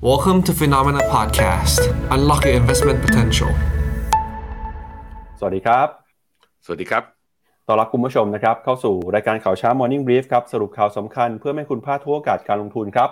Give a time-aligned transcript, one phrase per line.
[0.00, 1.80] Welcome to Phenomena Podcast.
[2.14, 3.50] Unlock your investment potential.
[5.38, 5.88] สวัสดีครับ
[6.64, 7.02] สวัสดีครับ
[7.66, 13.10] ต้อนรับคุณผู้ชมนะครับ เข้าสู่รายการข่าวเช้า Morning Brief ครับ สรุปข่าวสำคัญเพื่อไม่ให้คุณพลาดทุกโอกาสการลงทุนครับ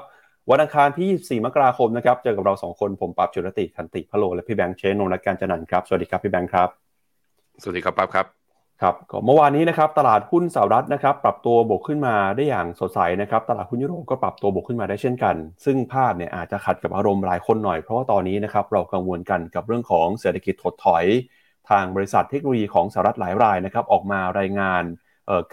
[0.51, 6.69] วันอังคารที่4มกราคมนะครับ เจอกับเรา 2 คน ผมปั๊บจุรติคันติพะโล และพี่แบงค์เชนนงและการจันนันท์ครับ สวัสดีครับพี่แบงค์ครับ
[7.63, 8.46] สวัสดีครับปั๊บครับ
[8.83, 21.05] ครับก็เมื่อวานนี้นะครับตลาดหุ้นสหรัฐนะครับปรับตัวบวกขึ้นมาได้อย่างสดใสนะครับตลาดหุ้นยุโรปก็ปรับตัวบวกขึ้นมาได้เช่นกัน ซึ่งภาพเนี่ยอาจจะขัดกับอารมณ์หลายคนหน่อยเพราะว่าตอนนี้นะครับเรากังวลกันกับเรื่องของเศรษฐกิจถดถอย
[21.71, 24.83] ทางบริษัทเทคโนโลยีของสหรัฐหลายรายนะครับออกมารายงาน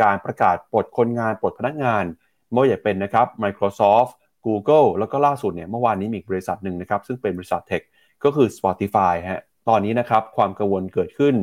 [0.01, 2.03] การประกาศปลดคนงานปลดพนักงาน
[2.51, 4.13] ไม่ว่าจะเป็นนะครับ Microsoft
[4.45, 7.81] Google แล้วก็ล่าสุดเนี่ยเมื่อวานนี้มีบริษัทหนึ่งนะครับซึ่งเป็นบริษัทเทค
[8.23, 11.35] ก็คือ Spotify ฮะตอนนี้นะครับความกังวลเกิดขึ้น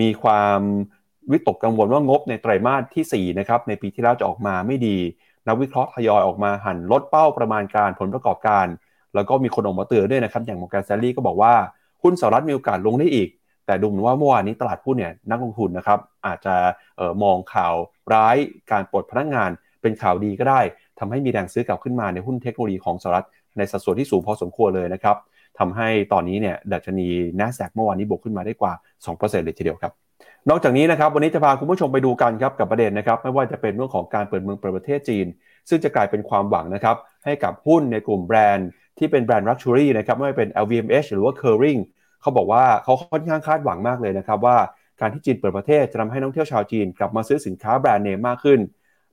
[0.00, 0.60] มีความ
[1.30, 4.96] วิตกกังวลว่างบในไตรมาสที่4นะครับในปีที่แล้วจะออกมาไม่ดี
[5.46, 8.66] นักวิเคราะห์ทยอยออกมาหันลดเป้าประมาณการผลประกอบการ
[9.14, 11.54] แล้วก็มีคนออกมาเตือนด้วยนะครับ อย่างมอร์แกนแซลลี่ก็บอกว่า
[12.02, 13.28] หุ้นสหรัฐมีโอกาสลงได้อีก
[13.66, 16.54] แต่ดูเหมือนว่าเมื่อวานนี้ตลาดหุ้นเนี่ยนักลงทุนนะครับอาจจะ
[17.00, 17.74] ออมองข่าว
[18.14, 18.36] ร้าย
[18.70, 19.50] การปลดพนักงาน
[19.82, 20.60] เป็นข่าวดีก็ได้
[20.98, 23.26] ทำให้มีแรงซื้อกลับขึ้นมาในหุ้นเทคโนโลยีของสหรัฐ
[23.58, 25.16] ในสัดส่วนที่สูงพอสมควรเลยนะครับ
[25.58, 27.08] ทำให้ตอนนี้เนี่ยดัชนี
[27.40, 28.72] NASDAQ เมื่อวานนี้บวกขึ้นมาได้กว่า
[29.04, 29.92] 2%เลยทีเดียวครับ
[30.50, 35.26] นอกจากนี้นะครับวันนี้จะพาคุณผู้ชมไปดูกันครับกับประเด็นนะครับไม่ว่าจะเป็นเรื่องของการเปิดเมืองเปิดประเทศจีน
[35.68, 41.80] ซึ่งจะกลายเป็นความหวังนะครับให้กับหุ้นในกลุ่มแบรนด์ที่เป็นแบรนด์รักชูรี่นะครับไม่ว่าเป็น LVMH หรือว่า Kering
[42.20, 44.56] เขาบอกว่าเขาค่อนข้างคาดหวังมากเลยนะครับว่า
[45.00, 48.60] การที่จีนเปิดประเทศจะทำให้นักท่องเที่ยวชาวจีนกลับมาซื้อสินค้าแบรนด์เนมมากขึ้น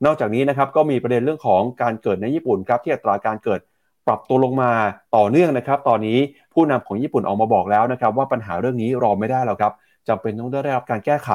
[0.05, 3.59] นอกจากนี้นะครับก็มีประเด็นเรื่องของการเกิดในญี่ปุ่นครับที่อัตราการเกิด
[4.07, 4.71] ปรับตัวลงมา
[5.15, 6.19] ต่อเนื่องนะครับ ตอนนี้
[6.53, 9.73] ผู้นำของญี่ปุ่นออกมาบอกแล้วนะครับว่าปัญหาเรื่องนี้รอไม่ได้แล้วครับ
[10.07, 11.29] จำเป็นต้องได้รับการแก้ไข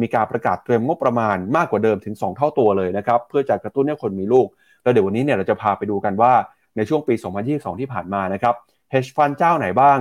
[0.00, 4.46] มีการประกาศเตรียมงบประมาณมากกว่าเดิมถึง 2 เท่าตัวเลยนะครับเพื่อจะกระตุ้นให้คนมีลูก
[4.82, 6.32] แล้วเดี๋ยววันนี้เนี่ยเราจะพาไปดูกันว่า
[6.76, 7.14] ในช่วงปี
[7.46, 8.54] 2022 ที่ผ่านมานะครับ
[8.92, 9.98] hedge fund เจ้าไหนบ้าง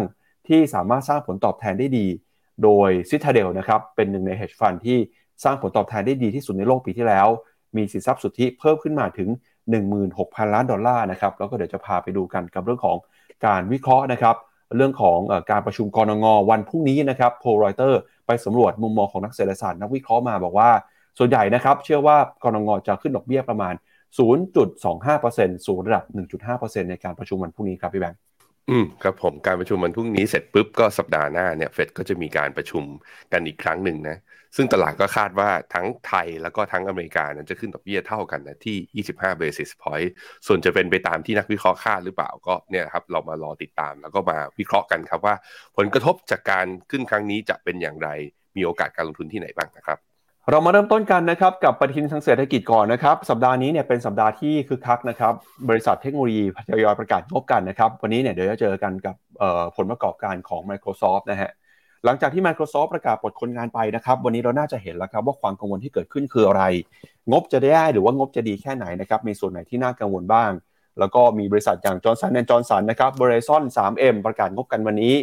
[0.48, 2.08] ที่สามารถสร้างผลตอบแทนได้ดี
[2.64, 4.98] โดย Citadel นะครับเป็นหนึ่งใน hedge fund ที่
[5.44, 7.28] สร้างผลตอบแทนได้ดีที่สุดในโลกปีที่แล้ว
[7.78, 9.30] มีสินทรัพย์สุทธิเพิ่มขึ้นมาถึง
[9.92, 12.98] 16,000 ล้านดอลลาร์นะครับแล้วก็เดี๋ยวจะพาไปดูกันกับเรื่องของ
[13.46, 14.36] การวิเคราะห์นะครับ
[14.76, 15.20] เรื่องของ
[15.52, 20.70] การประชุมกรงงวันพรุ่งนี้นะครับโพลรอยเตอร์ไปสำรวจมุมมองของนักเศรษฐศาสตร์นักวิเคราะห์มาบอกว่า
[21.20, 23.74] ส่วนใหญ่นะครับ เชื่อว่ากรงงจะขึ้นดอกเบี้ยประมาณ
[24.76, 26.04] 0.25%สูงระดับ
[26.48, 28.20] 1.5%ในการประชุมวันพรุ่งนี้ครับพี่แบงค์
[28.70, 32.84] อืมครับผมการประชุมวันพรุ่งนี้เสร็จปุ๊บก็สัปดาห์หน้าเนี่ยเฟดก็จะมีการประชุม
[33.32, 34.18] กันอีกครั้งหนึ่งนะ
[34.58, 40.10] ซึ่งตลาดก็คาดว่าทั้งไทยแล้วก็ทั้งอเมริกานั้นจะขึ้นดอกเบี้ยเท่ากันนะที่ 25 basis point
[40.48, 45.36] ส่วนจะเป็นไปตามที่นักวิเคราะห์คาดหรือเปล่าก็เนี่ยครับเรามารอติดตามแล้วก็มาวิเคราะห์กันครับว่า
[45.78, 48.10] ผลกระทบจากการขึ้นครั้งนี้จะเป็นอย่างไร
[48.58, 50.00] มีโอกาสการลงทุนที่ไหนบ้างนะครับ
[50.52, 55.34] เรามาเริ่มต้นกันนะครับกับปฏิทินทางเศรษฐกิจก่อนนะครับ สัปดาห์นี้เนี่ยเป็นสัปดาห์ที่คึกคักนะครับ
[55.70, 59.16] บริษัทเทคโนโลยีทยอยประกาศงบกันนะครับ วันนี้เนี่ยเดี๋ยวจะเจอกันกับ
[59.76, 61.52] ผลประกอบการของ Microsoft นะฮะ
[62.08, 66.64] หลังจากที่ Microsoft ประกาศปลดคนงานไปนะครับ วันนี้เราน่าจะเห็นแล้วครับว่าความกังวลที่เกิดขึ้นคืออะไร
[67.32, 70.52] งบจะได้หรือว่างบจะดีแค่ไหนนะครับ มีส่วนไหนที่น่ากังวลบ้าง
[71.00, 75.16] แล้วก็มีบริษัทอย่าง Johnson & Johnson นะครับบริษัท 3M ประกาศงบกันวันนี้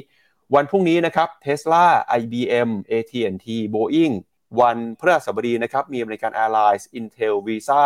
[0.55, 1.85] วันพรุ่งนี้นะครับ Tesla
[2.21, 4.15] IBM AT&T Boeing
[4.61, 7.85] วันพฤหัสบดีนะครับมี American Airlines Intel Visa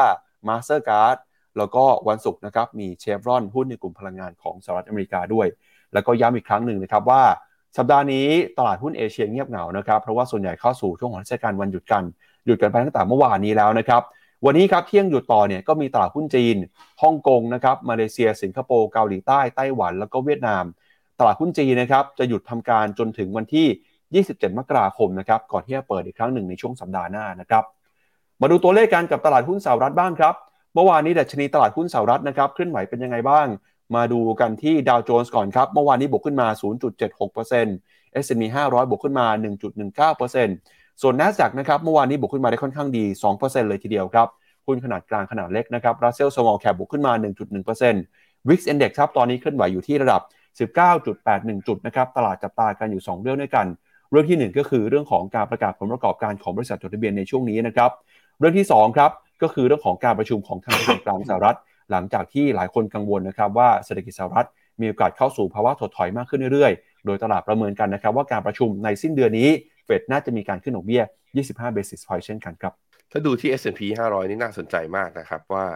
[0.48, 1.18] Mastercard
[1.58, 5.46] แล้วก็วันศุกร์นะครับมีเชฟรอนหุ้นในกลุ่มพลังงานของสหรัฐอเมริกาด้วย
[5.92, 7.22] แล้วก็ย้ำอีกครั้งหนึ่งนะครับว่า
[7.76, 8.26] สัปดาห์นี้
[8.58, 12.04] ตลาดหุ้นเอเชียเงียบเหงานะครับเพราะว่าส่วนใหญ่เข้าสู่ช่วงของเทศกาลวันหยุดกัน
[12.46, 14.02] หยุดกันไปตั้งแต่เมื่อวานนี้แล้วนะครับ
[14.46, 16.56] วันนี้ครับเที่ยงหยุดต่อเนี่ยก็มีตลาดหุ้นจีน
[17.02, 20.64] ฮ่องกงนะครับมาเลเซีย สิงคโปร์เกาหลีใต้ไต้หวัน แล้วก็เวียดนาม
[21.18, 27.64] ตลาดหุ้นจีนนะครับจะหยุดทำการจนถึงวันที่ 27 มกราคมนะครับก่อนที่จะเปิดอีกครั้งหนึ่งในช่วงสัปดาห์หน้านะครับ
[28.40, 30.34] มาดูตัวเลขกันกับตลาดหุ้นสหรัฐบ้างครับ
[30.74, 33.46] เมื่อวานนี้ดัชนีตลาดหุ้นสหรัฐนะครับเคลื่อนไหวเป็นยังไงบ้าง
[33.94, 36.48] มาดูกันที่ดาวโจนส์ก่อนครับ เมื่อวานนี้บวกขึ้นมา
[37.34, 39.26] 0.76% S&P 500 บวกขึ้นมา
[40.14, 43.04] 1.19%ส่วน NASDAQ นะครับเมื่อวานนี้บวกขึ้นมาได้ค่อนข้างดี
[43.36, 44.28] 2%เลยทีเดียวครับ
[44.66, 47.12] หุ้นขนาดกลางขนาดเล็กนะครับ Russell Small Cap บวกขึ้นมา
[47.80, 50.22] 1.1% Wix Index ครับตอนนี้เคลื่อนไหวอยู่ที่ระดับ
[50.98, 53.66] 19.81 จุดนะครับตลาดจับตากันอยู่ 2 เรื่องด้วยกัน
[54.10, 57.90] เรื่องที่ 1 ก็คือเรื่องของการประกาศผลประกอบการของบริษัทจดทะเบียนในช่วงนี้นะครับ
[58.38, 59.10] เรื่องที่2ครับ
[59.42, 61.56] ก็คือเรื่องของการประชุมของทางธนาคารกลางสหรัฐ
[61.90, 64.48] หลังจากที่หลายคนกังวลนะครับว่าเศรษฐกิจสหรัฐ
[64.80, 69.50] มีโอกาสเข้าสู่ภาวะถดถอยมากขึ้นเรื่อยๆ โดยตลาดประเมินกันนะครับว่าการประชุมในสิ้นเดือนนี้
[69.84, 71.02] เฟดน่าจะมีการขึ้นดอกเบี้ย
[71.40, 72.72] 25 basis point เช่นกันครับ
[73.10, 75.66] ถ้าดูที่ S&P 500 นี่น่าสนใจมากนะครับว่า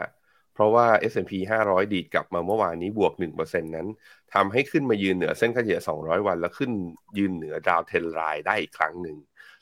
[0.54, 1.32] เพราะว่า S&P
[1.66, 3.88] 500 ดีดกลับมาเมื่อวานนี้บวก 1%นั้น
[4.34, 6.72] ทำให้ขึ้นมายืนเหนือเส้นค่าเฉลี่ย 200 วัน แล้วขึ้น
[7.18, 9.16] ยืนเหนือดาวเทนไลน์ได้อีกครั้งหนึ่ง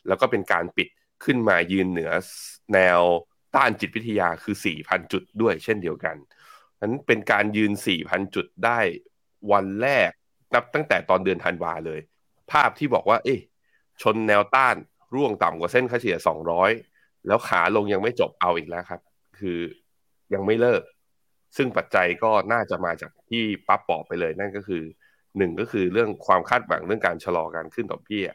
[0.07, 0.89] แล้วก็เป็นการปิด
[1.25, 2.11] ขึ้นมายืนเหนือ
[2.75, 3.01] แนว
[3.57, 6.17] ต้านจิตวิทยาคือ 4,000 จุดด้วยเช่นเดียวกัน
[6.81, 7.73] นั้นเป็นการยืน
[8.03, 8.81] 4,000 จุดได้
[9.53, 10.11] วันแรก
[10.55, 12.01] นับตั้งแต่ตอนเดือนธันวาเลย
[12.51, 13.41] ภาพที่บอกว่า เอ๊ะ
[14.03, 14.77] ชนแนวต้าน
[15.15, 16.17] ร่วงต่ำกว่าเส้นค่าเฉลี่ย
[16.73, 19.01] 200 แล้วขาลงยังไม่จบเอาอีกแล้วครับ
[19.39, 19.59] คือ
[20.35, 20.83] ยังไม่เลิก
[21.57, 24.83] ซึ่งปัจจัยก็น่าจะมาจากที่ปั๊บบอกไปเลยนั่นก็คือ
[25.37, 28.27] หนึ่งก็คือเรื่องความคาดหวังเรื่องการชะลอการขึ้นดอกเบี้ย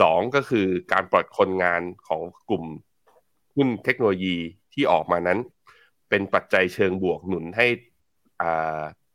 [0.00, 2.64] สองก็คือการปลดคนงานของกลุ่ม
[3.54, 4.36] หุ้นเทคโนโลยี
[4.72, 5.38] ที่ออกมานั้น
[6.10, 7.66] เป็นปัจจัยเชิงบวกหนุนให้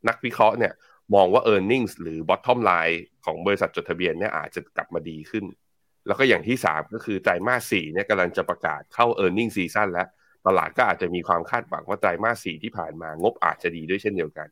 [0.07, 0.73] นักวิเคราะห์เนี่ย
[1.15, 5.45] มองว่า e a r n i n g หรือ bottom line ของบริษัทจดทะเบียนเนี่ยอาจจะกลับมาดีขึ้น
[6.07, 10.07] แล้วก็อย่างที่สามก็คือไตรมาสสี่เนี่ยกำลังจะประกาศเข้า e a r n i n g season แล้ว
[10.47, 14.47] ตลาดก็อาจจะมีความคาดหวังว่าไตรมาสสี่ที่ผ่านมางบอาจจะดีด้วยเช่นเดียวกัน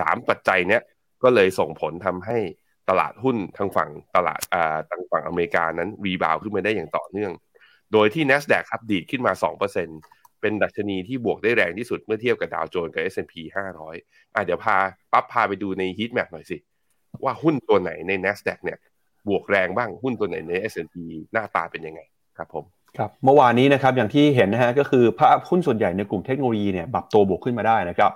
[0.00, 0.82] สามปัจจัยเนี้ย
[1.22, 2.38] ก็เลยส่งผลทำให้
[2.88, 7.32] ตลาดหุ้นทางฝั่งตลาดอ่าทางฝั่งอเมริกานั้น rebound ขึ้นมาได้อย่างต่อเนื่อง
[7.92, 9.32] โดยที่ NASDAQ ครับดีดขึ้นมา
[9.80, 13.34] 2% เป็นดัชนีที่บวกได้แรงที่สุดเมื่อเทียบกับดาวโจนส์กับ S&P
[13.86, 14.76] 500 อะเดี๋ยวพา
[15.12, 16.56] ปั๊บพาไปดูใน heat map หน่อยสิ
[17.24, 18.78] ว่าหุ้นตัวไหนใน NASDAQ เนี่ย
[19.28, 20.96] บวกแรงบ้างหุ้นตัวไหนใน S&P
[21.32, 22.00] หน้าตาเป็นยังไง
[22.38, 22.64] ครับผม
[22.98, 28.12] ครับเมื่อวานนี้นะครับอย่างที่เห็นนะฮะก็คือภาพหุ้นส่วนใหญ่ในกลุ่มเทคโนโลยีเนี่ยปรับตัวบวกขึ้นมาได้นะครับ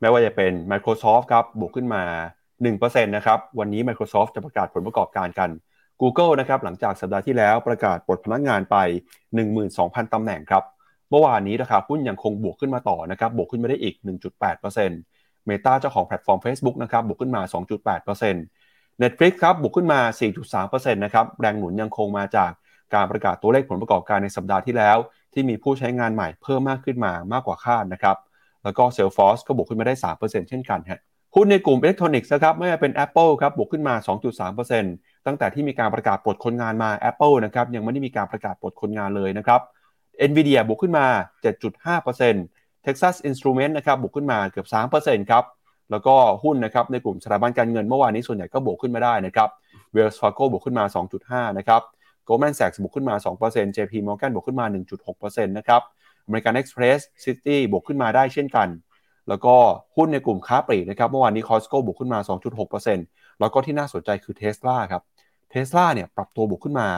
[0.00, 2.02] ไม่ว่าจะเป็น Microsoft ครับบวกขึ้นมา
[2.58, 5.50] 1%นะครับวันนี้ Microsoft จะประกาศผลประกอบการกัน
[6.00, 8.76] Google นะครับหลังจากสัปดาห์ที่แล้วประกาศปลดพนักงานไป
[9.46, 10.64] 12,000 ตำแหน่งครับ
[11.12, 13.94] เมื่อวานนี้ราคาหุ้นยังคงบวกขึ้นมาต่อนะครับบวกขึ้นมาได้อีก
[14.72, 17.42] 1.8% Meta เจ้าของแพลตฟอร์ม Facebook นะครับบวกขึ้นมา
[18.22, 20.00] 2.8% Netflix ครับบวกขึ้นมา
[20.50, 22.50] 4.3%นะครับแรงหนุนยังคงมาจาก
[22.94, 24.96] การประกาศตัวเลขผลประกอบการในสัปดาห์ที่แล้ว
[25.32, 28.16] ที่มีผู้ใช้งานใหม่เพิ่มมากขึ้นมามากกว่าคาดนะครับ
[28.64, 31.00] แล้วก็ Salesforce ก็บวกขึ้นมาได้ 3%เช่นกันฮะ
[31.34, 33.94] หุ้นในกลุ่มอิเล็กทรอนิกส์นะครับไม่ว่าเป็น Apple ครับบวกขึ้นมา
[34.60, 39.60] 2.3%ตั้งแต่ที่มีการประกาศปลดคนงานมา Apple นะครับยังไม่ได้มีการประกาศปลดคนงานเลยนะครับ
[40.28, 41.06] Nvidia บวกขึ้นมา
[41.96, 44.66] 7.5% Texas Instrument นะครับบวกขึ้นมาเกือบ
[44.98, 45.44] 3%ครับ
[45.90, 46.14] แล้วก็
[46.44, 49.48] หุ้นนะครับในกลุ่มสถาบันการเงินเมื่อวานนี้ส่วนใหญ่ก็บวกขึ้นมาได้นะครับ
[49.94, 50.84] Wells Fargo บวกขึ้นมา
[51.22, 51.82] 2.5 นะครับ
[52.28, 53.14] Goldman Sachs บวกขึ้นมา
[53.46, 54.66] 2% JP Morgan บวกขึ้นมา
[55.06, 55.82] 1.6%นะครับ
[56.26, 58.68] American Express City บวกขึ้นมาได้เช่นกัน
[59.28, 59.54] แล้วก็
[59.96, 62.18] หุ้นในกลุ่มค้าปลีกนะครับเมื่อวานนี้คอสโก้บวกขึ้นมา
[62.78, 65.02] 2.6%แล้วก็ที่น่าสนใจคือเทสลาครับ
[65.50, 66.88] เทสลาเนี่ยปรับตัวบวกขึ้นมา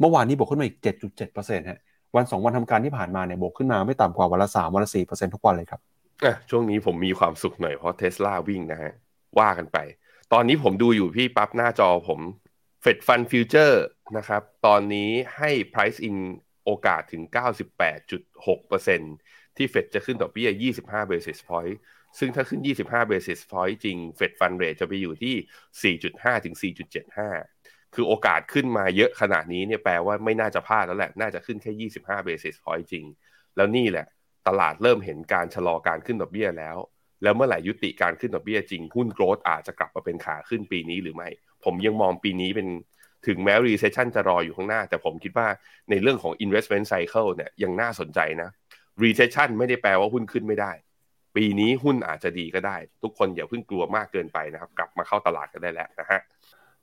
[0.00, 1.80] เมื่อวานนี้บวกขึ้นมาอีก 7.7%ฮะ
[2.16, 5.80] วัน2วันทำการที่ผ่านมาเนี่ยบวกขึ้นมาไม่ต่ำกว่าวันละ3วันละ4%ทุกวันเลยครับ
[6.50, 8.92] ช่วงนี้ผมมีความสุขหน่อยเพราะเทสลาวิ่งนะฮะ
[9.38, 9.78] ว่ากันไป
[10.32, 12.20] ตอนนี้ผมดูอยู่พี่ปั๊บหน้าจอผม
[12.82, 13.82] Fed Fund Futures
[14.16, 16.16] นะครับ ตอนนี้ให้ price in
[16.64, 17.22] โอกาสถึง
[18.00, 20.50] 98.6%ที่เฟดจะขึ้นดอกเบี้ย
[20.82, 21.74] 25 basis point
[22.18, 26.54] ซึ่งถ้าขึ้น 25 basis point จริง Fed Fund Rate จะไปอยู่ที่ 4.5 ถึง
[27.20, 27.55] 4.75
[27.96, 33.04] คือโอกาสขึ้นมาเยอะขนาดนี้เนี่ยแปลว่าไม่น่าจะพลาดแล้วแหละ น่าจะขึ้นแค่ 25 basis point จริง
[33.56, 34.06] แล้วนี่แหละ
[34.48, 36.76] ตลาดเริ่มเห็นการชะลอการขึ้นดอกเบี้ยแล้ว
[37.22, 41.28] แล้วเมื่อไหร่ยุติการขึ้นดอกเบี้ยจริง หุ้นโกรดอาจจะกลับมาเป็นขาขึ้นปีนี้หรือไม่
[41.64, 42.68] ผมยังมองปีนี้เป็น
[43.26, 45.48] ถึงแม้ recession จะรออยู่ข้างหน้า แต่ผมคิดว่า
[45.90, 48.50] ในเรื่องของ investment cycle เนี่ยยังน่าสนใจนะ
[49.02, 50.72] recession ไม่ได้แปลว่าหุ้นขึ้นไม่ได้
[51.36, 56.20] ปีนี้หุ้นอาจจะดีก็ได้ ทุกคนอย่าเพิ่งกลัวมากเกินไปนะครับ กลับมาเข้าตลาดกันได้แล้วนะฮะ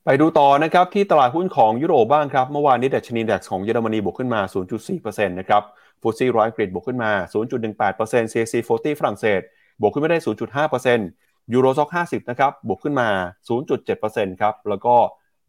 [0.06, 4.42] ไปดูต่อนะครับที่ตลาดหุ้นของยุโรปบ้างครับ เมื่อวานนี้ดัชนีดัคของเยอรมนีบวกขึ้นมา
[4.90, 5.64] 0.4%นะครับ
[6.02, 7.12] FTSE ร้อยอังกฤษบวกขึ้นมา
[7.74, 9.42] 0.18% CAC 40 ฝรั่งเศส
[9.82, 10.20] บวกขึ้นมาได้
[10.86, 13.10] 0.5% Euro Stoxx 50 นะครับ บวกขึ้นมา
[13.70, 14.96] 0.7%ครับ แล้วก็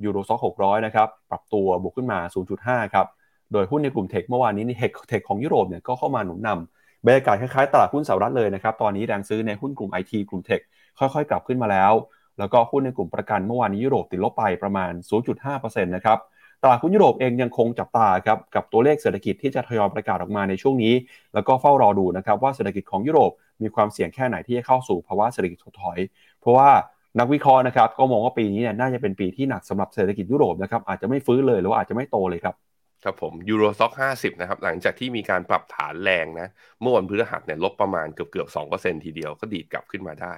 [0.04, 2.18] Euro Stoxx 600 นะครับ ปรับตัวบวกขึ้นมา
[2.56, 3.06] 0.5 ครับ
[3.52, 4.76] โดยหุ้นในกลุ่ม tech เมื่อวานนี้นี่
[5.08, 10.60] tech ของยุโรปเนี่ยก็เข้ามาหนุนนำบรรยากาศคล้ายๆ ตลาดหุ้นสหรัฐเลยนะครับ ตอนนี้แรงซื้อในหุ้นกลุ่มไอทีกลุ่ม tech
[10.98, 11.92] ค่อยๆ กลับขึ้นมาแล้ว
[12.38, 14.92] แล้วก็หุ้นในกลุ่มประกันเมื่อวานนี้ยุโรปติดลบไปประมาณ
[15.38, 16.18] 0.5%นะครับ
[16.62, 20.94] ตลาดหุ้นยุโรปเองยังคงจับตาครับกับตัวเลขเศรษฐกิจที่จะทยอยประกาศออกมาในช่วงนี้
[21.34, 23.30] แล้วก็เฝ้ารอดูนะครับว่าเศรษฐกิจของยุโรป
[23.62, 25.98] มีความเสี่ยงแค่ไหนที่จะเข้าสู่ภาวะเศรษฐกิจถดถอย
[26.40, 26.70] เพราะว่า
[27.18, 32.54] นักวิเคราะห์นะครับก็มองว่าปีนี้เนี่ยน่าจะเป็นปีที่หนักสำหรับเศรษฐกิจยุโรปนะครับอาจจะไม่ฟื้นเลยหรือว่าอาจจะไม่โตเลยครับ
[33.04, 36.48] ครับผมยูโรซ็อกห้าสิบนะครับ หลังจากที่มีการปรับฐานแรงนะ
[36.80, 40.34] เมื่อวันพฤหัสเนี่ยลบประมาณเกือบเกือบสองเปอร์เซ็นทีเดียวก็ดีดกลับขึ้นมาได้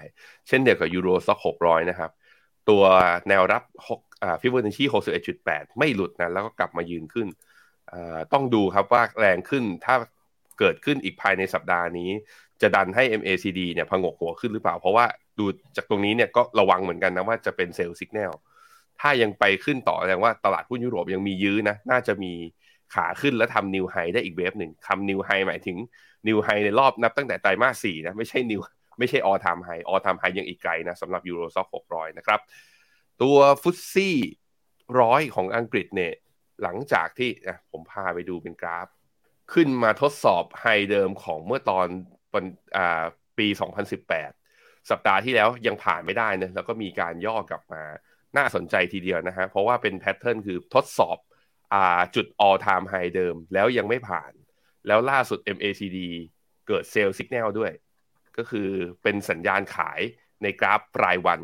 [0.48, 2.10] เช่นเดียวกับยูโรซ็อกหกร้อยนะครับ
[2.68, 2.82] ตัว
[3.28, 7.28] แนวรับหกอ่าฟิบเบอร์นชีหกสิบเอ็ดจุดแปดไม่หลุดนะ แล้วก็กลับมายืนขึ้น
[7.92, 9.94] อ่าต้องดูครับว่าแรงขึ้นถ้า
[10.58, 12.10] เกิดขึ้นอีกภายในสัปดาห์นี้
[12.62, 15.06] จะดันให้ MACD เนี่ยพงกหัวขึ้นหรือเปล่า เพราะว่า
[15.38, 15.44] ดู
[15.76, 18.36] จากตรงนี้เนี่ยก็ระวังเหมือนกันนะว่าจะเป็นเซลล์สัญญาณ
[19.00, 22.32] ถ้ายังไปขึ้นต่อแสดงว่าตลาดหุ้นยุโรปยังมียื้อนะ น่าจะมี
[22.94, 25.76] ขาขึ้นแล้วทำนิวไฮได้อีกเวฟหนึ่งคำนิวไฮหมายถึง
[26.28, 28.60] new high ในรอบนับตั้งแต่ไตรมาสสี่นะ ไม่ใช่ new
[28.98, 32.40] ไม่ใช่ all time high all time high ยังอีกไกลนะสำหรับ Euro Stoxx หกร้อยนะครับ
[33.22, 34.16] ตัว FTSE
[35.00, 36.12] ร้อยของอังกฤษเนี่ย
[36.62, 37.30] หลังจากที่
[37.70, 38.88] ผมพาไปดูเป็นกราฟ
[39.52, 41.86] ขึ้นมาทดสอบ high เดิมของเมื่อตอน
[43.38, 43.46] ปี
[44.18, 47.82] 2018 สัปดาห์ที่แล้วยังผ่านไม่ได้นะแล้วก็มีการย่อกลับมา
[48.38, 51.18] น่าสนใจทีเดียวนะฮะเพราะว่าเป็น pattern คือทดสอบ
[51.74, 54.32] อ่าจุด all time high เดิมแล้วยังไม่ผ่าน
[54.86, 55.98] แล้วล่าสุด MACD
[56.68, 57.72] เกิดเซลล์สัญญาณด้วย
[58.36, 58.68] ก็คือ
[59.02, 60.00] เป็นสัญญาณขาย
[60.42, 61.40] ในกราฟรายวัน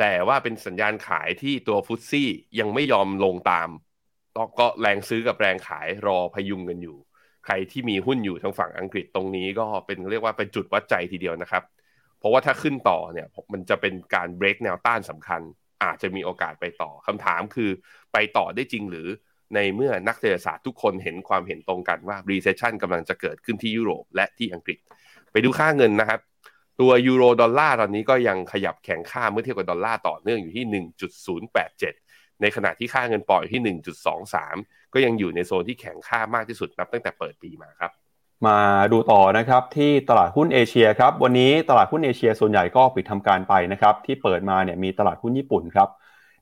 [0.00, 3.68] แต่ว่าเป็นสัญญาณขายที่ตัวฟุตซี่ยังไม่ยอมลงตาม
[4.58, 6.96] ก็แรงซื้อกับแรงขายรอพยุงกันอยู่
[7.44, 11.62] ใครที่มีหุ้นอยู่ทางฝั่งอังกฤษตรงนี้ก็เป็นเรียกว่าเป็นจุดวัดใจทีเดียวนะครับ
[12.18, 15.40] เพราะว่าถ้าขึ้นต่อเนี่ยมันจะเป็นการเบรกแนวต้านสำคัญ
[15.82, 17.70] อาจจะมีโอกาสไปต่อคำถามคือ
[18.12, 19.08] ไปต่อได้จริงหรือ
[19.54, 24.78] ในเมื่อนักเศรษฐศาสตร์ทุกคนเห็นความเห็นตรงกันว่า recession กำลังจะเกิดขึ้นที่ยุโรปและที่อังกฤษ
[25.32, 26.20] ไปดูค่าเงินนะครับ
[26.80, 30.84] ตัวยูโรดอลลาร์ตอนนี้ก็ยังขยับแข็งค่าเมื่อเทียบกับดอลลาร์ต่อเนื่องอยู่ที่
[31.54, 33.62] 1.087 ในขณะที่ค่าเงินปอนด์อยู่ที่
[34.32, 37.92] 1.23 ก็ยังอยู่ในโซนที่แข็งค่ามากที่สุดนับตั้งแต่เปิดปีมาครับ
[38.46, 38.56] มา
[38.92, 45.88] ดูต่อนะครับที่ตลาดหุ้นเอเชียครับวันนี้ตลาดหุ้นเอเชียส่วนใหญ่ก็ปิดทำการไปนะครับที่เปิดมาเนี่ยมีตลาดหุ้นญี่ปุ่นครับ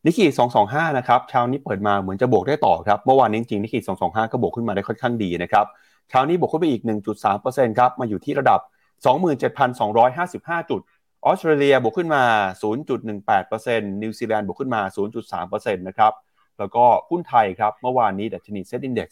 [0.05, 0.29] นิกกี้
[0.65, 5.67] 225 นะครับเช้านี้เปิดมาเหมือนจะบวกได้ต่อครับเมื่อวานนี้จริงนิกกี้225 ก็บวกขึ้นมาได้ค่อนข้างดีนะครับ
[6.11, 6.83] เช้านี้บวกขึ้นไปอีก
[7.31, 8.61] 1.3%ครับมาอยู่ที่ระดับ
[9.85, 10.81] 27,255 จุด
[11.25, 12.23] ออสเตรเลียบวกขึ้นมา
[13.33, 14.81] 0.18%นิวซีแลนด์บวกขึ้นมา
[15.33, 16.13] 0.3%นะครับ
[16.59, 19.09] แล้วก็หุ้นไทยครับเมื่อวานนี้ดัชนี SET Index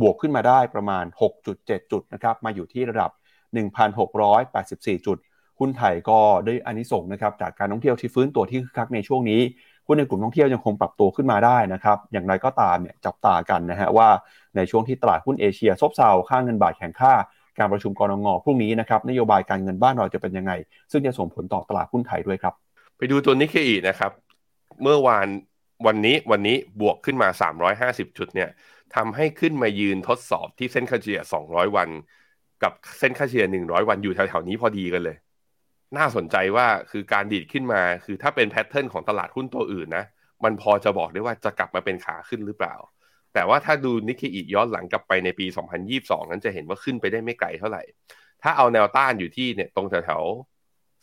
[0.00, 1.04] บวกขึ้นมาได้ประมาณ
[1.48, 3.10] 6.7 จุดนะครับมาอยู่ที่ระดับ
[3.88, 5.18] 1,684 จุด
[5.58, 9.40] หุ้นไทยก็ได้อานิสงส์นะครับจากการท่องเที่ยวที่ฟื้นตัวที่คึกคักในช่วงนี้
[9.86, 14.08] หุ้นในกลุ่มท่องเที่ยวยังคงปรับตัวขึ้นมาได้นะครับอย่างไรก็ตามเนี่ยจับตากันนะฮะว่า
[14.56, 17.12] ในช่วงที่ตลาดหุ้นเอเชียซบเซาค่าเงินบาทแข็งค่า
[17.58, 20.52] การประชุมกรงงพรุ่งนี้นะครับนโยบายการเงินบ้านเราจะเป็นยังไง
[20.92, 22.54] ซึ่งจะส่งผลต่อตลาดหุ้นไทยด้วยครับ
[22.96, 24.10] ไปดูตัวนิเคอีนะครับ
[24.82, 25.26] เมื่อวาน
[25.86, 27.28] วันนี้วันนี้บวกขึ้นมา
[28.08, 28.50] 350 จุดเนี่ย
[28.94, 31.88] ทำให้ขึ้นมายืนทดสอบที่เส้นค่าเฉลี่ย 200 วัน
[32.62, 35.16] กับเส้นค่าเฉลี่ย 100 วันอยู่แถวๆนี้พอดีกันเลย
[35.96, 40.04] น่าสนใจว่าคือการดีดขึ้นมา คือถ้าเป็น pattern ของตลาดหุ้นตัวอื่นนะ
[40.44, 42.74] มันพอจะบอกได้ว่าจะกลับมาเป็นขาขึ้นหรือเปล่า
[43.34, 45.46] แต่ว่าถ้าดูนิกเกอีย้อนหลังกลับไปในปี
[45.88, 47.82] 2022 นั้นจะเห็นว่าขึ้นไปได้ไม่ไกลเท่าไหร่
[48.42, 50.51] ถ้าเอาแนวต้านอยู่ที่เนี่ยตรงแถวๆ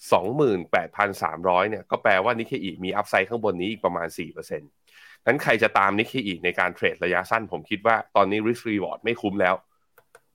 [0.07, 9.55] 28,300เนี่ยก็แปลว่านิกเกอีมี upside ข้างบนนี้อีกประมาณ 4%นั้นใครจะตามนิกเกอีในการเทรดระยะสั้น ผมคิดว่าตอนนี้ risk reward ไม่คุ้มแล้ว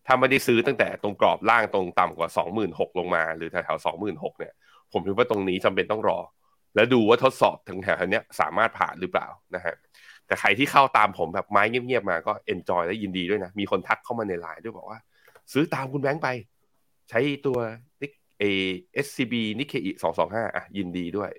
[0.07, 2.29] ถ้าไม่ได้ซื้อตั้งแต่ตรงกรอบล่างตรงต่ำกว่า
[2.59, 4.55] 26,000 ลงมา หรือแถวๆ26,000เนี่ย
[4.93, 6.19] ผมคิดว่าตรงนี้จำเป็นต้องรอ
[6.75, 9.75] แล้วดูว่าทดสอบถึงแถวเนี้ยสามารถผ่านหรือเปล่านะฮะ
[10.27, 14.99] แต่ใครที่เข้าตามผมแบบไม้เงียบๆมาก็ enjoy และยินดีด้วยนะมีคนทักเข้ามาในไลน์ด้วยบอกว่า
[15.53, 16.29] ซื้อตามคุณแบงค์ไป
[17.11, 17.59] ใช้ตัว
[18.01, 18.11] นิก
[18.97, 21.31] อ SCB Nikkei สองสองห้าอะยินดีด้วย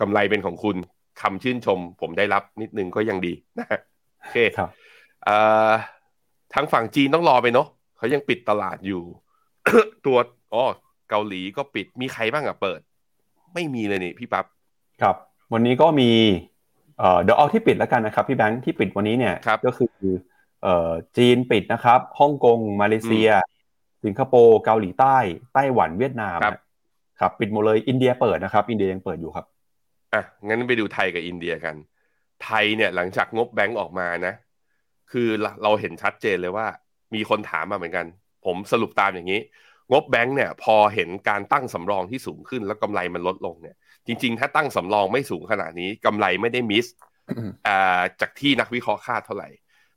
[0.00, 0.76] กำไรเป็นของคุณ
[1.20, 3.80] คำชื่นชม ผมได้รับนิดนึงก็ยังดีนะฮะ
[4.18, 4.70] โอเคครับ
[5.24, 5.36] เอ่
[5.70, 5.72] อ
[6.54, 9.02] ทางฝั่งจีนต้องรอไปเนาะเขายังปิดตลาดอยู่
[10.06, 10.18] ตัว
[10.52, 10.64] อ๋อ
[11.10, 12.80] เกาหลีก็ปิดมีใครบ้างอะเปิด
[13.54, 14.46] ไม่มีเลยนี่พี่ปับ๊บ
[15.02, 15.16] ครับ
[15.52, 16.10] วันนี้ก็มี
[17.22, 19.34] เดี๋ยวเอาที่ปิดแล้วกันนะครับพี่แบงค์ที่ปิดวันนี้เนี่ย
[19.66, 19.90] ก็คือ
[21.16, 23.28] จีนปิดนะครับฮ่องกงมาเลเซีย
[24.04, 25.16] สิงคโปร์เกาหลีใต้
[25.54, 26.38] ไต้หวันเวียดนาม
[27.20, 29.46] ครับปิดหมดเลยอินเดียเปิดนะครับ อินเดียยังเปิดอยู่ครับ
[30.14, 31.74] อะงั้นไปดูไทยกับอินเดียกัน
[32.44, 34.34] ไทยเนี่ยหลังจากงบแบงก์ออกมานะ
[35.12, 35.28] คือ
[35.62, 36.66] เราเห็นชัดเจนเลยว่า
[37.14, 38.06] มีคนถามมาเหมือนกัน
[38.46, 39.40] ผมสรุปตามอย่างนี้
[39.92, 43.76] งบแบงก์เนี่ย พอเห็นการตั้งสำรองที่สูงขึ้นแล้วกำไรมันลดลงเนี่ย
[44.06, 46.86] จริง ๆ ถ้าตั้งสำรองไม่สูงขนาดนี้กำไรไม่ได้มิส
[48.20, 49.48] จากที่นักวิเคราะห์คาดเท่าไหร่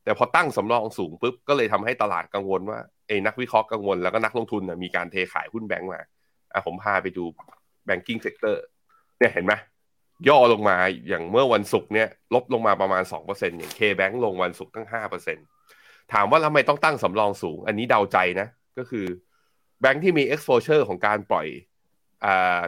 [0.03, 6.01] แต่พอตั้งสำรองสูงปุ๊บก็เลยทำให้ตลาดกังวลว่าเอ้นักวิเคราะห์กังวลแล้วก็นักลงทุนมีการเทขายหุ้นแบงก์มา
[6.53, 7.24] อะผมพาไปดู
[7.86, 8.63] banking sector
[9.19, 9.53] เนี่ยเห็นไหม
[10.27, 14.88] ย่อลงมาอย่างเมื่อวันศุกร์เนี่ยลบลงมาประมาณ 2%อย่าง KBank ลงวันศุกร์ตั้ง
[15.50, 19.05] 5%ถามว่าทำไมต้องตั้งสำรองสูง อันนี้เดาใจนะ ก็คือ
[19.81, 21.48] แบงก์ที่มี exposure ของการปล่อย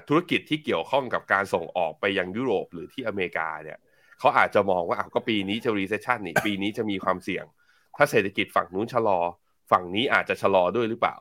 [0.08, 3.78] ธุรกิจที่เกี่ยวข้องกับการส่งออกไปยังยุโรปหรือที่อเมริกาเนี่ย
[4.20, 7.46] เขาอาจจะมองว่าอ้าวก็ปีนี้จะ recession นี่ปีนี้จะมีความเสี่ยง
[7.98, 9.20] ถ้าเศรษฐกิจฝั่งนู้นชะลอ
[9.72, 11.16] ฝั่งนี้อาจจะชะลอด้วยหรือเปล่า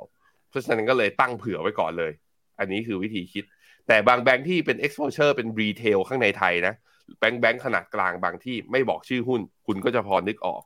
[0.49, 2.13] เพราะฉะนั้นก็เลยตั้งเผื่อไว้ก่อนเลย
[2.59, 3.45] อันนี้คือวิธีคิด
[3.89, 6.75] แต่บางแบงค์ที่เป็น exposure เป็น retail ข้างในไทยนะ
[7.19, 10.63] แบงค์แบงค์ขนาดกลางบางที่ไม่บอกชื่อหุ้น คุณก็จะพอนึกออก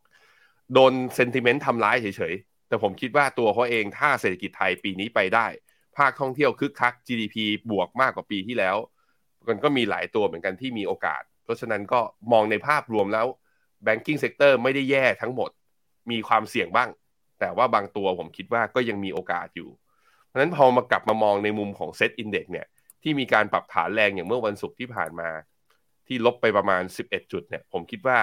[0.75, 5.47] โดนเซนติเมนต์ทำร้ายเฉยๆ แต่ผมคิดว่าตัวเขาเองถ้าเศรษฐกิจไทยปีนี้ไปได้
[5.97, 7.37] ภาคท่องเที่ยวคึกคัก GDP
[7.71, 8.77] บวกมากกว่าปีที่แล้ว
[9.49, 12.01] มันก็มีหลายตัวเหมือนกันที่มีโอกาส เพราะฉะนั้นก็
[12.33, 13.27] มองในภาพรวมแล้ว
[13.87, 15.51] banking sector ไม่ได้แย่ทั้งหมด
[16.11, 16.89] มีความเสี่ยงบ้าง
[17.41, 19.71] แต่ว่าบางตัวผมคิดว่าก็ยังมีโอกาสอยู่
[20.27, 22.67] เพราะฉะนั้นพอมากลับมามองในมุมของ Set Index เนี่ย
[23.03, 25.29] ที่มีการปรับฐานแรงอย่างเมื่อวันศุกร์ที่ผ่านมา
[26.07, 28.19] ที่ลบไปประมาณ 11 จุดเนี่ยผมคิดว่า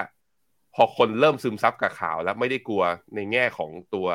[0.74, 2.82] พอคนเริ่มซึมซับกับข่าวแล้วไม่ได้กลัว
[3.14, 4.08] ในแง่ของตัว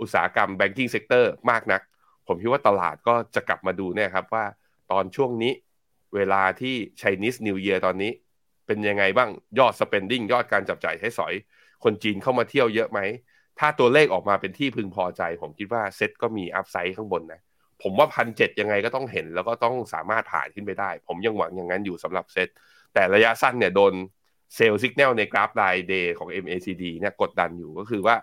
[0.00, 1.80] อุตสาหกรรม banking sector มากนัก
[2.26, 4.44] ผมคิดว่าตลาดก็จะกลับมาดูเนี่ยครับว่า
[4.90, 5.52] ตอนช่วงนี้
[6.14, 8.12] เวลาที่ Chinese New Year ตอนนี้
[8.72, 11.34] เป็นยังไงบ้างยอด spending ยอดการจับจ่ายใช้สอย
[11.84, 13.00] คนจีนเข้ามาเที่ยวเยอะไหม
[13.58, 17.40] ถ้าตัวเลขออกมาเป็นที่พึงพอใจ ผมคิดว่าเซ็ตก็มี upside ข้างบนนะ
[17.82, 22.48] ผมว่าพันเจ็ดยังไงก็ต้องเห็น แล้วก็ต้องสามารถผ่านขึ้นไปได้ ผมยังหวังอย่างนั้นอยู่สำหรับเซ็ต
[22.94, 23.92] แต่ระยะสั้นเนี่ยโดน
[24.56, 28.16] sell สัญญาณในกราฟราย day ของ MACD เนี่ยกดดันอยู่ก็คือว่า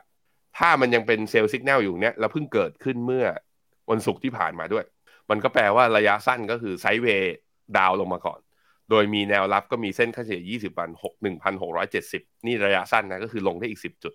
[0.57, 3.25] ถ้ามันยังเป็น sell สัญญาณอยู่เนี่ยแล้วเพิ่งเกิดขึ้นเมื่อ
[3.91, 4.85] วันศุกร์ที่ผ่านมาด้วย
[5.29, 7.35] มันก็แปลว่าระยะสั้นก็คือไซด์เวย์
[7.77, 8.39] ดาวลงมาก่อน
[8.89, 11.13] โดยมีแนวรับก็มีเส้นค่าเฉลี่ย 20 วัน 6
[11.75, 14.13] 1,670 นี่ระยะสั้นนะ ก็คือลงได้อีก 10 จุด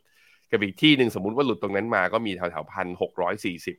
[0.51, 3.77] กับอีกที่หนึ่งสมมติว่าหลุดตรงนั้นมาก็มีแถวแถวพันหกร้อยสี่สิบ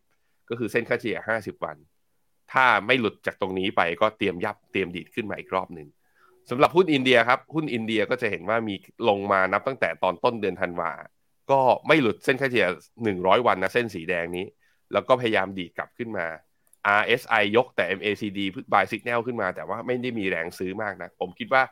[0.50, 1.78] ก็คือเส้นค่าเฉลี่ย 50 วัน
[2.52, 5.88] ถ้าไม่หลุดจากตรงนี้ไปก็เตรียมยับเตรียมดีดขึ้นมาอีกรอบหนึ่ง
[6.50, 8.76] สำหรับหุ้นอินเดียครับ หุ้นอินเดียก็จะเห็นว่ามี
[9.10, 10.92] ลงมานับตั้งแต่ตอนต้นเดือนธันวา
[11.52, 12.68] ก็ไม่หลุดเส้นค่าเฉลี่ย
[13.08, 14.46] 100 วันนะเส้นสีแดงนี้
[14.94, 16.26] แล้วก็พยายามดีดกลับขึ้นมา
[17.02, 18.40] RSI ยกแต่ MACD
[18.74, 21.64] buy signal ขึ้นมาแต่ว่าไม่ได้มีแรงซื้อมากนะผมคิดว่า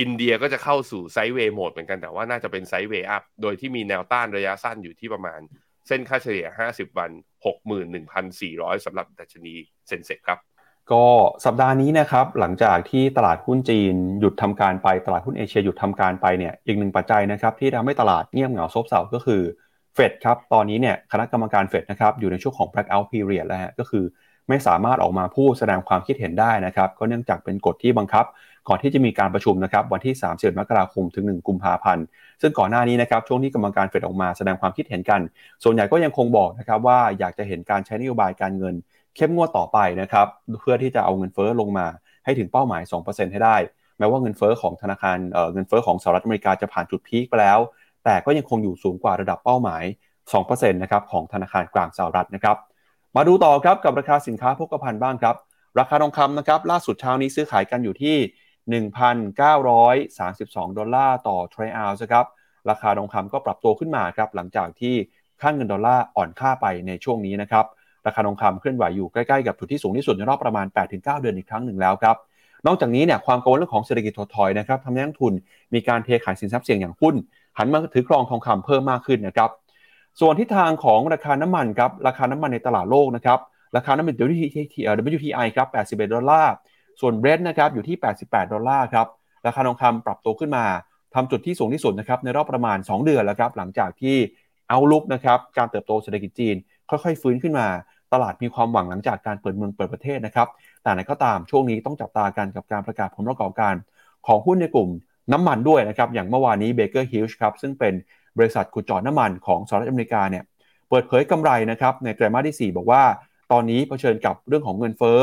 [0.00, 5.40] อินเดียก็จะเข้าสู่ sideway mode เหมือนกันแต่ว่าน่าจะเป็น sideway up โดยที่มีแนวต้านระยะสั้นอยู่ที่ประมาณ
[5.86, 7.10] เส้นค่าเฉลี่ย 50 วัน
[8.18, 9.54] 61,400 สำหรับดัชนี
[9.88, 10.38] Sensex ครับ
[10.92, 11.04] ก็
[11.44, 19.42] สัปดาห์นี้นะครับ หลังจากที่ตลาดหุ้นจีนหยุดทำการไปตลาดหุ้นเอเชียหยุดทำการไปเนี่ยอีกหนึ่งปัจจัยนะครับที่ทำให้ตลาดเงียบเหงาซบเซาก็คือ
[19.94, 24.04] เฟดครับตอนนี้เนี่ยคณะกรรมการเฟดนะครับอยู่ในช่วงของ blackout period แล้วฮะก็คือ
[24.48, 28.24] ไม่สามารถออกมาพูดแสดงความคิดเห็นได้นะครับ ก็เนื่องจากเป็นกฎที่บังคับ
[28.68, 32.04] ก่อนที่จะมีการประชุมนะครับวันที่30มกราคมถึง 1 กุมภาพันธ์
[32.40, 35.20] ซึ่งก่อนหน้านี้นะครับช่วงที่กรรมการเฟดออกมาแสดงความคิดเห็นกัน
[35.62, 38.74] ส่วนใหญ่ก็ยังคงบอกนะครับว่าอยากจะเห็นการใช้นโยบายการเงิน
[39.16, 40.26] เข้มงวดต่อไปนะครับ
[40.60, 41.86] เพื่อที่จะเอาเงินเฟ้อลงมา
[42.24, 43.56] ให้ถึงเป้าหมาย 2%ให้ได้
[43.98, 47.58] แม้ว่าเงินเฟ้อของธนาคารเเงินเฟ้อของสหรัฐอเมริกาจะผ่านจุดพีคไปแล้ว
[48.04, 49.82] แต่ก็ยังคงอยู่สูงกว่าระดับเป้าหมาย
[50.32, 52.56] 2%นะครับของธนาคารกลางสหรัฐนะครับ
[53.16, 55.36] มาดูต่อครับกับราคาสินค้าโภคภัณฑ์บ้างครับ
[55.78, 58.16] ราคาทองคำนะครับล่าสุดเช้านี้ซื้อขายกันอยู่ที่
[58.82, 62.26] 1,932 ดอลลาร์ต่อทรัลล์ครับ
[62.70, 64.94] ราคาทองคำก็ปรับตัวขึ้นมาครับหลังจากที่
[65.40, 67.64] ค่างเงินดอลลาร์อ่อนค่าไปในช่วงนี้นะครับ
[68.06, 72.16] ราคาทองคำเคลื่อนไหวอยู่ใกล้ๆกับจุดที่สูงที่สุดในรอบประมาณ 8-9 เดือนอีกครั้งหนึ่งแล้วครับ
[72.66, 75.32] นอกจากนี้เนี่ยความกังวลเรื่องของเศรษฐกิจถดถอยนะครับทำให้นักทุน
[75.74, 77.14] มีการเทขายสินทรัพย์เสี่ยงอย่างหุ้น
[77.58, 79.50] หันมาถือครองทองคำเพิ่มมากขึ้นนะครับ
[80.20, 83.38] ส่วนทิศทางของราคาน้ำมันครับราคาน้ำมันในตลาดโลกนะครับ
[83.76, 84.14] ราคาน้ำมัน
[85.16, 86.52] WTI ครับ81ดอลลาร์
[87.00, 89.06] ส่วนเบรดนะครับอยู่ที่ 88 ดอลลาร์ครับ
[89.46, 90.64] ราคาทองคำปรับตัวขึ้นมา
[91.14, 94.16] ทำจุดที่สูงที่สุดนะครับในรอบประมาณ 2 เดือนแล้วครับหลังจากที่
[94.68, 96.56] outlook นะครับการเติบโตเศรษฐกิจจีน
[96.90, 97.66] ค่อยๆ ฟื้นขึ้นมา
[98.12, 100.48] ตลาดมีความหวังหลังจากการเปิดเมืองเปิดประเทศนะครับ
[100.82, 103.74] แต่ไหนก็ตามช่วงนี้ต้องจับตากันกับการประกาศผลประกอบการ
[104.26, 104.88] ของหุ้นในกลุ่ม
[105.32, 107.94] น้ำมันด้วยนะครับอย่างเมื่อวานนี้ Baker Hughes ครับซึ่งเป็น
[108.38, 110.44] บริษัทขุดเจาะน้ำมันของสหรัฐอเมริกาเนี่ย
[110.88, 113.02] เปิดเผยกำไรนะครับในไตรมาสที่ 4 บอกว่า
[113.52, 115.20] ตอนนี้เผชิญกับเรื่องของเงินเฟ้อ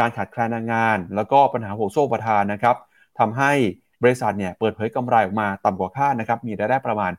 [0.00, 2.76] การขาดแคลนแรงงาน แล้วก็ปัญหาห่วงโซ่อุปทานนะครับ
[3.18, 3.52] ทำให้
[4.02, 7.12] บริษัทเนี่ยเปิดเผยกำไรออกมาต่ำกว่าคาดนะครับมีรายได้ประมาณ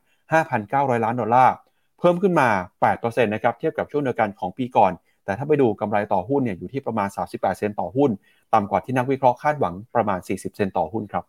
[0.48, 1.54] 5,900 ล้านดอลลาร์
[1.98, 2.48] เพิ่มขึ้นมา
[2.90, 4.92] 8%นะครับเทียบกับช่วงเดียวกันของปีก่อน
[5.24, 8.10] แต่ถ้าไปดูกำไรต่อหุ้นเนี่ยอยู่ที่ประมาณ 38 เซนต์ต่อหุ้น
[8.54, 11.24] ต่ำกว่าที่นักวิเคราะห์คาดหวังประมาณ 40 เซนต์ต่อหุ้นครับ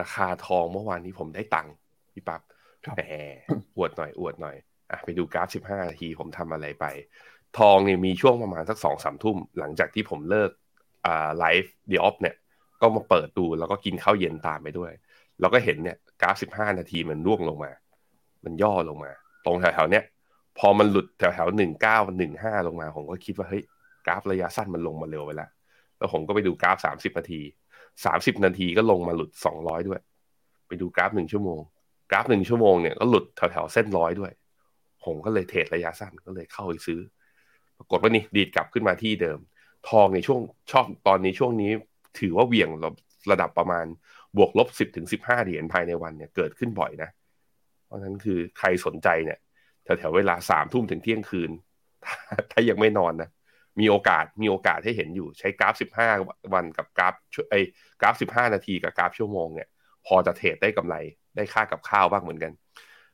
[0.00, 1.72] ราคาทองเมื่อวานนี้ผมได้ตังค์
[2.12, 2.40] พี่ปับ๊บ
[2.96, 3.02] แหม
[3.76, 4.56] อวดหน่อยอวดหน่อย
[4.90, 6.86] อะไปดูกราฟ 15 นาทีผมทำอะไรไป
[7.58, 10.50] ทองเนี่ยมีช่วงประมาณสักสองสามทุ่ม หลังจากที่ผมเลิก
[11.06, 12.34] อ่าไลฟ์เดียอฟเนี่ย
[12.80, 14.92] ก็มาเปิดดูแล้วก็กินข้าวเย็นตามไปด้วย
[15.40, 17.72] แล้วก็เห็นเนี่ยกราฟ 15 นาทีมันร่วงลงมา
[18.44, 19.10] มันย่อลงมา
[19.44, 20.04] ตรงแถวๆเนี้ย
[20.58, 23.62] พอมันหลุดแถวๆหนึ่งเก้าหนึ่งห้าลงมา ผมก็คิดว่าเฮ้ย
[24.06, 25.50] กราฟระยะสั้นมันลงมาเร็วไปแล้ว
[25.98, 27.40] แล้วผมก็ไปดูกราฟ30นาที
[27.92, 30.00] 30นาทีก็ลงมาหลุด200ด้วย
[30.68, 31.60] ไปดูกราฟหนึ่งชั่วโมง
[32.12, 34.32] กราฟหนึ่งชั่วโมงเนี่ยก็หลุดแถวๆเส้นร้อยด้วย
[35.04, 37.00] ผมก็เลยเทรดระยะสั้นก็เลยเข้าไปซื้อ
[37.78, 39.38] ปรากฏว่านี่ดีดกลับขึ้นมาที่เดิม
[39.88, 40.40] ทองในช่วง
[40.72, 41.70] ชอบตอนนี้ช่วงนี้
[42.20, 42.70] ถือว่าเหวี่ยง
[43.30, 43.86] ระดับประมาณ
[44.36, 47.10] บวกลบสิบถึงสิบห้าเหรียญภายในวันเนี่ยเกิดขึ้นบ่อยนะ
[47.86, 49.38] เพราะฉะนั้นคือใครสนใจเนี่ย
[49.84, 51.50] แถวๆเวลาสามทุ่มถึงเที่ยงคืน
[52.50, 53.30] ถ้ายังไม่นอนนะ
[53.80, 56.08] มีโอกาสมีโอกาสให้เห็นอยู่ใช้กราฟสิบห้า
[56.54, 57.14] วันกับกราฟ
[57.50, 57.60] ไอ้
[58.00, 59.68] กราฟสิบห้านาทีกับกราฟชั่วโมงเนี่ย
[60.06, 60.96] พอจะเทรดได้กำไร
[61.36, 62.52] ได้ค่ากับข้าวบ้างเหมือนกัน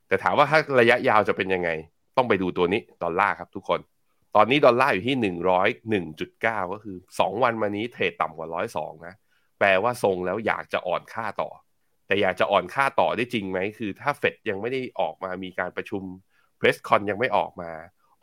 [0.08, 1.70] แต่ถามว่าถ้าระยะยาวจะเป็นยังไง
[2.16, 3.80] ต้องไปดูตัวนี้ดอลลาร์ครับทุกคน
[4.36, 9.14] ตอนนี้ดอลลาร์อยู่ที่หนึ่งร้อยหนึ่งจุดเก้าก็คือสองวันมานี้เทรดต่ำกว่าร้อยสองนะ
[9.58, 11.50] แปลว่าทรงแล้วอยากจะอ่อนค่าต่อ
[12.06, 16.02] แต่อยากจะอ่อนค่าต่อได้จริงไหมคือ ถ้าเฟดยังไม่ได้ออกมามีการประชุม
[16.58, 17.70] เพรสคอนยังไม่ออกมา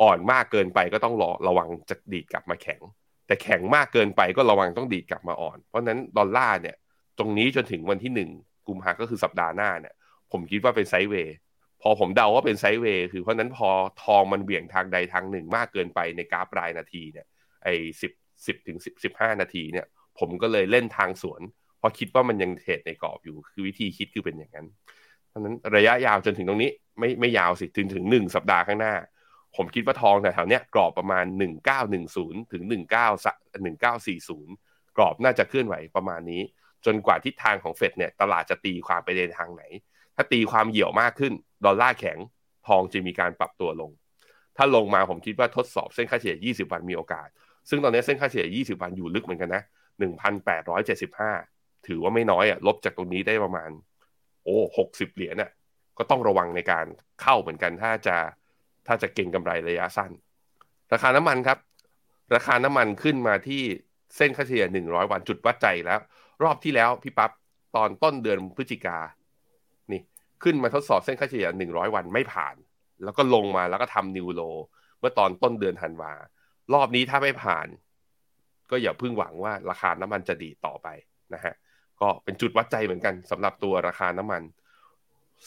[0.02, 2.82] อ่อนมากเกินไปก็ต้องรอระวังจะดีดกลับมาแข็ง
[3.28, 6.76] แต่แข็งมากเกินไปก็ระวังต้องดีดกลับมาอ่อน เพราะนั้นดอลลาร์เนี่ย
[7.18, 8.30] ตรงนี้จนถึงวันที่หนึ่ง
[8.68, 9.94] กุมภาก็คือสัปดาห์หน้าเนี่ย
[10.32, 11.36] ผมคิดว่าเป็นไซด์เวย์
[11.82, 13.70] พอผมเดาว่าเป็นไซด์เวย์คือเพราะนั้นพอ
[14.04, 17.26] ทองมันเบี่ยงทางใดทางหนึ่งมากเกินไปในกราฟรายนาทีเนี่ย
[17.64, 18.12] ไอ้สิบ
[18.46, 19.86] สิบถึงสิบสิบห้านาทีเนี่ย
[20.20, 21.42] ผมก็เลยเล่นทางสวน
[21.80, 24.68] เพราะคิดว่ามันยังเทรดในกรอบอยู่ คือวิธีคิดคือเป็นอย่างนั้น
[25.30, 28.96] เพราะนั้นระยะยาวจนถึงตรงนี้ไม่ไม่ยาวสิถึงถึงหนึ่งสัปดาห์ข้างหน้า
[29.56, 33.08] ผมคิดว่าทองแถวๆเนี้ยกรอบประมาณหนึ่งเก้าหนึ่งศูนย์ถึงหนึ่งเก้า
[33.64, 34.54] หนึ่งเก้าสี่ศูนย์
[34.98, 36.42] กรอบน่าจะเคลื่อนไหวประมาณนี้
[36.86, 39.64] จนกว่าทิศทางของเฟดเนี่ยตลาดจะตีความไปในทางไหน
[40.16, 41.34] ถ้าตีความเหี่ยวมากขึ้น
[41.66, 42.18] ดอลลาร์แข็ง
[42.68, 43.92] ทองจะมีการปรับตัวลง
[44.58, 47.28] ถ้าลงมาผมคิดว่าทดสอบเส้นค่าเฉลี่ย 20 วันมีโอกาส
[47.70, 49.64] ซึ่งตอนนี้เส้นค่าเฉลี่ย 20 วันอยู่ลึกเหมือนกันนะ
[51.16, 53.70] 1,875 ถือว่าไม่น้อยอะลบจากตรงนี้ได้ประมาณ
[54.44, 55.52] โอ้60 เหรียญน่ะ
[55.98, 56.86] ก็ต้องระวังในการ
[57.22, 58.18] เข้าเหมือนกันถ้าจะ
[58.88, 60.12] ถ้าจะเก่งกำไรระยะสั้น
[60.94, 61.58] ราคาน้ำมันครับ
[62.36, 63.62] ราคาน้ำมันขึ้นมาที่
[64.18, 66.00] เส้นค่าเฉลี่ย 100 วันจุดวัดใจแล้ว
[66.44, 67.32] รอบที่แล้วพี่ปับ๊บ
[67.76, 68.98] ตอนต้นเดือนพฤศจิกา
[69.92, 70.02] นี่
[70.44, 72.56] ขึ้นมาทดสอบเส้นค่าเฉลี่ย100 วันไม่ผ่าน
[73.04, 74.42] แล้วก็ลงมาแล้วก็ทำนิวโล
[75.00, 76.14] เมื่อตอนต้นเดือนธันวา
[76.74, 77.68] รอบนี้ถ้าไม่ผ่าน
[78.72, 80.88] ก็อย่าพึ่งหวังว่าราคาน้ำมันจะดีต่อไป
[81.34, 81.54] นะฮะ
[82.02, 84.42] ก็เป็นจุดวัดใจเหมือนกันสำหรับตัวราคาน้ำมัน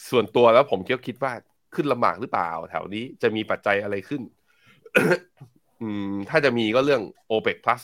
[0.09, 1.33] ส่วนตัวแล้วผมคิดว่า
[1.75, 4.21] ขึ้นลำบากหรือเปล่า แถวนี้จะมีปัจจัยอะไรขึ้น
[5.81, 7.81] อืม ถ้าจะมีก็เรื่อง OPEC Plus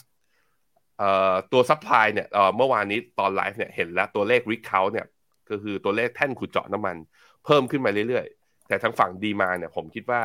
[1.51, 2.27] ตัว supply เนี่ย
[2.57, 5.05] เมื่อวานนี้ตอนไลฟ์เนี่ยเห็นแล้วตัวเลข rig count เนี่ย
[5.49, 6.95] ก็คือตัวเลขแท่นขุดเจาะน้ำมัน
[7.45, 10.21] เพิ่มขึ้นมาเรื่อยๆ แต่ทางฝั่ง demand เนี่ยผมคิดว่า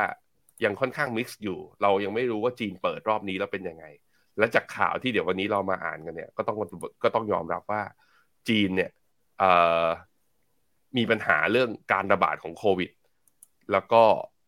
[0.63, 3.85] ยังค่อนข้าง mix อยู่ เรายังไม่รู้ว่าจีนเปิดรอบนี้แล้วเป็นยังไง
[4.37, 6.57] และจากข่าวที่เดี๋ยววันนี้เรามาอ่านกันเนี่ยก็ต้อง
[7.03, 7.81] ก็ต้องยอมรับว่า
[8.49, 8.91] จีนเนี่ย
[10.97, 12.91] มีปัญหาเรื่องการระบาดของโควิด
[13.71, 14.03] แล้วก็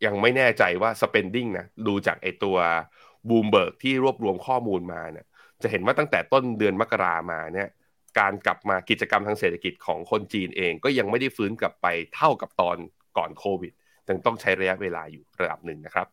[0.06, 2.58] ยังไม่แน่ใจว่า spending นะดูจากไอตัว
[3.30, 5.26] บูมเบิร์กที่รวบรวมข้อมูลมาเนี่ย
[5.64, 7.70] จะเห็นว่าตั้งแต่ต้นเดือนมกรามาเนี่ย
[8.20, 12.78] การกลับมากิจกรรมทางเศรษฐกิจของคนจีนเองก็ยังไม่ได้ฟื้นกลับไปเท่ากับตอน
[13.18, 13.72] ก่อนโควิด
[14.10, 16.08] ยังต้องใช้ระยะเวลาอยู่ระดับหนึ่งนะครับ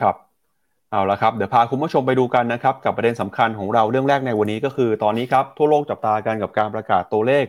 [0.00, 0.16] ครับ
[0.90, 7.44] เอาละครับเดี๋ยวพาคุณผู้ชมไปดูกันนะครับกับประเด็นสำคัญของเราเรื่องแรกในวันนี้ก็คือ ตอนนี้ครับทั่วโลกจับตากันกับการประกาศตัวเลข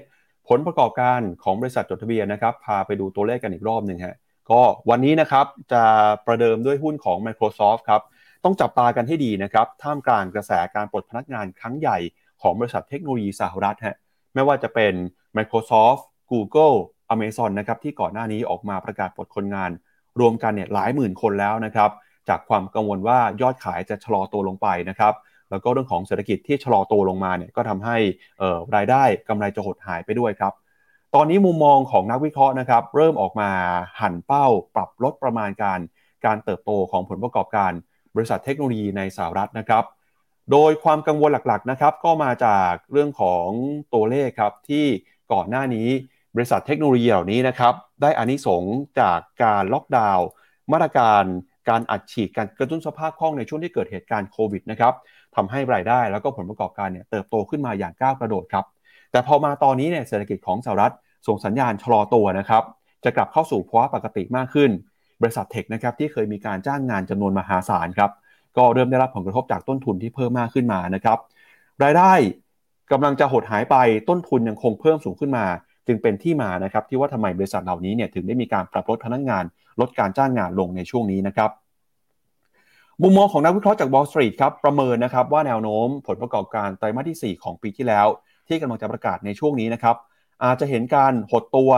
[0.50, 4.16] ผลประกอบการของบริษัทจดทะเบียนนะครับ พาไปดูตัวเลขกันอีกรอบหนึ่งฮะ
[4.52, 5.84] ก็วันนี้นะครับจะ
[6.26, 8.02] ประเดิมด้วยหุ้นของ Microsoft ครับ
[8.44, 11.98] ต้องจับตากันให้ดีนะครับ ท่ามกลางกระแสการปลดพนักงานครั้งใหญ่
[12.42, 13.98] ของบริษัทเทคโนโลยีสหรัฐฮะ
[14.34, 14.94] ไม่ว่าจะเป็น
[15.38, 16.76] Microsoft Google
[17.14, 19.72] Amazon นะครับที่ก่อนหน้านี้ออกมาประกาศปลดคนงาน
[20.20, 21.90] รวมกันเนี่ยหลายหมื่นคนแล้วนะครับ
[22.30, 25.14] จากความกังวลว่ายอดขายจะชะลอตัวลงไปนะครับ
[25.50, 27.98] แล้วก็เรื่องของเศรษฐกิจที่ชะลอตัวลงมาเนี่ยก็ทำให้
[28.76, 30.54] รายได้กำไรจะหดหายไปด้วยครับ
[31.16, 33.50] ตอนนี้มุมมองของนักวิเคราะห์นะครับ เริ่มออกมา
[34.02, 35.80] หันเป้าปรับลดประมาณการ
[36.26, 37.72] การเติบโตของผลประกอบการ
[38.16, 39.84] บริษัทเทคโนโลยีในสหรัฐนะครับ
[40.52, 43.48] โดยความกังวลหลักๆนะครับก็มาจากเรื่องของ
[43.94, 44.86] ตัวเลขครับที่
[45.34, 45.88] ก่อนหน้านี้
[46.36, 48.64] บริษัทเทคโนโลยีเหล่านี้นะครับได้อานิสง
[49.00, 50.28] จากการล็อกดาวน์
[50.72, 51.24] มาตรการ
[51.70, 54.94] การอัดฉีดการกระตุ้นสภาพคล่องในช่วงที่เกิดเหตุการณ์โควิดนะครับ
[55.36, 58.66] ทำให้รายได้แล้วก็ผลประกอบการเนี่ยเติบโตขึ้นมาอย่างก้าวกระโดดครับ
[59.12, 60.94] แต่พอมาตอนนี้เนี่ยเศรษฐกิจของสหรัฐ
[61.28, 62.64] ส่งสัญญาณชะลอตัวนะครับ
[63.04, 64.72] จะกลับเข้าสู่ภาวะปกติมากขึ้น
[65.22, 68.12] บริษัทเทคนะครับที่เคยมีการจ้างงานจำนวนมหาศาลครับ
[68.58, 71.18] ก็เริ่มได้รับผลกระทบจากต้นทุนที่เพิ่มมากขึ้นมานะครับ
[71.84, 72.12] รายได้
[72.92, 73.76] กำลังจะหดหายไป
[74.10, 75.46] ต้นทุนยังคงเพิ่มสูงขึ้นมา
[75.88, 79.44] จึงเป็นที่มานะครับที่ว่าทำไมบริษัทเหล่านี้เนี่ยถึงได้มีการปรับลดพนักงงาน
[79.82, 81.50] ลดการจ้างงานลงในช่วงนี้นะครับ
[83.02, 88.08] มุมมองของนักวิเคราะห์จาก Wall Street ครับประเมินนะครับว่าแนวโน้มผลประกอบการไตรมาสที่ 4 ของปีที่แล้ว
[88.48, 89.96] ที่กำลังจะประกาศในช่วงนี้นะครับ
[90.44, 91.72] อาจจะเห็นการหดตัว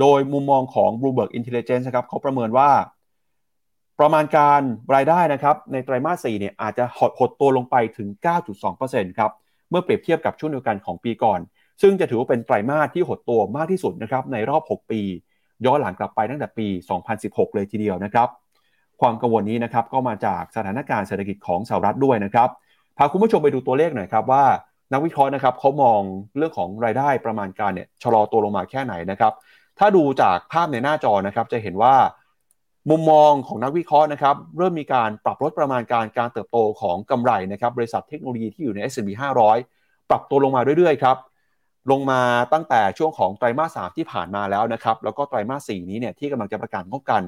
[0.00, 2.70] โดยมุมมองของ Bloomberg Intelligence นะครับเขาประเมินว่า
[4.00, 4.60] ประมาณการ
[4.94, 8.08] รายได้นะครับในไตรมาส4เนี่ยอาจจะหดหดตัวลงไปถึง
[8.64, 9.30] 9.2%ครับ
[9.70, 11.40] เมื่อเปรียบเทียบกับช่วงเดียวกันของปีก่อน
[11.82, 15.00] ซึ่งจะถือว่าเป็นไตรมาสที่หดตัวมากที่สุดนะครับในรอบ 6 ปี
[15.66, 16.66] ย้อนหลังกลับไปตั้งแต่ปี
[17.10, 18.28] 2016 เลยทีเดียวนะครับ
[19.00, 22.48] ความกังวลนี้นะครับก็มาจากสถานการณ์เศรษฐกิจของสหรัฐด้วยนะครับ
[22.98, 24.44] พาคุณผู้ชมไปดูตัวเลขหน่อยครับว่า
[24.92, 26.00] นักวิเคราะห์นะครับเขามอง
[26.36, 29.32] เรื่องของรายได้ประมาณการเนี่ยชะลอตัวลงมาแค่ไหนนะครับ
[29.78, 31.94] ถ้าดูจากภาพในหน้าจอนะครับจะเห็นว่า
[32.90, 39.10] มุมมองของนักวิเคราะห์นะครับเริ่มมีการปรับลดประมาณการการเติบโตของกำไรนะครับบริษัทเทคโนโลยีที่อยู่ใน S&P
[39.60, 41.16] 500 ปรับตัวลงมาเรื่อยๆครับ
[41.90, 42.20] ลงมา
[42.52, 47.22] ตั้งแต่ช่วงของไตรมาส3ที่ผ่านมาแล้วนะครับแล้วก็ไตรมาส4นี้เนี่ยที่กำลังจะประกาศงบกัน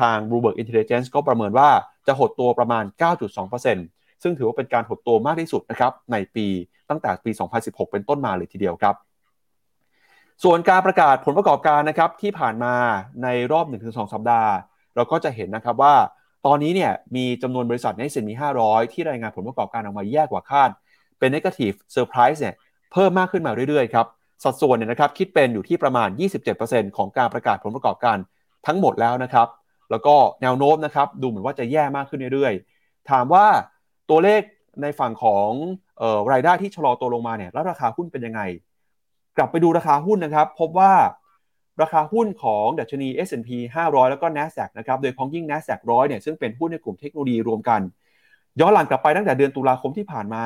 [0.00, 1.68] ทาง Bloomberg Intelligence ก็ประเมินว่า
[2.06, 2.84] จะหดตัวประมาณ
[3.48, 6.46] 9.2%ซึ่งถือว่าเป็นการหดตัวมากที่สุดนะครับในปี
[6.90, 7.30] ตั้งแต่ปี
[7.62, 8.94] 2016 เป็นต้นมาเลยทีเดียวครับ
[10.44, 12.74] ส่วนการประกาศผลประกอบการนะครับที่ผ่านมา
[13.22, 14.52] ในรอบ 1-2 สัปดาห์
[14.94, 15.94] เราก็จะเห็นนะครับว่า
[16.46, 20.70] ตอนนี้เนี่ยมีจำนวนบริษัทในเซ็นมี500 ที่รายงานผลประกอบการออกมาแย่กว่าคาด
[21.18, 22.54] เป็น negative surprise เนี่ย
[22.92, 24.06] เพิ่มมากขึ้นมาเรื่อยๆครับ
[24.44, 26.08] สัดส่วนเนี่ยนะครับคิดเป็นอยู่ที่ประมาณ
[26.52, 28.16] 27%ของการประกาศผลประกอบการ
[28.66, 29.48] ทั้งหมดแล้วนะครับ
[29.90, 33.46] แล้วก็แนวโน้มนะครับดูเหมือนว่าจะแย่มากขึ้นเรื่อยๆ ถามว่า
[34.10, 34.42] ตัวเลข
[34.82, 35.48] ในฝั่งของ
[36.00, 38.40] ออรายได้ที่ชะลอตัวลงมาเนี่ยแล้วราคาหุ้นเป็นยังไง
[39.36, 40.92] กลับไปดูราคาหุ้นนะครับ พบว่า
[41.82, 47.80] ราคาหุ้นของดัชนี S&P 500 แล้วก็ NASDAQ นะครับ โดยพ้องยิ่ง NASDAQ ร้อยเนี่ย ซึ่งเป็นหุ้นในกลุ่มเทคโนโลยีรวมกัน
[48.60, 50.44] ย้อนหลังกลับไปตั้งแต่เดือนตุลาคมที่ผ่านมา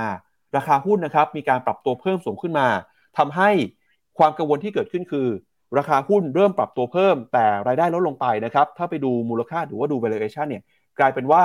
[0.57, 2.68] ราคาหุ้นนะครับมีการปรับตัวเพิ่มสูงขึ้นมา
[3.18, 3.51] ทำให้
[4.18, 5.29] ความกังวลที่เกิดขึ้นคือ
[5.79, 10.62] ราคาหุ้นเริ่มปรับตัวเพิ่ม แต่รายได้ลดลงไปนะครับ ถ้าไปดูมูลค่าหรือว่าดู valuation เนี่ย
[10.99, 11.44] กลายเป็นว่า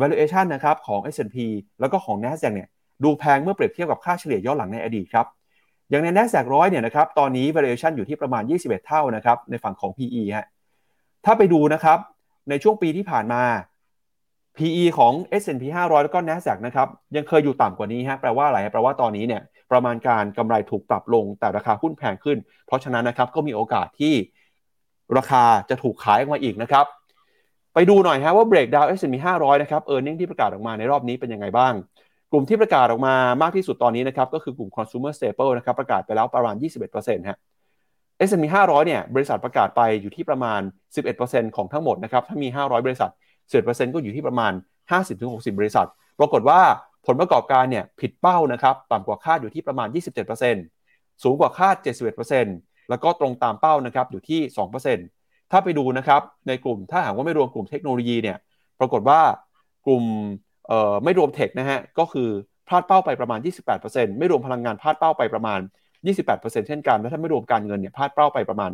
[0.00, 1.36] valuation นะครับของ S&P
[1.80, 2.68] แล้วก็ของ NASDAQ เนี่ย
[3.04, 5.26] ดูแพงเมื่อเปรียบเทียบกับค่าเฉลี่ยย้อนหลังในอดีตครับ
[5.92, 10.46] อย่างใน NASDAQ ร้อยเนี่ยนะครับตอนนี้ valuation อยู่ที่ประมาณ 21 เท่านะครับในฝั่งของ PE ฮะ
[11.24, 11.98] ถ้าไปดูนะครับ
[12.48, 13.42] ในช่วงปีที่ผ่านมา
[14.56, 24.14] PE ของ S&P 500 แล้วก็ NASDAQ นะครับยังเคยอยู่ต่ำกว่านี้ฮะแปลว่าอะไรแปลว่าตอนนี้เนี่ยประมาณการกำไรถูกปรับลงแต่ราคาหุ้นแพงขึ้น เพราะฉะนั้นนะครับก็มีโอกาสที่
[25.16, 26.86] ราคาจะถูกขายออกมาอีกนะครับ
[27.74, 31.74] ไปดูหน่อยฮะว่า breakdown S&P 500 นะครับ earning ที่ประกาศออกมาในรอบนี้เป็นยังไงบ้าง
[32.32, 36.54] กลุ่มที่ประกาศออกมามากที่สุดตอนนี้นะครับก็คือกลุ่ม consumer staple นะครับประกาศไปแล้วประมาณ
[36.92, 37.38] 21%ฮะ
[38.28, 40.60] S&P 500 เนี่ยบริษัทประกาศไปอยู่ที่ประมาณ
[41.08, 43.10] 11%ของทั้งหมดนะครับถ้ามี 500 บริษัท
[43.52, 44.52] 11%ก็อยู่ที่ประมาณ
[45.00, 45.86] 50-60 บริษัท
[46.18, 46.60] ปรากฏว่า
[47.06, 49.88] ผลประกอบการเนี่ยผิดเป้านะครับต่ำกว่าคาดอยู่ที่ประมาณ
[50.54, 51.76] 27%สูงกว่าคาด
[52.32, 54.40] 71%แล้วก็ตรงตามเป้านะครับอยู่ที่
[54.96, 58.36] 2%ถ้าไปดูนะครับในกลุ่มถ้าหากว่าไม่รวมกลุ่มเทคโนโลยีเนี่ย
[58.80, 59.20] ปรากฏว่า
[59.86, 60.04] กลุ่ม
[61.04, 62.28] ไม่รวมเทคนะฮะก็คือ
[62.68, 63.38] พลาดเป้าไปประมาณ
[63.78, 65.60] 28%ไม่รวมพลังงานพลาดเป้าไปประมาณ
[66.12, 68.70] 28%เช่นกันและถ้าไม่รวมการเงินเนี่ยพลาดเป้าไปประมาณ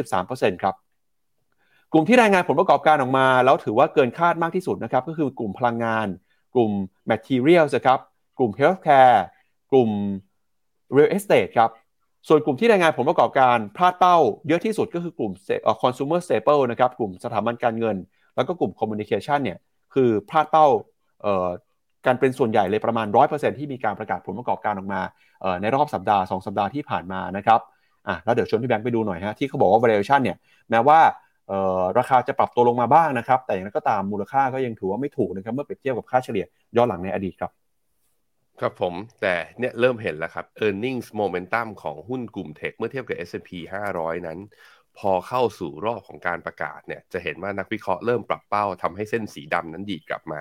[0.00, 0.74] 23%ครับ
[1.92, 6.06] กลุ่มที่รายงานผลประกอบการออกมา แล้วถือว่าเกินคาดมากที่สุดนะครับก็คือกลุ่มพลังงาน
[6.54, 6.70] กลุ่ม
[7.10, 7.98] materials ครับ
[8.38, 9.18] กลุ่ม healthcare
[9.70, 9.90] กลุ่ม
[10.96, 11.70] real estate ครับ
[12.28, 14.16] ส่วนกลุ่มที่รายงานผลประกอบการพลาดเป้า
[14.48, 15.32] เยอะที่สุดก็คือกลุ่ม
[15.82, 17.96] consumer staple นะครับกลุ่มสถาบันการเงิน
[18.36, 19.58] แล้วก็กลุ่ม communication เนี่ย
[19.94, 20.66] คือพลาดเป้า
[22.06, 25.00] การเป็นส่วนใหญ่เลยประมาณ 100%ที่มีการประกาศผลประกอบการออกมา
[25.62, 27.60] ในรอบสัปดาห์ 2 สัปดาห์ที่ผ่านมานะครับ
[28.08, 30.36] อะแล้วเดี๋ยวชวนพี่แบงค์ไปดูหน่อยฮะที่เขาบอกว่า valuation เนี่ย
[30.70, 30.98] แม้ว่า
[31.98, 36.44] ราคาจะปรับตัวลงมาบ้างนะครับ แต่อย่างนั้นก็ตามมูลค่าก็ยังถือว่าไม่ถูกนะครับเมื่อเปรียบเทียบกับค่าเฉลี่ย
[36.76, 37.50] ย้อนหลังในอดีตครับ
[38.60, 43.50] ครับผมแต่เนี่ยเริ่มเห็นแล้วครับ e a r n i n g ็ momentum ของหุ้นกลุ่มเทคเมื่อเทียบกับ S&P
[43.92, 44.38] 500 นั้น
[44.98, 50.40] พอเข้าสู่รอบของการประกาศเนี่ยจะเห็นว่านักวิเคราะห์เริ่มปรับเป้าทำให้เส้นสีดำนั้นดีดกลับมา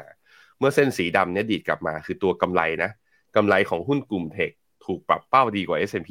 [0.59, 2.91] เมื่อเส้นสีดำเนี่ยดีดกลับมา คือตัวกำไรนะ
[3.35, 4.51] กำไรของหุ้นกลุ่มเทค
[4.85, 6.09] ถูกปรับเป้าดีกว่า S&P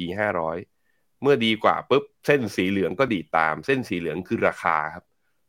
[0.59, 5.05] 500 เมื่อดีกว่าปุ๊บเส้นสีเหลืองก็ดีดตาม เส้นสีเหลืองคือราคาครับ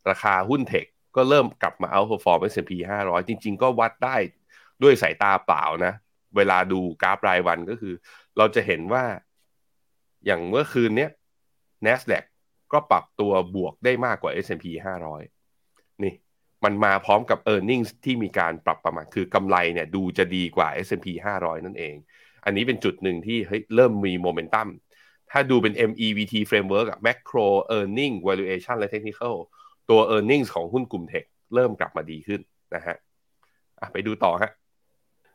[0.08, 0.86] ราคาหุ้นเทค
[1.16, 4.16] ก็เริ่มกลับมาเอาพอฟอร์ม S&P 500 จริง ๆ ก็วัดได้
[4.82, 5.92] ด้วยสายตาเปล่านะ
[6.36, 7.94] เวลาดูกราฟรายวันก็คือ
[8.38, 9.04] เราจะเห็นว่า
[10.26, 11.10] อย่างเมื่อคืนเนี้ย
[11.86, 12.24] NASDAQ
[12.72, 14.66] ก็ปรับตัวบวกได้มากกว่า S&P
[15.34, 16.12] 500 นี่
[16.64, 21.06] มันมาพร้อมกับ e a r n i n g ที่มีการปรับประมาณคือกำไรเนี่ยดูจะดีกว่า S&P
[21.40, 21.94] 500 นั่นเอง
[22.44, 24.68] อันนี้เป็นจุดหนึ่งที่เฮ้ยเริ่มมีโมเมนตัม
[25.30, 27.46] ถ้าดูเป็น MEVT framework อะ macro
[27.76, 29.34] earning valuation และ technical
[29.90, 32.40] ตัว e a r n i n g ของหุ้นกลุ่มเทคเริ่มกลับมาดีขึ้น
[32.74, 32.96] นะฮะ
[33.92, 34.50] ไปดูต่อฮะ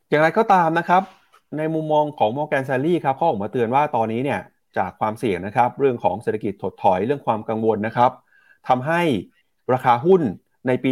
[0.09, 1.03] อย่างไรก็ตามนะครับ
[1.57, 4.39] ในมุมมองของ Morgan Stanley ครับเขาออกมาเตือนว่าตอนนี้เนี่ย
[4.77, 8.11] จากความเสี่ยงนะครับ เรื่องของเศรษฐกิจถดถอยเรื่องความกังวลนะครับ
[8.67, 9.01] ทำให้
[9.73, 10.21] ราคาหุ้น
[10.67, 10.91] ในปี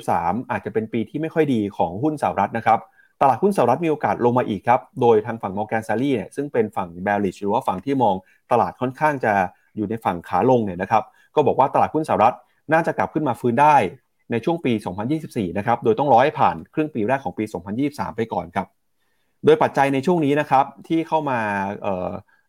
[0.00, 2.80] 2023 อาจจะเป็นปีที่ไม่ค่อยดีของหุ้นสหรัฐนะครับ
[3.20, 8.14] ตลาดหุ้นสหรัฐมีโอกาสลงมาอีกครับ โดยทางฝั่ง Morgan Stanley เนี่ยซึ่งเป็นฝั่ง bearish หรือว่าฝั่งที่มอง
[8.52, 9.32] ตลาดค่อนข้างจะ
[9.76, 11.02] อยู่ในฝั่งขาลงเนี่ยนะครับ
[11.34, 12.34] ก็บอกว่าตลาดหุ้นสหรัฐ
[12.72, 13.76] น่าจะกลับขึ้นมาฟื้นได้
[14.30, 14.72] ในช่วงปี
[15.14, 17.44] 2024 นะครับ โดยต้องรอให้ผ่านครึ่งปีแรกของปี
[17.80, 18.66] 2023 ไปก่อนครับ
[19.44, 21.38] โดยปัจจัยในช่วงนี้นะครับที่เข้ามา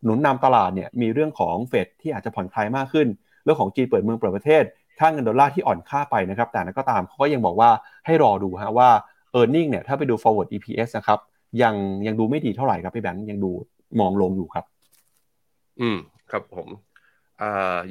[0.04, 3.08] หนุนนำตลาดเนี่ยมีเรื่องของเฟดที่อาจจะผ่อนคลายมากขึ้น
[3.44, 4.64] เรื่องของจีนเปิดเมืองเปิดประเทศ
[5.00, 7.70] ค่าเงินดอลลาร์ที่อ่อนค่าไปนะครับ แต่นั้นก็ตามเขาก็ยังบอกว่า
[8.06, 8.90] ให้รอดูฮะว่า
[9.40, 11.20] e a r n i n g เนี่ยถ้าไปดู forward EPS นะครับ
[11.62, 11.76] ยัง
[12.08, 13.52] ยังดูไม่ดีเท่าไหร่ครับพี่แบงค์ยังดู
[14.00, 14.66] มองลงอยู่ครับ
[15.82, 15.98] อืม
[16.32, 16.68] ครับผม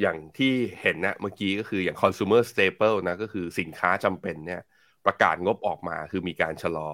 [0.01, 4.61] อย่างที่เห็นนะเมื่อกี้ก็คืออย่าง consumer staple นะก็คือสินค้าจำเป็นเนี่ย
[5.07, 6.91] ประกาศงบออกมาคือมีการชะลอ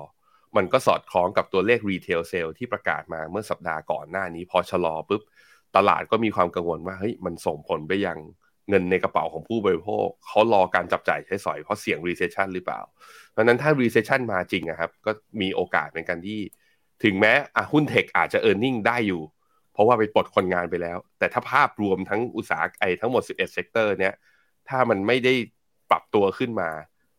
[0.56, 5.22] มันก็สอดคล้องกับตัวเลข retail sale ที่ประกาศมาเมื่อสัปดาห์ก่อนหน้านี้ พอชะลอปุ๊บ
[5.76, 8.18] ตลาดก็มีความกังวลว่าเฮ้ยมันส่งผลไปยัง
[8.68, 12.81] เงินในกระเป๋าของผู้บริโภคเขารอการจับจ่ายใช้สอยเพราะเสี่ยง recession หรือเปล่า
[13.31, 16.40] เพราะนั้นถ้า recession มาจริงนะครับ ก็มีโอกาสในการที่
[17.04, 19.22] ถึงแม้อะหุ้น tech อาจจะ e a r n i n g ได้อยู่
[19.72, 24.14] เพราะว่าไปปลดคนงานไปแล้ว แต่ถ้าภาพรวมทั้งอุตสาหกรรมทั้งหมด 11 sector เนี้ย
[24.68, 25.35] ถ้ามันไม่ได้
[25.90, 26.70] ปรับตัวขึ้นมา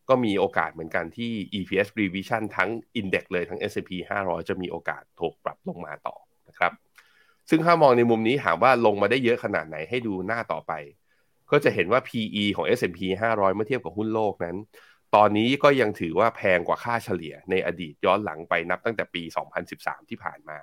[0.10, 3.92] ก็มีโอกาสเหมือนกันที่ EPS revision ทั้ง Index เลยทั้ง S&P
[4.24, 6.16] 500 จะมีโอกาสถูกปรับลงมาต่อ
[6.50, 6.72] นะครับ
[7.50, 10.74] ซึ่งถ้ามองในมุมนี้ถามว่าลงมาได้เยอะขนาดไหนให้ดูหน้าต่อไป
[11.52, 13.00] ก็จะเห็นว่า PE ของ S&P
[13.32, 14.58] 500 เมื่อเทียบกับหุ้นโลกนั้น
[15.16, 19.24] ตอนนี้ก็ยังถือว่าแพงกว่าค่าเฉลี่ยในอดีตย้อนหลังไปนับตั้งแต่ปี
[19.66, 20.60] 2013 ที่ผ่านมา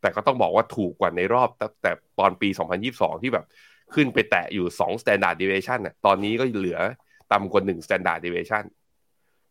[0.00, 2.48] แต่ก็ต้องบอกว่าถูกกว่าในรอบตั้งแต่ตอนปี
[2.86, 3.46] 2022 ที่แบบ
[3.94, 6.80] ขึ้นไปแตะอยู่ 2 standard deviation น่ะตอนนี้ก็เหลือ
[7.32, 8.64] ต่ำกว่า 1 standard deviation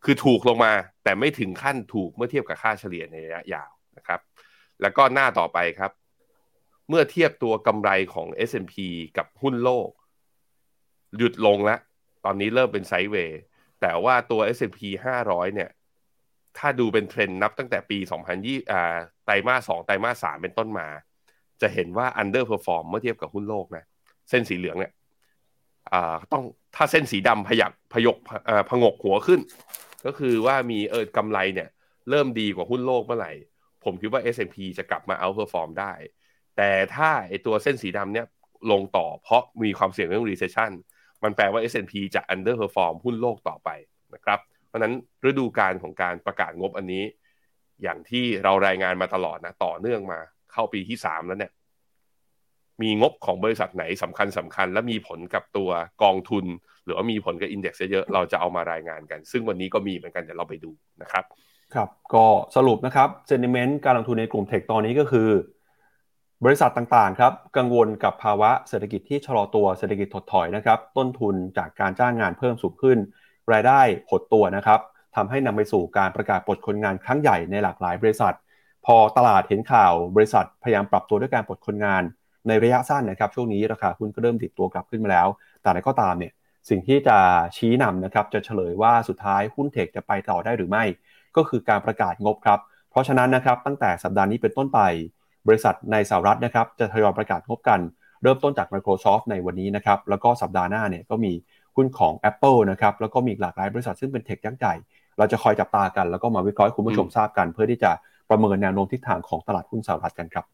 [0.06, 4.20] คือถูกลงมาแต่ไม่ถึงขั้นถูกเมื่อเทียบกับค่าเฉลี่ยในระยะยาวนะครับ
[4.82, 5.92] แล้วก็หน้าต่อไปครับ
[6.90, 8.76] เมื่อเทียบตัวกำไรของ S&P
[9.18, 9.90] กับหุ้นโลก
[11.18, 11.80] หยุดลงแล้ว
[12.26, 13.42] ตอนนี้เริ่มเป็นไซด์เวย์
[13.82, 14.80] แต่ว่าตัว S&P
[15.20, 15.70] 500 เนี่ย
[16.58, 17.98] ถ้าดูเป็นเทรนด์นับตั้งแต่ปี
[18.36, 18.96] 2020อ่า
[19.26, 20.88] ไตรมาส2ไตรมาส3เป็นต้นมา
[21.62, 23.84] จะเห็นว่า underperform เมื่อเทียบกับหุ้นโลกนะ
[24.30, 24.94] เส้นสีเหลืองเนี่ย
[25.94, 26.44] อ่าต้อง
[26.76, 28.18] ถ้าเส้นสีดำพยักพยก
[28.50, 29.40] อ่าพงกหัวขึ้น
[30.06, 31.70] ก็คือว่ามีเออกำไรเนี่ย
[32.10, 33.32] เริ่มดีกว่าหุ้นโลกเมื่อไหร่
[33.84, 35.94] ผมคิดว่า S&P จะกลับมา outperform ได้
[36.58, 38.26] แต่ถ้าไอตัวเส้นสีดำเนี่ย
[38.72, 40.72] ลงต่อเพราะมีความเสี่ยงเรื่อง recession
[41.24, 43.70] มันแปลว่า S&P จะ underperform หุ้นโลกต่อไป
[44.14, 44.94] นะครับ เพราะนั้น
[45.30, 47.04] ฤดูการของการประกาศงบอันนี้
[47.84, 50.20] อย่างที่เรารายงานมาตลอดนะต่อเนื่องมา
[50.52, 51.52] เข้าปีที่สามแล้วเนี่ย
[52.82, 55.70] มีงบของบริษัทไหนสำคัญสำคัญ และมีผลกับตัว
[56.04, 56.46] กองทุน
[56.86, 61.24] หรือว่ามีผลกับอินเด็กซ์เยอะๆเราจะเอามารายงานกัน ซึ่งวันนี้ก็มีเหมือนกันเดี๋ยวเราไปดูนะครับ
[61.76, 65.30] ครับ ก็สรุปนะครับเซนิเมนต์การลงทุนในกลุ่มเทคตอนนี้ก็คือ
[66.46, 72.98] บริษัทต่างๆครับกังวลกับภาวะเศรษฐกิจที่ชะลอตัวเศรษฐกิจถดถอยนะครับ ต้นทุนจากการจ้างงานเพิ่มสูงขึ้น
[73.52, 74.80] รายได้หดตัวนะครับ
[75.16, 78.34] ทำให้นำไปสู่การประกาศปลดคนงานครั้งใหญ่ในหลากหลายบริษัท
[78.86, 82.04] พอตลาดเห็นข่าวบริษัทพยายามปรับตัวด้วยการปลดคนงาน
[82.48, 85.28] ในระยะสั้นนะครับ ช่วงนี้ราคาหุ้นก็เริ่มติดตัวกลับขึ้นมาแล้ว
[85.62, 86.34] แต่อะไรก็ตามเนี่ย
[86.70, 87.18] สิ่งที่จะ
[87.58, 90.84] ชี้นำนะครับจะเฉลยว่าสุดท้ายหุ้นเทคจะไปต่อได้หรือไม่
[91.36, 92.60] ก็คือการประกาศงบครับ
[92.92, 94.80] เพราะฉะนั้นนะครับตั้งแต่สัปดาห์นี้เป็นต้นไป
[95.48, 97.80] บริษัทในสหรัฐนะครับจะทยอยประกาศงบกัน
[98.24, 101.32] เริ่มต้นจาก Microsoft ในวันนี้นะครับแล้วก็สัปดาห์หน้าเนี่ยก็มี
[101.76, 104.74] หุ้นของ Apple นะครับแล้วก็มีหลากหลายบริษัทซึ่งเป็นเทคยักษ์ใหญ่
[105.18, 107.92] เราจะคอยจับตากันแล้วก็มาวิเคราะห์ให้คุณผู้ชมทราบกัน เพื่อที่จะ
[108.30, 110.46] ประเมินแนวโน้มทิศทางของตลาดหุ้นสหรัฐกันครับ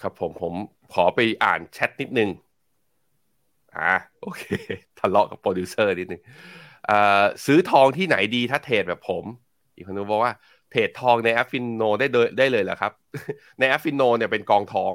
[0.00, 0.52] ครับผมผม
[0.92, 2.30] ขอไปอ่านแชทนิดนึง
[3.76, 4.42] อ่าโอเค
[4.98, 6.22] ทะเลาะกับโปรดิวเซอร์นิดนึง
[6.88, 9.24] อ่าซื้อทองที่ไหนดีถ้าเทรดแบบผม
[9.74, 10.32] อีกคนนึงบอกว่า
[10.70, 12.92] เทรดทองในแอป Finno ได้เลยได้เลยเหรอครับ
[13.58, 14.94] ในแอป Finno เนี่ยเป็นกองทอง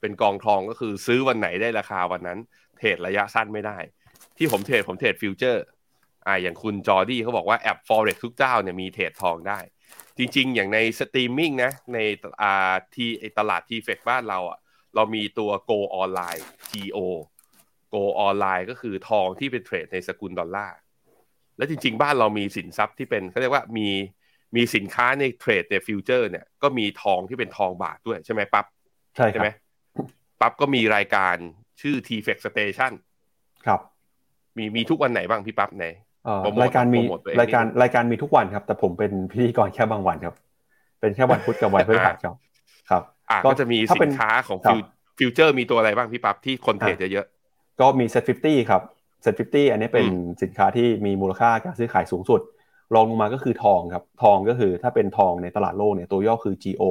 [0.00, 2.38] เป็นกองทองก็คือซื้อวันไหนได้ราคาวันนั้น
[2.78, 3.78] เทรดระยะสั้นไม่ได้
[4.36, 5.64] ที่ผมเทรดผมเทรด future
[6.26, 9.60] อ่าอย่างคุณจอร์ดี้เขาบอกว่าแอป Forex ทุกเจ้าเนี่ยมีเทรดทองได้
[10.18, 11.98] จริง ๆ อย่างในสตรีมมิ่งนะใน
[12.42, 13.06] อ่าที
[13.38, 14.58] ตลาด TFEX บ้านเราอะ
[14.94, 16.42] เรามีตัว Gold Online
[16.72, 16.98] GO
[17.94, 20.76] Gold Online ก็คือทองที่เป็นเทรดในสกุลดอลลาร์
[21.56, 23.88] และจริง ๆ บ้านเรามีสินทรัพย์ที่เป็นเขาเรียกว่ามี
[24.56, 28.66] มีสินค้าในเทรดใน future เนี่ยก็มีทองที่เป็นทองบาทด้วยใช่ไหมปั๊บ
[29.16, 29.48] ใช่คใช่รับไหม
[30.40, 31.36] ปั๊บก็มีรายการ
[31.80, 32.92] ชื่อ t f e x Station
[33.66, 33.80] ครับ
[34.56, 35.86] มีมีทุกวันไหนบ้างพี่ปั๊บไหน
[36.24, 40.34] เอ่อโปรโมทรายการมีโปรโมทตัวเองรายการนิดนึงรายการมีทุกวันครับ แต่ผมเป็นพิธีกรแค่บางวันครับ
[41.00, 42.34] เป็นแค่วันพุธกับวันพฤหัสครับ
[42.90, 44.80] ครับอะก็ก็จะมีถ้าเป็นสินค้าของครับฟิว
[45.18, 47.26] future มีตัวอะไรบ้างพี่ปั๊บที่คนเทรดเยอะ
[47.80, 48.82] ก็มี Set 50ครับ
[49.24, 52.40] Set 50อันนี้เป็นอืมสินค้าที่มีมูลค่าการซื้อขายสูงสุด
[52.94, 56.84] รองลงมาก็คือทองครับ ทองก็คือถ้าเป็นทองในตลาดโลกเนี่ยตัวย่อคือ GO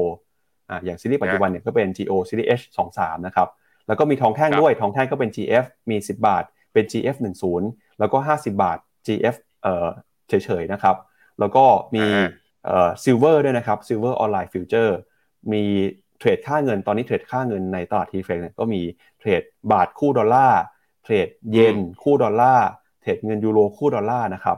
[0.69, 3.47] อ่าอย่างซีรีส์ปัจจุบันเนี่ยก็เป็น GO ซีรีส์ H 2 3นะครับ
[3.87, 7.15] แล้วก็มีทองแท่งครับด้วย ทองแท่งก็เป็น GF มี 10 บาท เป็น GF
[7.57, 9.87] 10แล้วก็ 50 บาท GF เอ่อ
[10.29, 10.95] เฉยๆนะครับ
[11.39, 12.27] แล้วก็มีอ่า
[12.65, 14.97] เอ่อ silver ด้วยนะครับ Silver Online Future
[15.53, 15.63] มี
[16.19, 18.81] เทรดค่าเงินตอนนี้เทรดค่าเงินในตลาด TFEX เนี่ยก็มี
[19.19, 20.61] เทรดบาทคู่ดอลลาร์
[21.03, 22.67] เทรดเยนคู่ดอลลาร์
[23.01, 24.57] เทรดเงินยูโรคู่ดอลลาร์นะครับ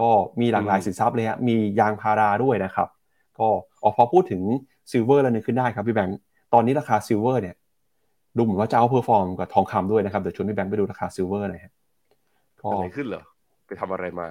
[0.00, 0.08] ก็
[0.40, 2.88] มีหลากหลายอืมสินทรัพย์เลยฮะมียางพาราด้วยนะครับ
[3.38, 3.46] ก็
[3.82, 4.42] ออกพอพูดถึง
[4.90, 6.18] silver แล้วนึกขึ้นได้ครับพี่แบงค์
[6.54, 7.56] ตอนนี้ราคา silver เนี่ย
[8.36, 13.22] ดูเหมือนว่าจะ outperform กับทองคำด้วยนะครับเดี๋ยวชวนพี่แบงค์ไปดูราคา silver หน่อยฮะๆก็อะไรขึ้นเหรอ
[13.66, 14.28] ไปทำอะไรมา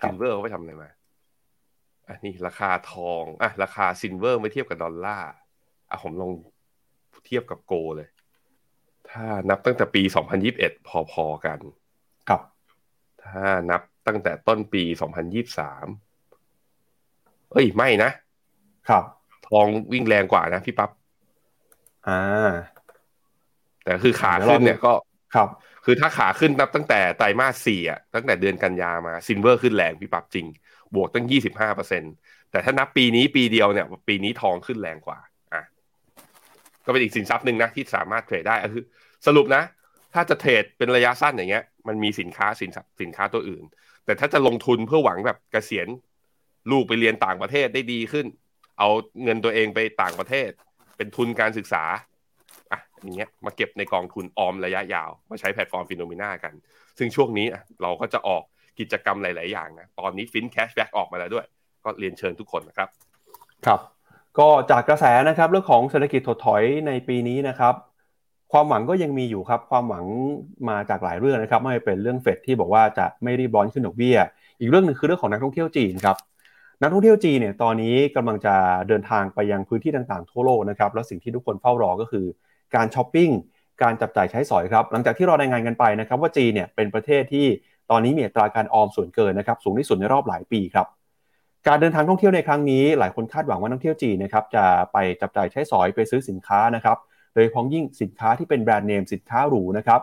[0.00, 0.88] ครับ silver เขาไปทำอะไรมา
[2.08, 5.30] อันนี้ราคาทองอะราคา silver ไม่เทียบกับดอลลาร์
[5.90, 6.30] อะผมลอง
[7.26, 8.08] เทียบกับโกเลย
[9.10, 10.02] ถ้านับตั้งแต่ปี
[10.46, 11.58] 2021 พอๆกัน
[12.28, 12.40] ครับ
[13.24, 14.82] ถ้านับ ตั้งแต่ต้นปี
[16.38, 18.10] 2023 เอ้ยไม่นะ
[18.88, 19.04] ครับ
[19.48, 20.90] ทองวิ่งแรงกว่านะพี่ปั๊บ
[22.08, 22.52] อ่า
[23.84, 24.92] แต่คือขาขึ้นเนี่ยก็
[25.34, 25.48] ครับ
[25.84, 30.46] คือถ้าขาขึ้นนับตั้งแต่ไตรมาสสี่อะตั้งแต่เดือนกันยามาซินเวอร์ขึ้นแรงพี่ปั๊บจริง
[30.94, 32.02] บวกตั้ง 25เปอร์เซ็น
[32.50, 35.18] แต่ถ้านับปีนี้ปีเดียวเนี่ย ปีนี้ทองขึ้นแรงกว่า
[35.54, 35.62] อะ
[36.84, 38.84] ก็เป็นอีกสินทรัพย์หนึ่งนะที่สามารถเทรดได้อะคือ
[39.26, 39.62] สรุปนะ
[40.14, 43.64] ถ้าจะเทรดเป็นระยะสั้นอย่างเงี้ย มันมีสินค้าสินทรัพย์สินค้าตัวอื่น
[44.04, 45.88] แต่ถ้าจะลงทุนเพื่อหวังแบบเกษียณ
[46.70, 48.26] ลูกไปเรียนต่างประเทศได้ดีขึ้น
[48.78, 48.88] เอา
[49.22, 50.50] เงินตัวเองไปต่างประเทศ
[50.96, 51.84] เป็นทุนการศึกษา
[52.72, 56.52] อะอย่างเงี้ยมาเก็บในกองทุนออมระยะยาว มาใช้แพลตฟอร์ม Finnomena กัน
[56.98, 58.42] ซึ่งช่วงนี้อะเราก็จะออก
[58.80, 61.46] กิจกรรมหลาย ๆ อย่างนะ ตอนนี้ฟิน cashback ออกมาแล้วด้วย
[61.84, 62.88] ก็เรียนเชิญทุกคนนะครับ
[63.66, 63.80] ครับ
[64.38, 67.74] ก็จากกระแสนะครับเรื่องของเศรษฐกิจถดถอยในปีนี้นะครับ
[68.52, 70.04] ความหวังก็ยังมีอยู่ครับ ความหวัง
[70.68, 74.18] มาจากหลายเรื่องนะครับ ไม่เป็นเรื่องเฟดที่บอกว่าจะไม่รีบร้อนขึ้นดอกเบี้ย
[74.60, 76.16] อีกเรื่องหนึงคือเรื่องของนักท่องเที่ยวจีนครับ
[76.82, 78.54] นักท่องเที่ยวจีนเนี่ยตอนนี้กำลังจะ
[78.88, 82.26] เดินทางไปยังพื้นที่ต่างๆทั่วโลกนะครับแล้วสิ่งที่ทุกคนเฝ้ารอก็คือ
[82.74, 83.30] การช้อปปิ้ง
[83.82, 87.46] การจับจ่ายใช้สอยครับ หลังจากที่เรารายงานกันไปนะครับว่าจีนเนี่ยเป็นประเทศที่
[87.90, 90.86] ตอนนี้มีอัตราการออมส่วนเกินนะครับสูงที่สุดในรอบหลายปีครับ
[91.66, 96.96] การเดินทางท่องเที่ยวในครั้งนี้ หลายคนคาดหวังว่านักท่องเที่ยวจีนนะครับจะไปจับจ่ายใช้สอยไปซื้อสินค้านะครับ
[97.36, 100.00] โดยเฉพาะอย่างยิ่งสินค้าที่เป็นแบรนด์เนมสินค้าหรูนะครับ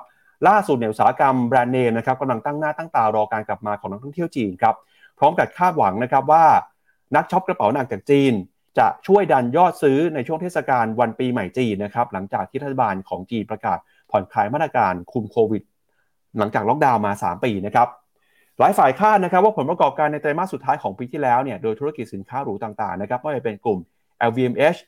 [0.47, 4.75] ล่าสุดเนี่ยอุตสาหกรรมแบรนด์เนมนะครับกำลังตั้งหน้าตั้งตารอการกลับมาของนักท่องเที่ยวจีนครับ
[5.17, 6.45] พร้อมกับคาดหวังนะครับว่า
[7.15, 8.33] นักช็อปกระเป๋าหนักจากจีน
[8.79, 13.77] จะช่วยดันยอดซื้อในช่วงเทศกาลวันปีใหม่จีนนะครับหลังจากที่รัฐบาลของจีนประกาศ
[14.11, 15.63] ผ่อนคลายมาตรการคุมโควิด
[16.37, 17.87] หลังจากล็อกดาวน์มา 3 ปีนะครับ
[18.59, 23.79] หลายฝ่ายคาดนะครับว่าผลประกอบการในไตรมาสสุดท้ายของปีที่แล้วเนี่ยโดยธุรกิจสินค้าหรูต่างๆนะครับไม่ว่าจะเป็นกลุ่ม
[24.29, 24.79] LVMH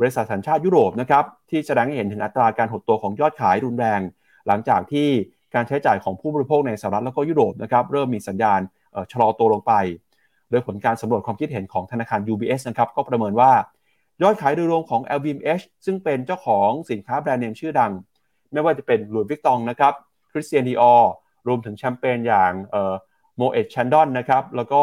[0.00, 4.00] บริษัทสัญชาติยุโรปนะครับที่แสดงให้เห็นถึงอัตราการหดตัวของยอดขายรุนแรง
[4.46, 5.08] หลังจากที่
[5.54, 8.60] การใช้จ่ายของผู้บริโภคในสหรัฐแล้วก็ยุโรปนะครับเริ่มมีสัญญาณ
[9.12, 9.72] ชะลอตัวลงไป
[10.50, 13.52] โดยผลการสำรวจความคิดเห็นของธนาคาร UBS นะครับก็ประเมินว่า
[14.22, 17.92] ยอดขายโดยรวมของ LVMH ซึ่งเป็นเจ้าของสินค้าแบรนด์เนมชื่อดัง
[18.52, 19.92] ไม่ว่าจะเป็น Louis Vuitton นะครับ
[20.32, 22.52] Christian Dior วมถึงแชมเปญอย่าง
[23.36, 24.82] Moët & Chandon นะครับแล้วก็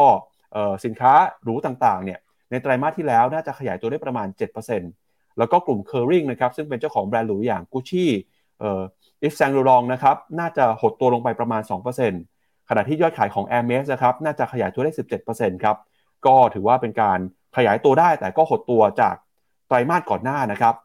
[0.86, 2.20] สินค้าหรูต่างๆเนี่ย
[2.52, 5.01] ในไตรมาสที่แล้วน่าจะขยายตัวได้ประมาณ 7%
[5.42, 8.10] แล้วก็กลุ่ม Kering นะครับซึ่งเป็นเจ้าของแบรนด์หรูอย่างกุชชี่
[8.60, 8.82] เอ่อ
[9.24, 11.62] Yves Saint Laurent นะครับน่าจะหดตัวลงไปประมาณ
[12.16, 14.92] 2%ขณะที่ยอดขายของ a i r m e s นะครับน่าจะขยายตัวได้
[15.28, 15.78] 17%ครับ
[16.26, 17.20] ก็ถือว่าเป็นการ
[17.58, 19.16] ขยายตัวได้แต่ก็หดตัวจาก
[19.68, 20.76] ไตรมาสก่อนหน้านะครับ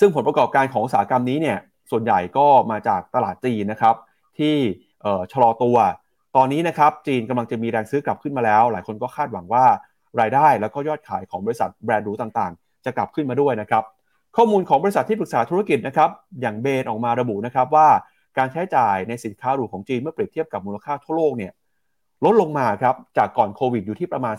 [0.00, 1.58] ซึ่งผลประกอบการของอุตสาหกรรมนี้เนี่ย
[1.90, 3.94] ส่วนใหญ่ก็มาจากตลาดจีนนะครับ
[4.38, 4.54] ที่
[5.02, 5.76] เอ่อชะลอตัว
[6.36, 9.64] ตอนนี้นะครับจีนกำลังจะมีแรงซื้อกลับขึ้นมาแล้ว หลายคนก็คาดหวังว่า
[10.20, 12.52] รายได้แล้วก็ยอดขายของบริษัทแบรนด์หรูต่าง
[12.84, 13.84] จะกลับขึ้นมาด้วยนะครับ
[14.36, 16.10] ข้อมูลของบริษัทที่ปรึกษาธุรกิจนะครับ
[16.40, 17.88] อย่างเบนออกมาระบุนะครับว่า
[18.38, 21.52] การใช้จ่ายในสินค้าหรูของจีนเมื่อเปรียบเทียบกับมูลค่าทั่วโลกเนี่ย
[22.24, 24.34] ลดลงมาครับจากก่อนโควิดอยู่ที่ประมาณ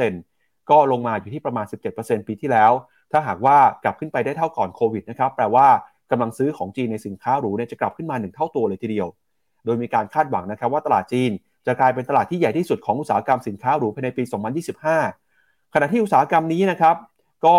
[0.00, 1.66] 33%ก็ลงมาอยู่ที่ประมาณ
[1.96, 2.72] 17%ปีที่แล้ว
[3.12, 5.66] ถ้าหากว่ากลับขึ้นไปได้เท่าก่อนโควิดนะครับแปลว่า
[6.10, 9.08] กำลังซื้อของจีนในสินค้าหรูเนี่ยจะกลับขึ้นมา1เท่าตัวเลยทีเดียว
[9.64, 11.30] โดยมีการคาดหวังนะครับว่าตลาดจีน
[11.66, 14.22] จะกลายเป็นตลาดที่ใหญ่ที่สุดของอุตสาหกรรมสินค้าหรูภายในปี
[14.98, 16.96] 2025 ขณะที่อุตสาหกรรมนี้นะครับ
[17.46, 17.56] ก็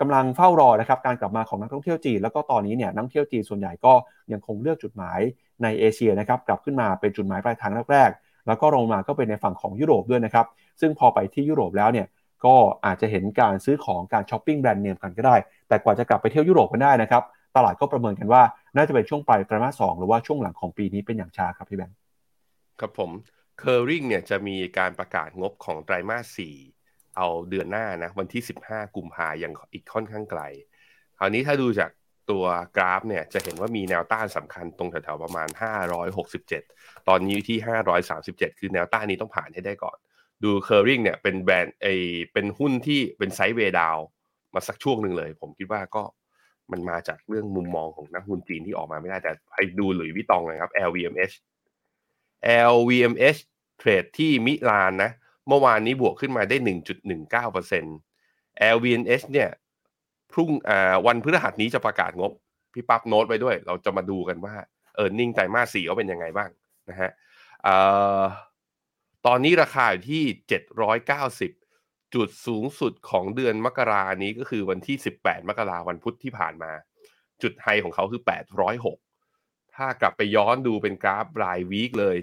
[0.00, 3.92] กำลังเฝ้ารอนะครับการกลับมาของนักท่องเที่ยวจีน แล้วก็ตอนนี้เนี่ยนักท่องเที่ยวจีนส่วนใหญ่ก็
[4.32, 5.20] ยังคงเลือกจุดหมาย
[5.62, 10.46] ในเอเชียนะครับกลับขึ้นมาเป็นจุดหมายปลายทางแรกๆแล้วก็ลงมาก็เป็นในฝั่งของยุโรปด้วยนะครับ
[10.80, 12.06] ซึ่งพอไปที่ยุโรปแล้วเนี่ย
[12.44, 12.54] ก็
[12.86, 15.36] อาจจะเห็นการซื้อของการช้อปปิ้งแบรนด์เนมกันก็ได้
[15.68, 17.22] แต่กว่าจะกลับไปเที่ยวยุโรปกันได้นะครับ
[17.56, 18.42] ตลาดก็ประเมินกันว่า
[18.76, 21.96] น่าจะเป็นช่วงปลายไตรมาสสหรือว่าช่วงหลังของปีนี้เป็นอย่างช้าครับพี่แบงค์
[22.80, 23.10] ครับผม
[23.58, 26.54] เคอร์ริงเนี่ยจะมีการประกาศงบของไตรมาสสี่
[27.16, 30.42] เอาเดือนหน้านะวันที่ 15 กุมภายังอีกค่อนข้างไกล
[31.18, 31.90] คราวนี้ถ้าดูจาก
[32.30, 32.44] ตัว
[32.76, 35.48] กราฟเนี่ยจะเห็นว่ามีแนวต้านสำคัญตรงแถวๆประมาณ
[36.28, 37.58] 567 ตอนนี้อยู่ที่
[38.08, 39.96] 537 คือแนวต้านนี้ต้องผ่านให้ได้ก่อน
[40.44, 41.86] ดูเคอร์ริงเนี่ยเป็นแบรนด์ไอ
[42.32, 43.96] เป็นหุ้นที่เป็นไซด์เวดาว
[44.54, 46.02] มาสักช่วงหนึ่งเลย ผมคิดว่าก็
[46.72, 51.34] มันมาจากเรื่องมุมมองของนักหุ้นจีนที่ออกมาไม่ได้แต่ให้ดูหลุยวิตองนะครับ LVMH
[52.72, 53.40] LVMH
[53.78, 55.10] เทรดที่มิลานนะ
[55.48, 56.56] เมื่อวานนี้บวกขึ้นมาได้
[57.44, 59.50] 1.19% LVMH เนี่ย
[60.32, 60.50] พรุ่ง
[61.06, 62.32] วันพฤหัสนี้จะประกาศงบ
[62.72, 64.54] พี่ปั๊บโน้ตไว้ด้วย เราจะมาดูกันว่า
[64.94, 66.50] เออร์เน็งไตรมาสสี่เขาเป็นยังไงบ้าง
[66.90, 67.10] นะฮะ
[69.26, 70.24] ตอนนี้ราคาอยู่ที่
[70.98, 76.72] 790 จุดสูงสุดของเดือนมกรานี้ก็คือวันที่ 18 มกราวันพุธที่ผ่านมา
[77.42, 78.22] จุดไฮของเขาคือ
[78.98, 82.18] 806 ถ้ากลับไปย้อนดูเป็นกราฟรายวีคเลย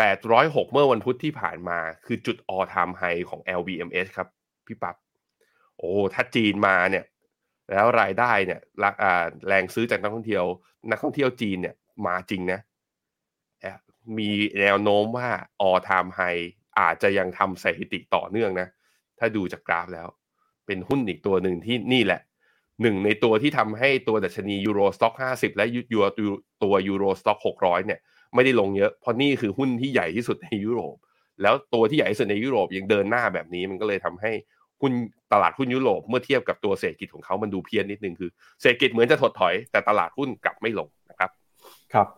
[0.00, 4.28] 806 เมื่อวันพุธที่ผ่านมาคือจุด all time high ของ LVMH ครับ
[4.66, 4.96] พี่ปับ๊บ
[5.78, 7.04] โอ้ถ้าจีนมาเนี่ย
[7.70, 8.60] แล้วรายได้เนี่ย
[9.48, 10.44] แรงซื้อจากนักท่องเที่ยว
[10.90, 11.74] นักท่องเที่ยวจีนเนี่ย
[12.06, 12.60] มาจริงนะ
[14.18, 14.30] มี
[14.60, 15.28] แนวโน้มว่า
[15.66, 16.44] all time high
[16.80, 18.68] อาจจะยังทำสถิติต่อเนื่องนะ
[19.18, 20.08] ถ้าดูจากกราฟแล้ว
[20.66, 22.20] เป็นหุ้นอีกตัวหนึ่งที่นี่แหละ
[22.82, 26.00] หนึ่งในตัวที่ทำให้ตัวดัชนี Euro Stoxx 50 และยู
[26.62, 28.00] ตัว Euro Stoxx 600 เนี่ย
[28.34, 30.96] ไม่ได้ลงเยอะ เพราะนี่คือหุ้นที่ใหญ่ที่สุดในยุโรป
[31.42, 34.32] แล้วตัวที่ใหญ่ที่สุดในยุโรปยังเดินหน้าแบบนี้ มันก็เลยทำให้
[34.80, 34.92] หุ้น
[35.32, 41.30] ตลาดหุ้นยุโรปเมื่อเทียบกับตัวเศรษฐกิจของเขามันดูเพี้ยนนิดนึงคือเศรษฐกิจเหมือนจะถดถอย แต่ตลาดหุ้นกลับไม่ลงนะครับ
[41.94, 42.08] ครับ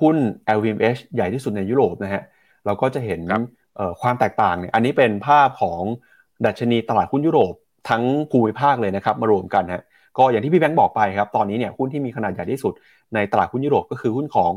[0.00, 0.16] หุ้น
[0.56, 2.22] LVMH ใหญ่ที่สุดในยุโรปนะฮะ
[2.66, 3.20] เราก็จะเห็น
[4.02, 5.82] ความแตกต่างเนี่ยอันนี้เป็นภาพของ
[6.46, 7.54] ดัชนีตลาดหุ้นยุโรป
[7.88, 9.82] ทั้งภูมิภาคเลยนะครับมารวมกันฮะ
[10.18, 12.72] ก็อย่างที่พี่แบงค์บอกไปครับตอนนี้เนี่ยหุ้นที่มีขนาดใหญ่ที่สุด
[13.14, 14.50] ในตลาดหุ้นยุโรปก็คือหุ้นของ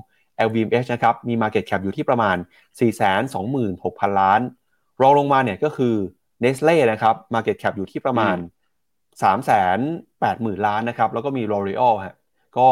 [0.48, 2.38] LVMH นะครับมี Market Cap อยู่ที่ประมาณ
[3.28, 4.42] 426,000 ล้าน
[5.02, 5.96] รองลงมาเนี่ยก็คือ
[6.44, 8.38] Nestle นะครับ Market Cap อยู่ที่ประมาณ
[9.32, 12.16] 380,000 ล้านนะครับแล้วก็มี L'Oreal ฮะ
[12.58, 12.68] ก็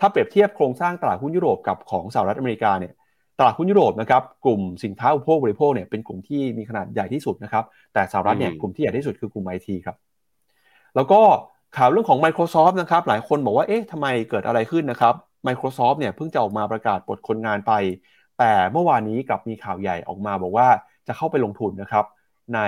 [0.00, 2.92] ถ้าเปรียบเทียบโครงสร้างตลาดหุ้นยุโรปกับของสหรัฐอเมริกาเนี่ย
[3.38, 9.96] ตลาดหุ้นยุโรปนะครับกลุ่มสินค้าอุปโภคบริโภคเนี่ยเป็นกลุ่มที่มีขนาดใหญ่ที่สุดนะครับแต่สหรัฐเนี่ยกลุ่มที่ใหญ่ที่สุดคือกลุ่มไอทีครับ
[10.96, 11.20] แล้วก็
[11.76, 15.14] ข่าวเรื่องของ Microsoft นะครับหลายคนบอกว่าเอ๊ะทำไมเกิดอะไรขึ้นนะครับ
[15.46, 17.72] Microsoft เนี่ยเพิ่งจะออกมาประกาศปลดคนงานไป
[18.38, 20.68] แต่เมื่อวานนี้กลับมีข่าวใหญ่ออกมาบอกว่า
[21.06, 22.04] จะเข้าไปลงทุนนะครับ
[22.54, 22.60] ใน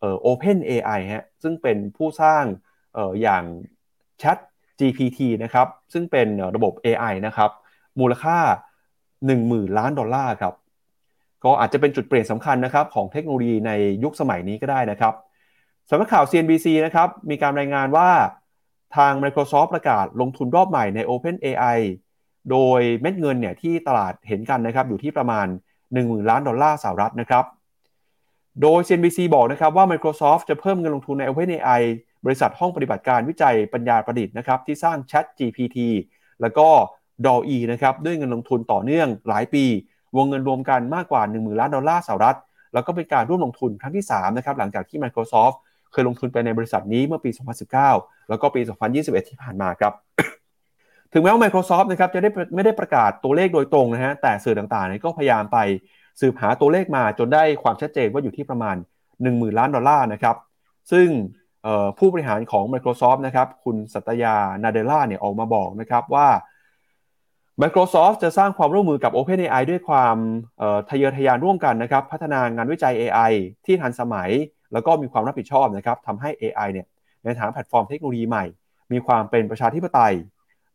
[0.00, 2.44] เอ่อ Open AI ฮะซึ่งเป็นผู้สร้าง
[2.94, 3.44] เอ่ออย่าง
[4.22, 4.38] Chat
[4.78, 7.50] GPT นะครับซึ่งเป็นระบบ AI นะครับ
[8.00, 8.38] มูลค่า
[9.08, 10.54] 10,000 ล้านดอลลาร์ครับ
[11.44, 15.14] ก็อาจจะเป็นจุดเปลี่ยนสำคัญนะครับของเทคโนโลยีในยุคสมัยนี้ก็ได้นะครับ
[15.90, 18.08] สำนักข่าว CNBC นะครับมีการรายงานว่า
[18.96, 21.78] ทาง Microsoft ประกาศลงทุนรอบใหม่ใน Open AI
[22.50, 25.46] โดยเม็ดเงินเนี่ยที่ตลาดเห็นกันนะครับอยู่ที่ประมาณ
[25.88, 27.44] 10,000 ล้านดอลลาร์สหรัฐนะครับ
[28.62, 31.82] โดย CNBC บอกนะครับว่า Microsoft จะเพิ่มเงินลงทุนใน OpenAI
[32.24, 35.78] บริษัทห้องปฏิบัติการวิจัยปัญญาประดิษฐ์นะครับที่สร้าง Chat GPT
[36.40, 36.68] แล้วก็
[37.24, 39.64] DALL-E นะครับด้วยเงินลงทุนต่อเนื่องหลายปี
[40.16, 42.38] วงเงินรวมกันมากกว่า 10,000 ล้านดอลลาร์สหรัฐ
[42.74, 45.56] แล้วก็เป็นการร่วมลงทุนครั้งที่3นะครับหลังจากที่ Microsoft
[45.94, 47.30] เคยลงทุนไปในบริษัทนี้เมื่อปี
[47.80, 48.60] 2019 แล้วก็ปี
[48.94, 49.92] 2021 ที่ผ่านมาครับ
[51.12, 55.58] ถึงแม้ว่า Microsoft นะครับจะได้ไม่ได้ประกาศตัวเลขโดยตรงนะฮะ แต่สื่อต่างๆก็พยายามไป
[56.20, 58.76] สืบหาตัวเลขมาจนได้ความชัดเจนว่าอยู่ที่ประมาณ
[59.16, 60.36] 10,000 ล้านดอลลาร์นะครับ
[60.92, 61.08] ซึ่ง
[61.98, 66.28] ผู้บริหารของ Microsoft นะครับ คุณสัตยา นาเดล่าเนี่ยออกมาบอกนะครับว่า
[67.62, 70.16] Microsoft จะสร้างความร่วมมือกับ OpenAI ด้วยความ
[70.90, 73.32] ทะเยอทะยานร่วมกันนะครับ พัฒนางานวิจัย AI
[73.66, 74.30] ที่ทันสมัย
[74.72, 76.86] แล้วก็มีความรับผิดชอบนะครับทำให้ AI เนี่ย
[77.24, 78.44] ในฐานแพลตฟอร์มเทคโนโลยีใหม่
[78.92, 80.14] มีความเป็นประชาธิปไตย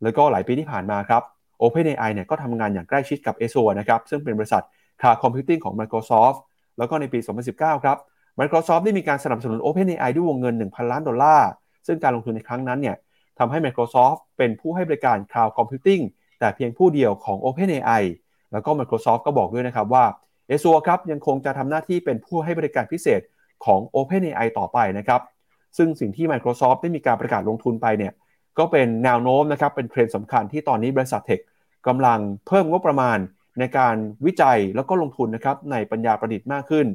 [0.04, 1.24] แล้วก็หลายปีที่ผ่านมาครับ
[1.62, 4.64] OpenAI เนี่ยก็ทำงานอย่างใกล้ชิดกับ Azure นะครับซึ่งเป็นบริษัท
[5.02, 6.38] Cloud Computing ของ Microsoft
[6.78, 7.20] แล้วก็ในปี
[7.52, 7.98] 2019 ครับ
[8.40, 11.50] Microsoft ได้มีการสนับสนุน OpenAI ด้วยวงเงิน 1,000 ล้านดอลลาร์
[11.88, 12.96] ซึ่งการลงทุนในครั้งนั้นเนี่ย
[13.40, 16.04] ทำให้ Microsoft เป็นผู้ให้บริการ Cloud Computing
[16.40, 18.04] แต่เพียงผู้เดียวของ OpenAI
[18.52, 20.06] แล้วก็ Microsoft ก็บอกด้วยนะครับว่า
[20.50, 23.22] Azure ครับยังคงจะทำหน้าที่เป็นผู้ให้บริการพิเศษ
[23.66, 25.22] ของ OpenAI ต่อไปนะครับ
[25.78, 28.14] ซึ่งสิ่งที่ Microsoft ได้มีการประกาศลงทุนไปเนี่ย
[28.58, 31.40] ก็เป็นแนวโน้มนะครับเป็นเทรนด์สำคัญที่ตอนนี้บริษัทเทค
[31.88, 33.18] กำลังเพิ่มงบประมาณ
[33.60, 33.96] ในการ
[34.26, 36.86] วิจัยแล้วก็ลงทุนนะครับในปัญญาประดิษฐ์มากขึ้น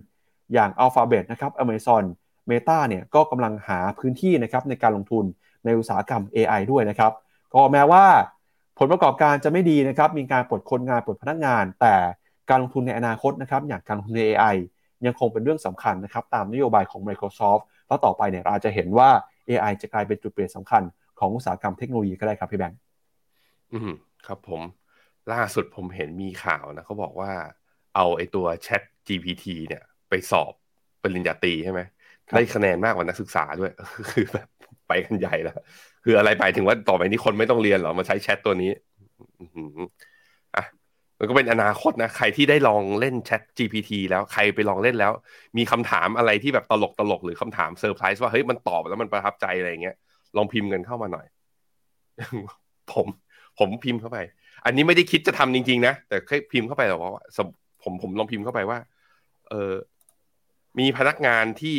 [0.53, 2.05] อย่าง Alphabet นะครับ Amazon
[2.51, 5.25] Meta เนี่ยก็กำลังหาพื้นที่นะครับในการลงทุน
[5.65, 7.13] ในอุตสาหกรรม AI ด้วยนะครับ
[7.55, 8.05] ก็แม้ว่า
[8.79, 11.95] ผลประกอบการจะไม่ดีนะครับมีการปลดคนงานปลดพนักงาน แต่
[12.51, 14.57] การลงทุนในอนาคตนะครับอย่างการลงทุนใน AI
[15.07, 19.09] ยังคงเป็นเรื่องสำคัญนะครับตามนโยบายของ Microsoft แล้วต่อไปเนี่ยเราจะเห็นว่า
[19.49, 20.83] AI จะกลายเป็นจุดเปลี่ยนสำคัญ
[21.19, 22.79] ของอุตสาหกรรมเทคโนโลยีก็ได้ครับพี่แบงค์
[23.73, 23.91] อืม
[24.27, 24.63] ครับผม
[25.33, 27.31] ล่าสุดผมเห็นมีข่าวนะเขาบอกว่า
[27.97, 30.53] เอาไอ้ตัว Chat GPT เนี่ยไปสอบ
[31.03, 31.81] ปริญญาตรีใช่ไหม
[32.35, 33.73] ได้คะแนนมากกว่านักศึกษาด้วย
[34.13, 34.49] คือแบบ
[34.89, 35.55] ไปกันใหญ่แล้ว
[36.05, 38.81] คืออะไรไปถึงว่าต่อไปนี้คนไม่ต้องเรียนหรอ มาใช้แชทตัวนี้อะ
[41.19, 45.13] มันก็เป็นอนาคตนะ ใครที่ได้ลองเล่น ChatGPT แล้วใครไปลองเล่นแล้ว
[45.57, 49.97] มีคำถามอะไรที่แบบตลกตลกหรือคำถามเซอร์ไพรส์ว่าเฮ้ยมันตอบแล้วมันประทับใจอะไรเงี้ย
[50.37, 51.27] ลองพิมพ์กันเข้ามาหน่อย
[52.93, 53.07] ผม
[53.59, 54.19] ผมพิมพ์เข้าไป
[54.65, 57.23] อันนี้ไม่ได้คิดจะทำจริง ๆ นะ แต่แค่พิมพ์เข้าไปแต่ว่า
[57.83, 58.79] ผมผมลองพิมพ์เข้าไปว่า
[59.51, 59.73] เออ
[60.79, 61.77] มีพนักงานที่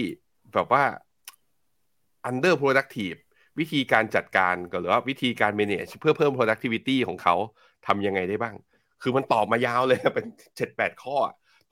[0.53, 0.83] แบบว่า
[2.29, 3.19] under productive
[3.59, 7.35] วิธีการจัดการหรือว่าวิธีการ manage เพื่อเพิ่ม productivity ของเขา
[7.87, 8.55] ทำยังไงได้บ้าง
[9.01, 10.25] คือมันตอบมายาวเลยเป็น
[10.57, 11.15] เจ็ดแปดข้อ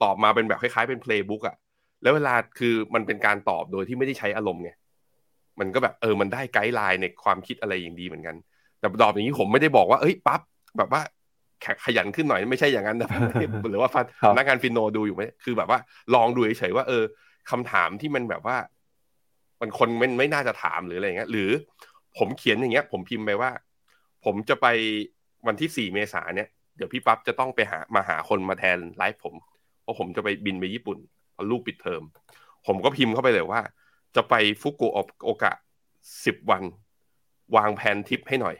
[0.02, 1.56] ตอบมาเป็นแบบคล้ายๆเป็น playbook อะ
[2.02, 4.70] แล้วเวลาคือมันเป็นการตอบโดยที่ไม่ได้ใช้อารมณ์ไง
[5.60, 8.36] มันก็แบบเออมันได้ไกด์ไลน์ในความคิดอะไรอย่างดีเหมือนกัน
[8.80, 10.40] แต่ตอบอย่างนี้ผมไม่ได้บอกว่าเอ้ยปั๊บ
[10.78, 11.02] แบบว่า
[11.62, 13.08] แขกขยันขึ้นหน่อยไม่ใช่อย่างนั้นนะ
[13.70, 14.04] หรือว่าฟัน
[14.36, 15.78] นักงานฟินโนดูอยู่ไหมคือแบบว่า
[16.14, 17.04] ลองดูเฉยๆว่าเออ
[17.50, 18.56] คำถามที่มันแบบว่า
[19.60, 21.50] มันคนไม่ไม่น่าจะถามหรืออะไรเงี้ย หรือ
[22.18, 23.50] ผมเขียนอย่างเงี้ย ผมพิมพ์ไปว่า
[24.24, 24.66] ผมจะไป
[25.46, 29.34] วันที่สี่เมษาเนี่ย เดี๋ยวพี่ปั๊บจะต้องไปหามาหาคนมาแทนไลฟ์ผม
[29.82, 30.98] เพราะผมจะไปบินไปญี่ปุ่น
[31.34, 32.02] พอลูกปิดเทอม
[32.66, 33.60] ผมก็พิมพ์เข้าไปเลยว่า
[34.16, 34.88] จะไปฟุกุ
[35.24, 35.52] โอกะ
[36.24, 36.62] สิบวัน
[37.56, 38.56] วางแผนทริปให้หน่อย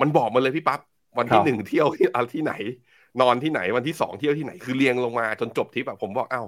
[0.00, 0.80] มันบอกมาเลยพี่ปั๊บ
[1.18, 2.54] วันที่หนึ่งเที่ยวที่อะไรที่ไหน
[3.20, 6.42] นอนที่ไหนวันที่สองเที่ยวที่ไหนคือเรียงลงมาจนจบทริปแบบผมบอกเอ้า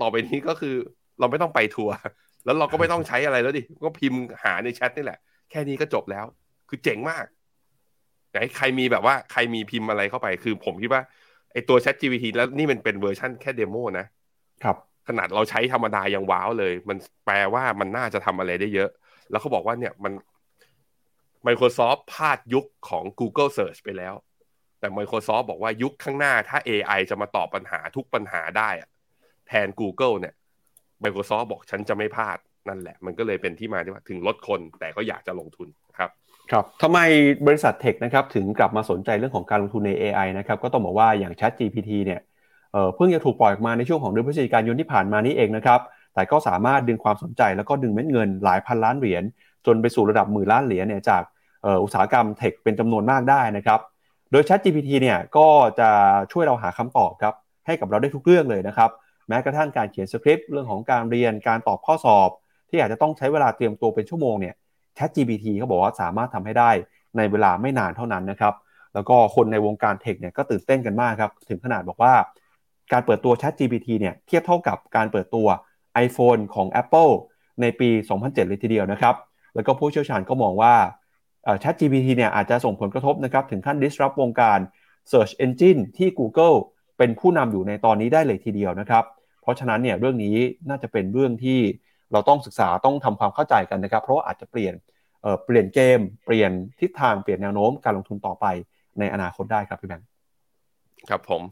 [0.00, 0.74] ต่อไปนี้ก็คือ
[1.20, 1.96] เราไม่ต้องไปทัวร์
[2.44, 5.18] แล้วเราก็ไม่ต้องใช้อะไรแล้วดิก็พิมพ์หาในแชทนี่แหละ
[5.50, 6.24] แค่นี้ก็จบแล้ว
[6.68, 7.24] คือเจ๋งมาก
[8.30, 11.02] ไหนใครมีแบบว่าใครมีพิมพ์อะไรเข้าไป คือผมคิดว่า
[11.52, 14.06] ไอตัว ChatGPT แล้วนี่มันเป็นเวอร์ชั่นแค่ demo นะ
[14.64, 14.76] ครับ
[15.08, 18.90] ขนาดเราใช้ธรรมดายัง wow เลย มันแปลว่ามันน่าจะทำอะไรได้เยอะ
[19.30, 20.12] แล้วเขาบอกว่าเนี่ยมัน
[21.46, 24.14] Microsoft พลาดยุคของ Google Search ไปแล้ว
[24.80, 28.88] แต่ Microsoft บอกว่ายุคข้างหน้าถ้า AI จะมาตอบปัญหาทุกปัญหาได้อะ
[29.48, 30.34] แทน Google เนี่ย
[31.04, 35.68] Microsoft บอกฉันจะไม่พลาดนั่นแหละ มันก็เลยเป็นที่มาที่ว่าถึงลดคนแต่ก็อยากจะลงทุน
[35.98, 36.10] ครับ
[36.50, 36.98] ครับทำไม
[37.46, 42.20] บริษัทเทคนะครับถึงกลับมาสนใจเรื่องของการลงทุนใน AI นะครับก็ต้องบอกว่าอย่าง Chat GPT เนี่ย
[42.72, 45.80] เเพิ่งจะถูกปล่อยออกมาในช่วงของเดือนพฤศจิกายนที่ผ่านมานี้เองนะครับ
[46.14, 49.22] แต่ก็สามารถดึงความสนใจแล้วก็ดึงเม็ดเงินหลายพันล้านเหรียญ
[49.66, 51.22] จนไปสู่ระดับหมื่นล้านเหรียญเนี่ยจาก
[51.82, 53.80] อุตสาหกรรมเทคเป็นจำนวนมากได้นะครับ
[54.30, 55.46] โดย Chat GPT เนี่ยก็
[55.80, 55.90] จะ
[56.32, 57.34] ช่วยเราหาคำตอบครับ
[57.66, 58.90] ให้กับเราได้ทุกเรื่องเลยนะครับ
[59.28, 62.30] แม้กระทั่งการเขียนสคริปต์เรื่องของการเรียนการตอบข้อสอบ
[62.70, 64.54] ที่อาจจะต้องใช้เวลาเตรียมตัวเป็นชั่วโมงเนี่ย
[64.96, 66.70] Chat GPT เขาบอกว่าสามารถทำให้ได้
[67.16, 68.54] ในเวลาไม่นานเท่านั้นนะครับ
[68.94, 72.14] แล้วก็คนในวงการเทคเนี่ยก็ตื่นเต้นกันมากครับ ถึงขนาดบอกว่า
[72.92, 75.46] การเปิดตัว Chat GPT เนี่ยเทียบเท่ากับการเปิดตัว
[76.06, 77.12] iPhone ของ Apple
[77.60, 77.88] ในปี
[78.18, 79.14] 2007 เลยทีเดียวนะครับ
[79.54, 80.74] แล้วก็ผู้เชี่ยวชาญก็มองว่า
[81.62, 84.58] Chat GPT เนี่ยอาจจะส่งผลกระทบนะครับถึงขั้น disrupt วงการ
[85.10, 86.56] Search Engine ที่ Google
[86.98, 89.04] เป็นผู้นำอยู่ในตอนนี้ได้เลยทีเดียวนะครับ
[89.42, 90.36] เพราะฉะนั้นเนี่ยเรื่องนี้
[90.68, 91.60] น่าจะเป็นเรื่องที่
[92.12, 94.74] เราต้องศึกษาต้องทำความเข้าใจกันนะครับ เพราะว่าอาจจะเปลี่ยน
[95.22, 96.50] เเปลี่ยนเกม เปลี่ยน
[96.80, 98.46] ทิศทางเปลี่ยนแนวโน้มการลงทุนต่อไป
[98.98, 100.08] ในอนาคตได้ครับพี่แบงค์
[101.08, 101.42] ครับผม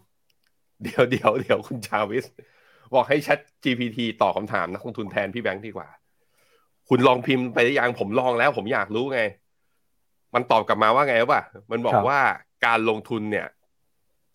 [0.83, 2.27] เดี๋ยวเดี๋ยวเดี๋ยวคุณชาวิส
[2.95, 5.89] บอกให้ Chat GPT ตอบคำถามนักลงทุนแทนพี่แบงค์ดีกว่า
[6.89, 9.21] คุณลองพิมพ์ไปหรือยังผมลองแล้ว ผมอยากรู้ไง
[10.35, 12.21] มันตอบกลับมาว่าไงวะมันบอกว่า
[12.67, 13.47] การลงทุนเนี่ย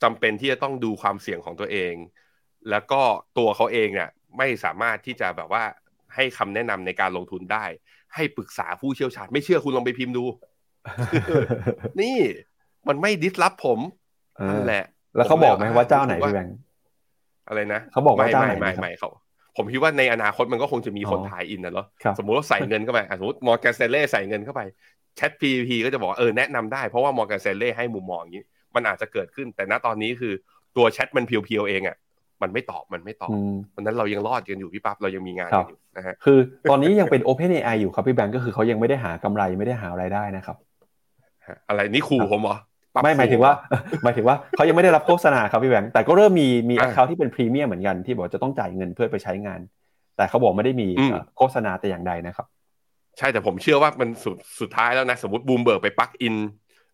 [0.03, 1.93] จำเป็นที่จะต้องดูความเสี่ยงของตัวเอง
[2.69, 3.01] แล้วก็
[3.37, 5.63] ตัวเขาเองเนี่ยไม่สามารถที่จะแบบว่า
[6.15, 7.65] ให้คำแนะนำในการลงทุนได้
[8.15, 10.23] ให้ปรึกษาผู้เชี่ยวชาญ ไม่เชื่อคุณลองไปพิมพ์ดู
[12.01, 12.17] นี่
[12.87, 13.79] มันไม่ดิสรับผม
[14.51, 14.83] นั่นแหละ
[15.15, 16.57] แล้วเขาบอกไหมว่าเจ้าไหนพี่แบงค์
[17.47, 19.09] อะไรนะเขาบอกว่าเจ้าไหนไม่ไม่เขา
[19.57, 21.87] ผมคิดว่าในอนาคตมันก็คงจะมีคนถ่ายอินนะเนาะ
[22.17, 24.61] สมมติว่าใส่เงินเข้าไปสมมติมอร์แกนเซเล่ใส่เงินเข้าไป
[25.17, 28.45] แชท PVP ก็จะบอกเออแนะนำได้เพราะว่ามอร์แกนเซเล่ให้มุมมองอย่างนี้
[28.75, 30.33] มันอาจจะเกิดขึ้น แต่ณตอนนี้คือ
[30.77, 31.95] ตัวแชทมัน pure ๆเองอะ
[32.43, 33.35] มันไม่ตอบมันไม่ตอบ
[33.75, 36.37] วันนั้นเรายังรอดกันอยู่พี่ปั๊บเรายังมีงานกันอยู่นะฮะคือ
[36.69, 40.57] ตอนนี้ยังเป็น OpenAI อยู่ครับพี่แบงก์ก็คือเขายังไม่ได้หากำไรไม่ได้หารายได้นะครับ
[41.69, 42.57] อะไรนี่ขู่ผมเหรอ
[43.03, 43.53] ไม่หมายถึงว่า
[44.03, 49.59] หมายถึงว่าเขายังไม่ได้รับโฆษณาครับพี่แบงค์แต่ก็เริ่มมีมี account ที่เป็นพรีเมียมเหมือนกันที่บอกจะต้องจ่ายเงินเพื่อไปใช้งาน
[50.17, 50.87] แต่เขาบอกไม่ได้มี
[51.37, 52.47] โฆษณาแต่อย่างใดนะครับ
[53.17, 56.35] ใช่แต่ผมเชื่อว่ามันสุดสุดท้ายแล้วนะ สมมติบูมเบิร์กไป plug-in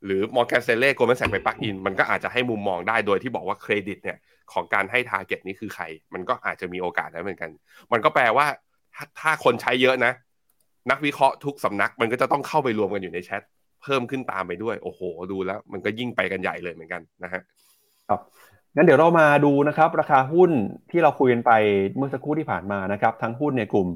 [0.05, 4.17] หรือ Morgan Stanley Goldman Sachs ไป plug-in มันก็อาจจะให้มุมมองได้โดยที่บอกว่าเครดิตเนี่ย
[4.53, 5.83] ของการให้ target นี้คือใคร
[6.13, 7.49] มันก็อาจจะมีโอกาสได้เหมือนกัน
[7.91, 8.45] มันก็แปลว่า
[8.95, 10.13] ถ้าถ้าคนใช้เยอะนะ
[10.91, 13.41] นักวิเคราะห์ทุกสำนักมันก็จะต้องเข้าไปรวมกันอยู่ในแชท
[13.83, 17.41] เพิ่มขึ้นตามไปด้วย โอ้โห ดูแล้ว มันก็ยิ่งไปกันใหญ่เลยเหมือนกันนะฮะ
[18.09, 18.19] ครับ
[18.75, 20.51] งั้นเดี๋ยวเรามาดูนะครับ ราคาหุ้น
[20.91, 21.51] ที่เราคุยกันไป
[21.95, 23.87] เมื่อสักครู่ที่ผ่านมานะครับ ทั้งหุ้นในกลุ่ม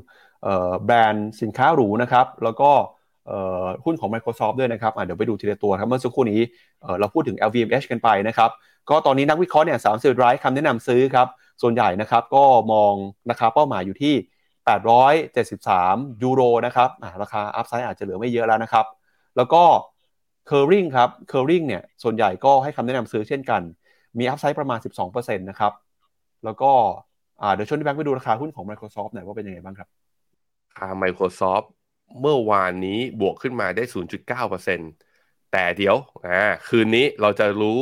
[0.85, 2.71] แบรนด์สินค้าหรูนะครับ แล้วก็
[3.85, 6.41] หุ้นของ Microsoft ด้วยนะครับเดี๋ยวไปดูทีละตัวครับเมื่อสักครู่นี้
[6.99, 8.49] เราพูดถึง LVMH กันไปนะครับ
[8.89, 11.27] ก็ตอนนี้นักวิเคราะห์เนี่ยสามสิบรายคำแนะนำซื้อครับ
[11.61, 12.93] ส่วนใหญ่นะครับก็มอง
[13.29, 14.13] ราคาเป้าหมายอยู่ที่
[15.43, 16.89] 873 ยูโรนะครับ
[17.21, 18.85] ราคา upside อาจจะเหลือไม่เยอะแล้วนะครับ
[19.37, 19.63] แล้วก็
[20.49, 23.61] Kering ครับ Kering เนี่ยส่วนใหญ่ก็ให้คำแนะนำซื้อเช่นกัน
[24.19, 24.79] มี upside ประมาณ
[25.09, 25.73] 12%นะครับ
[26.45, 26.71] แล้วก็
[27.53, 29.87] เดี๋ยวชวนพี่แบงค์ไปดูราคาหุ้นของ Microsoft หน่อยว่าเป็นยังไงบ้างครับ
[30.69, 31.65] ราคา Microsoft
[32.21, 33.83] เมื่อวานนี้บวกขึ้นมาได้
[34.47, 35.95] 0.9%แต่เดี๋ยว
[36.27, 37.79] อ่าคืนนี้เราจะรู้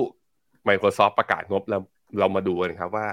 [0.69, 1.81] Microsoft ประกาศงบแล้ว
[2.19, 3.07] เรามาดูกันครับว่า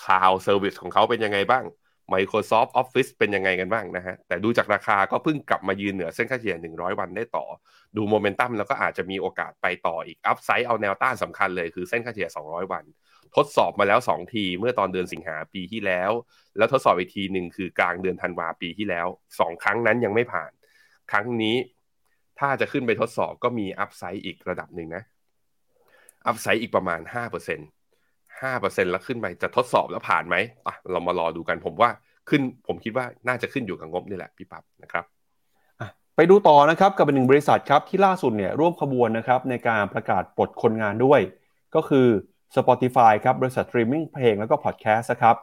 [0.00, 1.64] Cloud Service ของเขาเป็นยังไงบ้าง
[2.14, 7.46] Microsoft Office เป็นยังไงกันบ้างนะฮะ แต่ดูจากราคาก็เพิ่งกลับมายืนเหนือเส้นค่าเฉลี่ย 100 วันได้ต่อ
[7.96, 12.84] ดูโมเมนตัมแล้วก็อาจจะมีโอกาสไปต่ออีก อัพไซด์เอาแนวต้านสำคัญเลยคือเส้นค่าเฉลี่ย 200 วัน
[13.36, 16.10] ทดสอบมาแล้ว 2 ทีเมื่อตอนเดือนสิงหาปีที่แล้ว
[16.56, 20.50] แล้วทดสอบอีกทีหนึ่งคือกลางเดือนธันวาปีที่แล้ว 2 ครั้งนั้นยังไม่ผ่าน
[21.10, 21.56] ครั้งนี้
[22.38, 25.02] ถ้าจะขึ้นไปทดสอบก็มีอัพไซด์อีกระดับหนึ่งนะ
[26.26, 27.00] อัพไซด์อีกประมาณ
[27.70, 31.90] 5%ห้าเปอร์เซ็นแล้วขึ้นไปจะทดสอบแล้วผ่านไหมอะเรามารอดูกันผมว่า
[32.28, 35.04] ขึ้นผมคิดว่าน่าจะขึ้นอยู่กับงบนี่แหละพี่ปั๊บนะครับ
[36.16, 41.20] ไปดูต่อนะครับกับหนึ่งบริษัทครับที่ล่าสุดเนี่ยร่วมขบวนนะครับในการประกาศปลดคนงานด้วย
[41.74, 42.06] ก็คือ
[42.56, 45.36] Spotify ครับบริษัทสตรีมมิ่งเพลงแล้วก็พอดแคสต์ครับ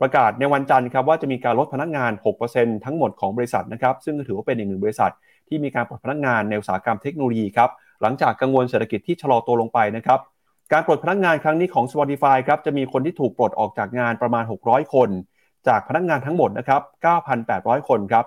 [0.00, 2.12] ประกาศในวันจันทร์ครับว่าจะมีการลดพนักงาน
[2.48, 5.12] 6%ทั้งหมดของบริษัทนะครับซึ่งถือว่าเป็นอีกหนึ่งบริษัท
[5.48, 7.70] ที่มีการปลดพนักงานในอุตสาหกรรมเทคโนโลยีครับ
[8.02, 10.20] หลังจากกังวลเศรษฐกิจที่ชะลอตัวลงไปนะครับ
[10.72, 15.08] การปลดพนักงานครั้งนี้ของ Spotify ครับจะมีคนที่ถูกปลดออกจากงานประมาณ 600 คน
[15.68, 16.82] จากพนักงานทั้งหมดนะครับ
[17.34, 18.24] 9,800 คนครับ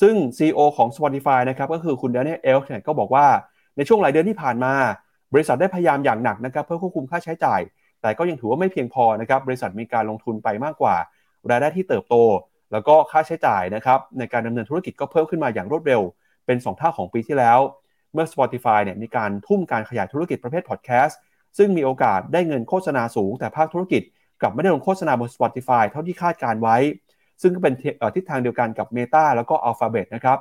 [0.00, 3.26] ซึ่ง CEO ของ Spotify นะครับก็คือคุณ Daniel Ek เนี่ยก็บอกว่า
[3.76, 4.74] ในช่วงหลายเดือนที่ผ่านมา
[5.32, 7.60] บริษัทได้พยายามอย่างหนักนะครับเพื่อควบคุมค่าใช้จ่าย
[8.02, 10.96] แต่ก็ยังถือว่าไม่เพียงพอนะครับบริษัทมีการลงทุนไปมากกว่า
[11.50, 12.14] รายได้ที่เติบโต
[12.72, 16.02] แล้วก็ค่าใช้จ่ายนะครับในการดำเนินธุรกิจก็เพิ่มขึ้นมาอย่างรวดเร็ว
[16.46, 17.58] เป็น 2 เท่าของปีที่แล้ว
[18.14, 21.18] เมื่อ Spotify เนี่ยมีการทุ่มการขยายธุรกิจประเภทพอดแคสต์
[21.58, 24.02] ซึ่งมีโอกาสได้เงินโฆษณาสูง แต่ภาคธุรกิจ
[24.40, 26.76] กลับไม่ได้ลงโฆษณาบน Spotify เท่าที่คาดการไว้
[27.42, 27.74] ซึ่งก็เป็น
[28.14, 30.38] ทิศทางเดียวกันกับ Meta แล้วก็ Alphabet นะครับ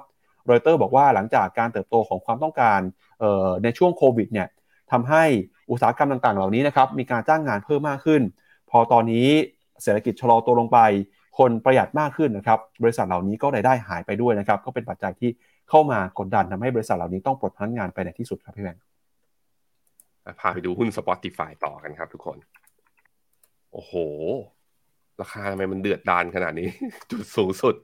[0.50, 2.80] รอยเตอร์บอกว่าหลังจากการเติบโตของความต้องการ
[3.64, 4.48] ในช่วงโควิดเนี่ย
[4.92, 5.24] ทำให้
[5.72, 8.22] อุตสาหกรรมต่างๆ เหล่านี้นะครับมีการจ้างงานเพิ่มมากขึ้น
[8.70, 9.28] พอตอนนี้
[9.84, 10.80] เศรษฐกิจชะลอตัวลงไป
[11.38, 15.30] คนประหยัดมากขึ้นนะครับบริษัทเหล่านี้ก็รายได้หายไปด้วยนะครับก็เป็นปัจจัยที่
[15.70, 18.84] เข้ามากดดันทำให้บริษัทเหล่านี้ต้องปลดพนักงานไปในที่สุดครับพี่แบงค์
[20.40, 22.38] พาไปดูหุ้น Spotify ต่อกันครับทุกคน
[23.72, 23.94] โอ้โห
[25.22, 26.70] ราคาทำไมมันเดือดดานขนาดนี้
[27.12, 27.76] จุดสูงสุด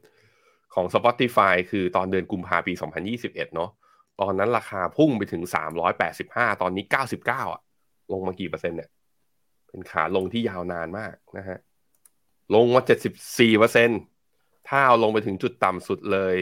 [0.73, 2.73] ของ Spotify คือตอนเดือนกุมภาพันธ์ปี
[3.15, 3.69] 2021 เนาะ
[4.21, 5.43] ตอนนั้นราคาพุ่งไปถึง
[6.01, 7.61] 385 ตอนนี้ 99 อะ
[8.11, 8.89] ลงมากี่เปอร์เซ็นต์เนี่ย
[9.67, 11.59] เป็นขาลงที่ยาวนานมากนะฮะ
[12.55, 12.82] ลงมา
[13.19, 13.99] 74เปอร์เซ็นต์
[14.67, 16.36] ถ้าเอาลงไปถึงจุดต่ำสุดเลย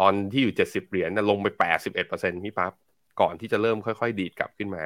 [0.00, 2.72] ตอนที่อยู่70เหรียญนะลงไป81เอ็ดเปอร์เซ็นต์พี่ปั๊บ
[3.20, 4.84] ก่อนที่จะเริ่มค่อยๆ ดีดกลับขึ้นมา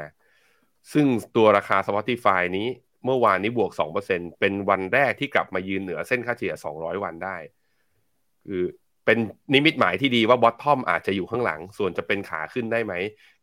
[0.93, 2.69] ซึ่งตัวราคา Spotify นี้
[3.05, 7.37] เมื่อวานนี้บวก2%เปอร์เซ็นเป็นวันแรกที่กลับมายืนเหนือเส้นค่าเฉลี่ย200วันได้
[8.47, 8.63] คือ
[9.05, 9.19] เป็น
[9.55, 12.95] นิมิตหมายที่ดีว่าบอททอมอาจจะอยู่ข้างหลัง ส่วนจะเป็นขาขึ้นได้ไหม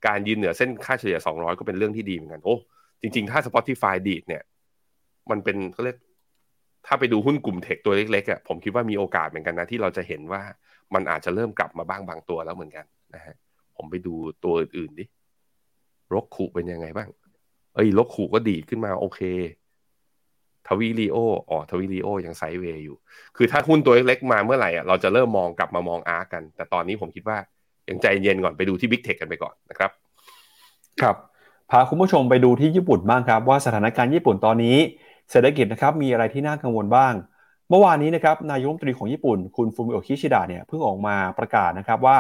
[0.07, 2.55] การยืนเหนือเส้นค่าเฉลี่ย200ก็เป็นเรื่องที่ดีเหมือนกัน โอ้
[3.01, 4.43] จริง ๆ ถ้า Spotify ดีดเนี่ย
[5.30, 5.97] มันเป็นเขาเรียก
[6.88, 10.43] ถ้าไปดูหุ้นกลุ่มเทคตัวเล็กๆอะผมคิดว่ามีโอกาสเหมือนกันนะที่เราจะเห็นว่า
[10.95, 12.85] มันอาจจะเริ่มกลับมาบ้างบางตัวแล้วเหมือนกัน
[13.15, 13.35] นะฮะ
[13.77, 14.13] ผมไปดู
[14.43, 15.05] ตัวอื่นๆดิ
[16.13, 17.09] รกขู่เป็นยังไงบ้าง
[17.75, 19.21] เอ้ยรกขู่ก็ดีขึ้นมาโอเค
[20.67, 21.17] ทวีลีโอ
[21.49, 22.95] อ๋อทวีลีโอยังไซด์เวย์อยู่
[23.37, 27.37] คือถ้าหุ้นตัวเล็กๆมาเมื่อไหร่อะเราจะเริ่มมองกลับมามองอาร์กัน แต่ตอนนี้ผมคิดว่า
[27.89, 29.91] ยังใจเย็นก่อนไปดูที่บิ๊กเทคกันไปก่อนนะครับ
[31.01, 31.15] ครับ
[31.71, 34.77] พาคุณผู้ชมไปดูที่ญี่ปุ่นบ้างครับ ว่าสถานการณ์ญี่ปุ่นตอนนี้
[35.31, 37.13] เศรษฐกิจนะครับมีอะไรที่น่ากังวลบ้าง
[37.70, 42.18] เมื่อวานนี้นะครับนายกรัฐมนตรีของญี่ปุ่น คุณฟูมิโอคิชิดะเนี่ยเพิ่งออกมาประกาศนะครับว่า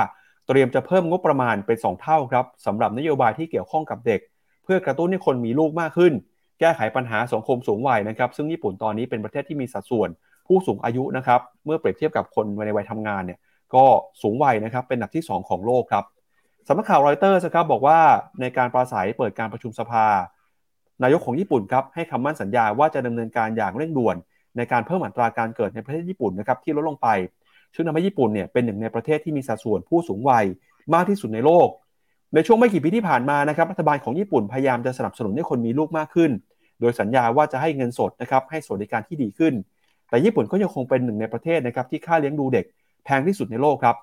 [0.47, 4.21] เตรียมจะเพิ่มงบประมาณเป็น 2 เท่าครับสำหรับนโยบายที่เกี่ยวข้องกับเด็ก
[4.63, 6.13] เพื่อกระตุ้นให้คนมีลูกมากขึ้น
[6.59, 10.09] แก้ไขปัญหาสังคมสูงวัยนะครับ ซึ่งญี่ปุ่นตอนนี้เป็นประเทศที่มีสัดส่วน
[10.47, 13.39] ผู้สูงอายุนะครับเมื่อเปรียบเทียบกับคนในวัยทำงานเนี่ย
[13.75, 13.85] ก็
[14.21, 16.03] สูงวัยนะครับเป็นอันดับที่ 2 ของโลกครับ
[16.67, 17.99] สำนักข่าวรอยเตอร์ครับบอกว่า
[18.41, 20.05] ในการปราศัยเปิดการประชุมสภา
[21.03, 24.15] นายกของญี่ปุ่นครับให้คำมั่นสัญญาว่าจะดำเนินการอย่างเร่งด่วน
[24.57, 27.07] ในการเพิ่มอัตราการเกิดในประเทศญี่ปุ่นนะครับที่ลดลงไป
[27.75, 30.45] ซึ่งทำให้ญี่ปุ่นเนี่ยเป็นหนึ่งในประเทศที่มีสัดส่วนผู้สูงวัย
[30.93, 31.67] มากที่สุดในโลก
[32.33, 36.31] ในช่วงไม่กี่ปีที่ผ่านมานะครับรัฐบาลของญี่ปุ่นพยายามจะสนับสนุนให้คนมีลูกมากขึ้น
[36.79, 39.53] โดยสัญญาว่าจะให้เงินสดนะครับให้สวัสดิการที่ดีขึ้น
[40.09, 42.65] แต่ญี่ปุ่นก็ยังคงเป็นหนึ่งในประเทศนะครับที่ค่าเลี้ยงดูเด็ก
[43.05, 43.95] แพงที่สุดในโลกครับ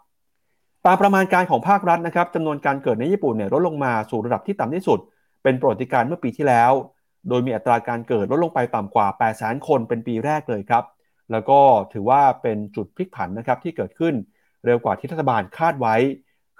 [0.87, 4.99] ตามประมาณการของภาครัฐนะครับจำนวนการเกิดในญี่ปุ่นเนี่ยลดลงมาสู่ระดับที่ต่ำที่สุด
[5.43, 6.73] เป็นประวัติการเมื่อปีที่แล้ว
[7.29, 10.85] โดยมีอัตราการเกิดลดลงไปต่ำกว่า 8 0 0 0 0คนเป็นปีแรกเลยครับ
[11.33, 11.61] แล้วก็
[11.93, 14.15] ถือว่าเป็นจุดพลิกผันนะครับที่เกิดขึ้น
[14.65, 15.97] เร็วกว่าที่รัฐบาลคาดไว้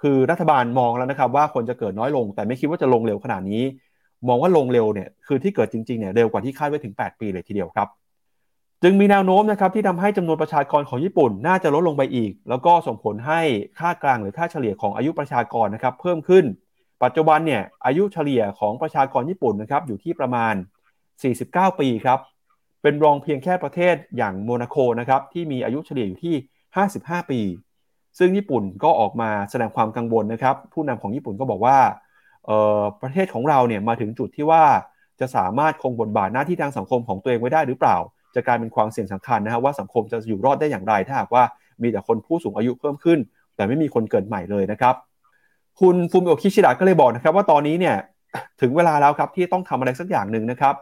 [0.01, 3.63] คือรัฐบาลมองแล้วนะครับว่าคนจะเกิดน้อยลง แต่ไม่คิดว่าจะลงเร็วขนาดนี้
[4.27, 7.87] มองว่าลงเร็วเนี่ยคือที่เกิดจริงๆเนี่ยเร็วกว่าที่คาดไว้ถึง 8 ปีเลยทีเดียวครับ
[8.83, 13.41] จึงมีแนวโน้มนะครับที่ทำให้จำนวนประชากรของญี่ปุ่นน่าจะลดลงไปอีก แล้วก็ส่งผลให้
[13.79, 16.45] ค่ากลางหรือค่าเฉลี่ยของอายุประชากรนะครับเพิ่มขึ้น
[17.03, 20.53] ปัจจุบันเนี่ยอายุเฉลี่ยของประชากรญี่ปุ่นนะครับอยู่ที่ประมาณ
[21.17, 22.19] 49 ปีครับ
[22.81, 26.35] เป็นรองเพียงแค่ประเทศอย่างโมนาโกนะครับที่มีอายุเฉลี่ยอยู่ที่
[26.83, 27.41] 55 ปี
[28.19, 31.77] ซึ่งญี่ปุ่นก็ออกมาแสดงความกังวลนะครับ ผู้นำของญี่ปุ่นก็บอกว่า
[33.01, 34.63] ประเทศของเราเนี่ยมาถึงจุดที่ว่า
[35.19, 37.97] จะสามารถคงบทบาทหน้าที่ทางสังคมของตัวเองไว้ได้หรือเปล่า
[38.35, 41.43] จะกลายเป็นความเสี่ยงสำคัญนะครับว่าสังคมจะอยู่รอดได้อย่างไร ถ้าหากว่า
[41.81, 43.19] มีแต่คนผู้สูงอายุเพิ่มขึ้น
[43.55, 44.95] แต่ไม่มีคนเกิดใหม่เลยนะครับ
[45.81, 47.95] คุณฟูมิโอคิชิดะก็เลยบอกนะครับว่าตอนนี้เนี่ย
[48.61, 50.75] ถึงเวลาแล้วครับที่ต้องทำอะไรสักอย่างหนึ่งนะครับ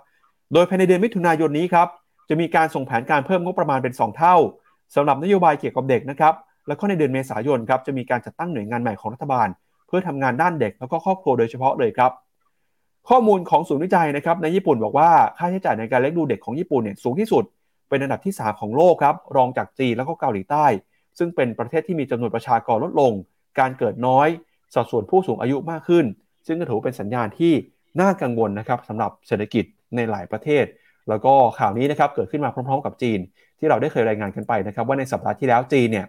[0.53, 1.87] โดยภายในเดือนมิถุนายนนี้ครับ
[2.29, 4.35] จะมีการส่งแผนการเพิ่มงบประมาณเป็น 2 เท่า
[4.95, 6.33] สำหรับนโยบายเกี่ยวกับเด็กนะครับ
[6.67, 9.47] แล้วก็ในเดือนเมษายนครับจะมีการจัดตั้งหน่วยงานใหม่ของรัฐบาล
[9.87, 12.11] เพื่อทำงานด้านเด็กแล้วก็ครอบครัวโดยเฉพาะเลยครับ
[13.09, 17.43] ข้อมูลของศูนย์วิจัยนะครับในญี่ปุ่นบอกว่าค่าใช้จ่ายในการเลี้ยงดูเด็กของญี่ปุ่นเนี่ยสูงที่สุด
[17.89, 20.65] เป็นอันดับที่ 3 ของโลกครับรองจากจีนแล้วก็เกาหลีใต้
[21.17, 23.11] ซึ่งเป็นประเทศที่มีจำนวนประชากรลดลง
[23.59, 24.27] การเกิดน้อย
[24.75, 26.05] สัดส่วนผู้สูงอายุมากขึ้น
[26.47, 27.53] ซึ่งก็ถือเป็นสัญญาณที่
[28.01, 29.65] น่ากังวลนะครับสำหรับเศรษฐกิจ
[29.95, 30.65] ในหลายประเทศ
[31.09, 33.19] แล้วก็ข่าวนี้นะครับเกิดขึ้นมาพร้อมๆ กับจีน
[33.59, 36.05] ที่เราได้เคยรายงานกันไปนะครับ ว่าในสัปดาห์ที่แล้วจีนเนี่ย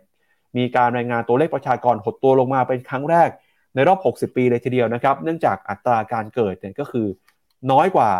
[0.56, 3.30] มีการรายงานตัวเลขประชากรหดตัวลงมาเป็นครั้งแรก
[3.74, 7.06] ในรอบ 60 ปีเลยทีเดียวนะครับ เนื่องจากอัตราการเกิดเนี่ยก็คือ
[7.72, 8.10] น้อยกว่า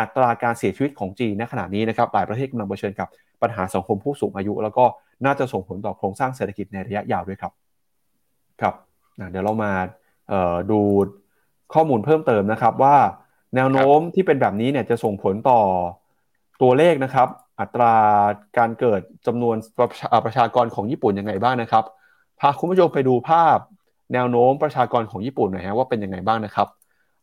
[0.00, 3.08] อัตราการเสียชีวิตของจีนในขณะนี้นะครับหลายประเทศกำลังเผชิญกับ
[3.42, 4.84] ปัญหาสังคมผู้สูงอายุ แล้วก็
[5.24, 7.52] น่าจะส่งผลต่อโครงสร้างเศรษฐกิจในระยะยาวด้วยครับ
[8.60, 8.74] ครับ
[9.30, 9.72] เดี๋ยวเรามา
[10.70, 10.80] ดู
[11.74, 12.96] ข้อมูลเพิ่มเติมนะครับว่า
[13.54, 15.60] แนวโน้มที่เป็นแบบนี้เนี่ยจะส่งผลต่อ
[16.62, 17.28] ตัวเลขนะครับ
[17.60, 17.94] อัตรา
[18.58, 19.56] การเกิดจำนวน
[20.24, 21.84] ประชากรของญี่ปุ่นยังไงบ้างนะครับ
[22.40, 23.58] พาคุณผู้ชมไปดูภาพ
[24.12, 26.68] แนวโน้มประชากรของญี่ปุ่นหน่อยฮะว่าเป็นยังไงบ้างนะครับ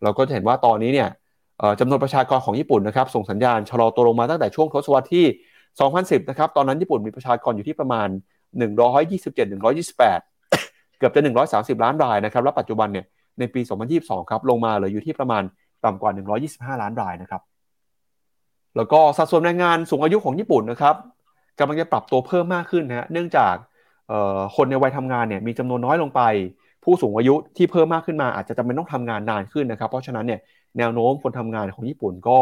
[0.03, 1.09] เราก็จะเห็นว่าตอนนี้เนี่ย
[1.79, 5.25] จำนวนประชากรของญี่ปุ่นนะครับส่งสัญญาณชะลอตัวลงมาตั้งแต่ช่วงทศวรรษที่
[5.77, 8.07] 2010 นะครับ ตอนนั้นญี่ปุ่นมีประชากรอยู่ที่ประมาณ
[8.87, 10.36] 127-128
[10.97, 11.21] เกือบจะ
[11.53, 13.05] 130 ล้านรายนะครับแล้วปัจจุบันเนี่ย
[13.39, 13.61] ในปี
[13.95, 15.43] 2022 ครับลงมาเหลืออยู่ที่ประมาณ
[15.85, 16.11] ต่ำกว่า
[16.75, 17.41] 125 ล้านรายนะครับ
[18.75, 20.95] แล้วก็สัดส่วนแรงงานสูงอายุของญี่ปุ่นนะครับ
[21.59, 23.53] กำลังจะปรับตัวเพิ่มมากขึ้นนะเนื่องจาก
[24.55, 26.21] คนในวัยทำงานเนี่ยมีจำนวนน้อยลงไป
[26.83, 30.39] ผู้สูงอายุที่เพิ่มมากขึ้นมา อาจจะจำเป็นต้องทำงานนานขึ้นนะครับ เพราะฉะนั้นเนี่ย
[30.77, 32.39] แนวโน้มคนทำงานของญี่ปุ่นก็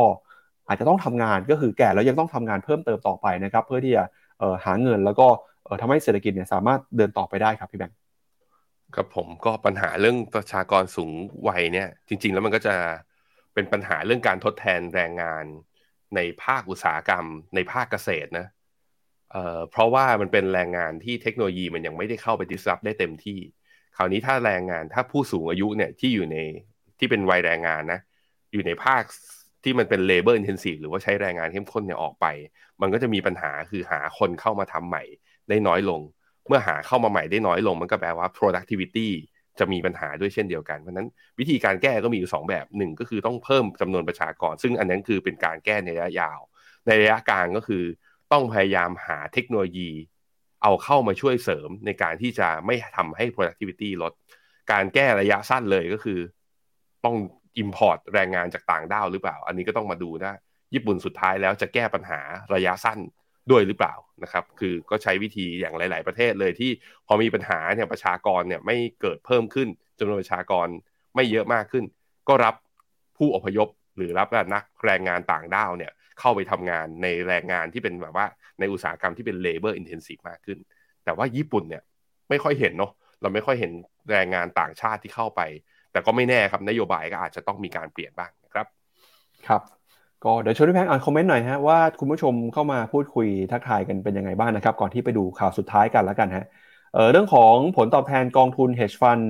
[0.67, 4.03] อาจจะต้องทำงานก็คือแก่แล้วยังต้องทำงานเพิ่มเติมต่อไปนะครับ เพื่อที่จะ
[4.65, 5.27] หาเงินแล้วก็
[5.81, 7.97] ทำให้เศรษฐกิจเนี่ยสามารถเดินต่อไปได้ครับพี่แบงค์
[8.95, 11.11] ครับผมก็ปัญหาเรื่องประชากรสูง
[11.47, 12.75] วัยเนี่ยจริง ๆ แล้วมันก็จะ
[13.53, 15.45] เป็นปัญหาเรื่องการทดแทนแรงงาน
[16.15, 17.25] ในภาคอุตสาหกรรม
[17.55, 18.47] ในภาคเกษตรนะ
[19.31, 23.39] เอ่อเพราะว่ามันเป็นแรงงานที่เทคโนโลยีมันยังไม่ได้เข้าไปดิสรับได้เต็มที่
[23.97, 26.37] คราวนี้ถ้าแรงงานถ้าผู้สูงอายุเนี่ยที่อยู่ใน
[26.99, 27.99] ที่เป็นวัยแรงงานนะ
[28.53, 29.03] อยู่ในภาค
[29.63, 32.25] ที่มันเป็น labor intensive หรือว่าใช้แรงงานเข้มข้นเนี่ยออกไป
[32.81, 35.03] มันก็จะมีปัญหาคือหาคนเข้ามาทำใหม่
[35.49, 36.01] ได้น้อยลง
[36.47, 39.09] เมื่อหาเข้ามาใหม่ได้น้อยลง มันก็แปลว่า productivity
[39.59, 41.07] จะมีปัญหาด้วยเช่นเดียวกัน เพราะนั้น
[41.39, 46.39] วิธีการแก้ก็มีอยู่สองแบบหนึ่งก็คือต้องเพิ่มจำนวนประชากร ซึ่งอันนั้นคือเป็นการแก้ในระยะยาว
[46.87, 47.83] ในระยะกลางก็คือ
[48.31, 49.91] ต้องพยายามหาเทคโนโลยี
[50.63, 54.13] เอาเข้ามาช่วยเสริมในการที่จะไม่ทำให้ productivity ลด
[54.71, 56.19] การแก้ระยะสั้นเลยก็คือ
[57.05, 57.15] ต้อง
[57.63, 60.35] import แรงงานจากต่างด้าวหรือเปล่า อันนี้ก็ต้องมาดูนะ
[60.73, 62.19] ญี่ปุ่นสุดท้ายแล้วจะแก้ปัญหา
[62.53, 62.99] ระยะสั้น
[63.51, 63.93] ด้วยหรือเปล่า
[64.23, 66.71] นะครับ คือก็ใช้วิธีอย่างหลาย ๆ ประเทศเลยที่
[67.07, 69.67] พอมีปัญหาเนี่ยประชากรเนี่ยไม่เกิดเพิ่มขึ้น
[69.99, 70.67] จำนวนประชากร
[71.15, 71.85] ไม่เยอะมากขึ้น
[72.27, 72.55] ก็รับ
[73.17, 73.67] ผู้อพยพ
[73.97, 78.25] หรือรับนักแรงงานต่างด้าวเนี่ยเข้าไปทำงานในแรงงานที่เป็นแบบว่า
[78.59, 80.59] ในอุตสาหกรรมที่เป็น labor intensive มากขึ้น
[81.05, 81.83] แต่ว่าญี่ปุ่นเนี่ย
[82.29, 82.91] ไม่ค่อยเห็นเนาะ
[83.21, 83.71] เราไม่ค่อยเห็น
[84.11, 85.41] แรงงานต่างชาติที่เข้าไป
[85.91, 88.67] แต่ก็ไม่แน่ครับนโยบายก็อาจจะต้องมีการเปลี่ยนบ้างนะครับ
[89.47, 89.61] ครับ
[90.23, 96.45] ก็เดี๋ยวชวนพี่แพงอ่านคอมเมนต์หน่อยฮะว่าคุณผู้ชมเข้ามาพูดคุยทักทายกันเป็นยังไงบ้างนะครับ ก่อนที่ไปดูข่าวสุดท้ายกันแล้วกันฮะ
[96.93, 99.23] เเรื่องของผลตอบแทนกองทุน hedge fund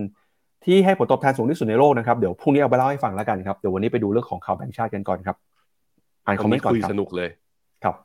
[0.65, 5.37] ที่ให้ผลตอบแทนสูงที่สุดในโลกนะครับเดี๋ยวพรุ่งนี้เอาไปเล่าให้ฟังแล้วกันครับเดี๋ยววันนี้ไปดูเรื่องของข่าวแบงก์ชาติกันก่อนครับ
[6.25, 7.29] อ่านคอมเมนต์ก่อนคุยสนุกเลย
[7.83, 7.95] ครับ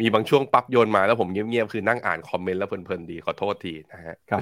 [0.00, 4.40] มีบางช่วงปั๊บโยนมาแล้วผมเงียบๆคือนั่งอ่านคอมเมนต์แล้วเพลินๆดีขอโทษทีนะฮะครับ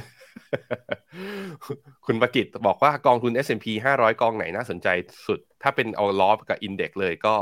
[2.07, 3.66] คุณประกิตบอกว่ากองทุน S&P
[3.97, 4.89] 500 กองไหนน่าสนใจ
[5.27, 7.35] สุด ถ้าเป็นเอาล้อกับอินเด็กเลยก็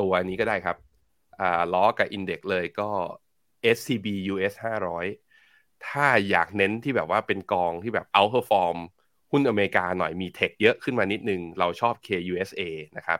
[0.00, 0.76] ตัวนี้ก็ได้ครับ
[1.40, 2.88] อ่าล้อกับอินเด็กเลยก็
[3.76, 5.06] SCB US 500
[5.86, 8.78] ถ้าอยากเน้นที่แบบว่าเป็นกองที่แบบ outperform
[9.30, 12.62] หุ้นอเมริกาหน่อยมีเทคเยอะขึ้นมานิดนึง เราชอบ KUSA
[12.96, 13.18] นะครับ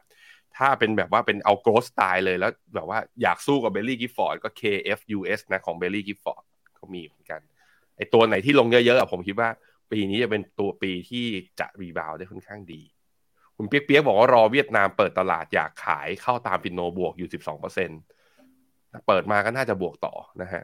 [0.56, 6.44] ถ้าเป็นแบบว่าเป็นเอาโกลสไตล์เลยแล้วแบบว่าอยากสู้กับเบลลี่กิฟฟอร์ดก็ KFUS นะของเบลลี่กิฟฟอร์ด
[6.78, 7.40] ก็มีเหมือนกัน
[7.96, 9.48] ไอตัวไหนที่ลงเยอะๆผมคิดว่า
[9.90, 11.26] ปีนี้จะเป็นตัวปีที่
[11.60, 12.82] จะรีบาวได้ค่อนข้างดี
[13.62, 20.62] คุณเปียกๆบอกว่ารอเวียดนามเปิดตลาดอยากขายเข้าตามฟินโนบวกอยู่ 12%เปิดมาก็น่าจะบวกต่อนะฮะ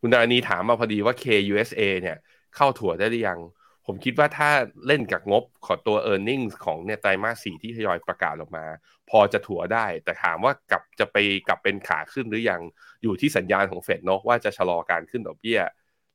[0.00, 2.16] คุณดานีถามมาพอดีว่า KUSA เนี่ย
[2.56, 3.38] เข้าถั่วได้หรือยัง
[3.86, 4.50] ผมคิดว่าถ้า
[4.86, 8.64] เล่นกับงบขอตัว e a r n i n g ของเนี่ยไตรมาสสี่ที่ทยอยประกาศออกมา
[9.10, 11.16] พอจะถั่วได้ แต่ถามว่ากลับจะไป
[11.48, 12.60] กลับเป็นขาขึ้นหรือยัง
[13.02, 15.60] อยู่ที่สัญญาณของเฟดเนาะว่าจะชะลอการขึ้นดอกเบี้ย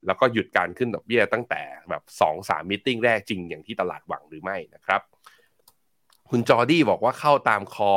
[0.06, 5.02] แล้วก็หยุดการขึ้นดอกเบี้ยตั้งแต่แบบสอสามมิ팅แรกจริงอย่างที่ตลาดหวังหรือไม่นะครับ
[6.30, 7.92] คุณจอร์ดี้บอกว่าเข้าตามคอ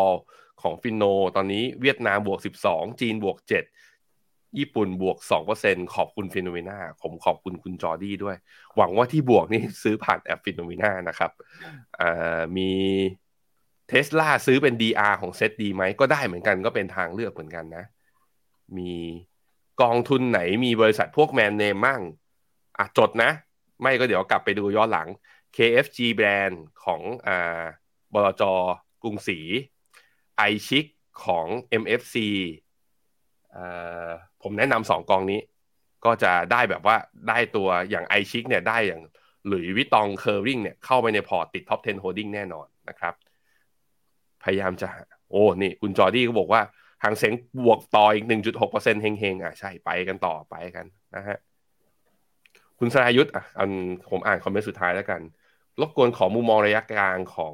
[0.61, 1.03] ของฟินโน
[1.35, 5.17] ตอนนี้เวียดนามบวก 12 จีนบวก 7 ญี่ปุ่นบวก
[5.55, 8.37] 2%ขอบคุณฟิโนเมนาผมขอบคุณคุณจอร์ดี้ด้วย
[8.77, 11.31] หวังว่าที่บวกนี่ซื้อผ่านแอปฟิโนเมนานะครับ
[12.57, 12.71] มี
[13.87, 17.83] เทสลาซื้อเป็น DR ของเซตดีไหม ก็ได้เหมือนกันก็เป็นทางเลือกเหมือนกันนะ
[18.77, 18.91] มี
[19.81, 22.01] กองทุนไหนมีบริษัทพวกแมนเนมมั่ง
[22.77, 23.31] อะจดนะ
[23.81, 25.07] ไม่ก็เดี๋ยวกลับไปดูย้อนหลัง
[25.55, 27.63] KFG แบรนด์ของอ่า
[28.13, 28.43] บลจ
[29.03, 29.39] กรุงศรี
[30.37, 30.85] ไอชิก
[31.25, 31.45] ของ
[31.81, 32.15] MFC
[34.41, 35.39] ผมแนะนำสองกองนี้
[36.05, 36.95] ก็จะได้แบบว่า
[37.29, 39.01] ได้ตัวอย่างไอชิกเนี่ยได้อย่าง
[39.47, 43.13] หรือ Vuitton Kering เนี่ยเข้าไปในพอร์ตติดท็อป 10 holding แน่นอนนะครับ
[44.43, 44.89] พยายามจะ
[45.29, 46.61] โอ้นี่คุณจอร์ดี้ก็บอกว่า
[47.03, 47.33] ฮั่งเส็ง
[47.65, 48.25] บวกต่ออีก
[48.63, 50.85] 1.6%เฮงๆอะใช่ไปกันต่อไปกัน
[51.15, 51.37] นะฮะ
[52.79, 53.69] คุณสรายุทธ์อะอัน
[54.09, 55.21] ผมอ่านคอมเมนต์สุดท้ายแล้วกัน
[55.81, 57.53] รบกวนขอมุมมองระยะกลางของ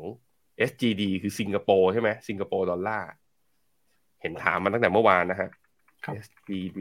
[0.69, 3.09] SGD คือสิงคโปร์ใช่ไหมสิงคโปร์ดอลลาร์
[4.21, 5.49] เห็นถามมาตั้งแต่เมื่อวานนะฮะ
[6.23, 6.79] SGD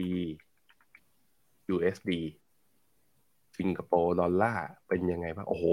[1.73, 2.11] USD
[3.57, 5.65] สิงคโปร์ดอลลาร์เป็นยังไงบ้าง โอ้โห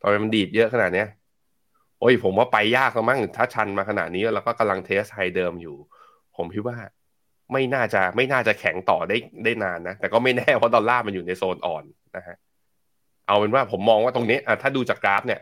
[0.00, 1.08] ทำไมมันดีดเยอะขนาดเนี้ย
[2.00, 5.76] โอ้ย ผมว่าไปยากแล้วมั้งถ้าชันมาขนาดนี้แล้วก็กำลัง test high เดิมอยู่
[6.36, 6.76] ผมคิดว่า
[7.52, 11.84] ไม่น่าจะไม่น่าจะแข็งต่อได้ได้นานนะ แต่ก็ไม่แน่เพราะดอลลาร์มันอยู่ในโซนอ่อน
[12.16, 12.36] นะฮะ
[13.26, 15.40] เอาเป็นว่าผมมองว่าตรงนี้อะถ้าดูจากกราฟเนี่ย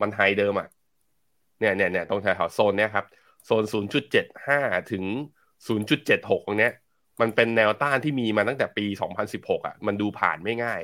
[0.00, 0.68] มัน high เดิมอะ
[1.60, 3.06] เนี่ยเนี่ยเนี่ยตรงแถวโซนเนี้ยครับ
[3.46, 3.64] โซน
[4.26, 5.04] 0.75 ถึง
[5.66, 6.72] 0.76 ตรงเนี้ย
[7.20, 8.86] มันเป็นแนวต้านที่มีมาตั้งแต่ปี
[9.26, 10.80] 2016 อะ มันดูผ่านไม่ง่าย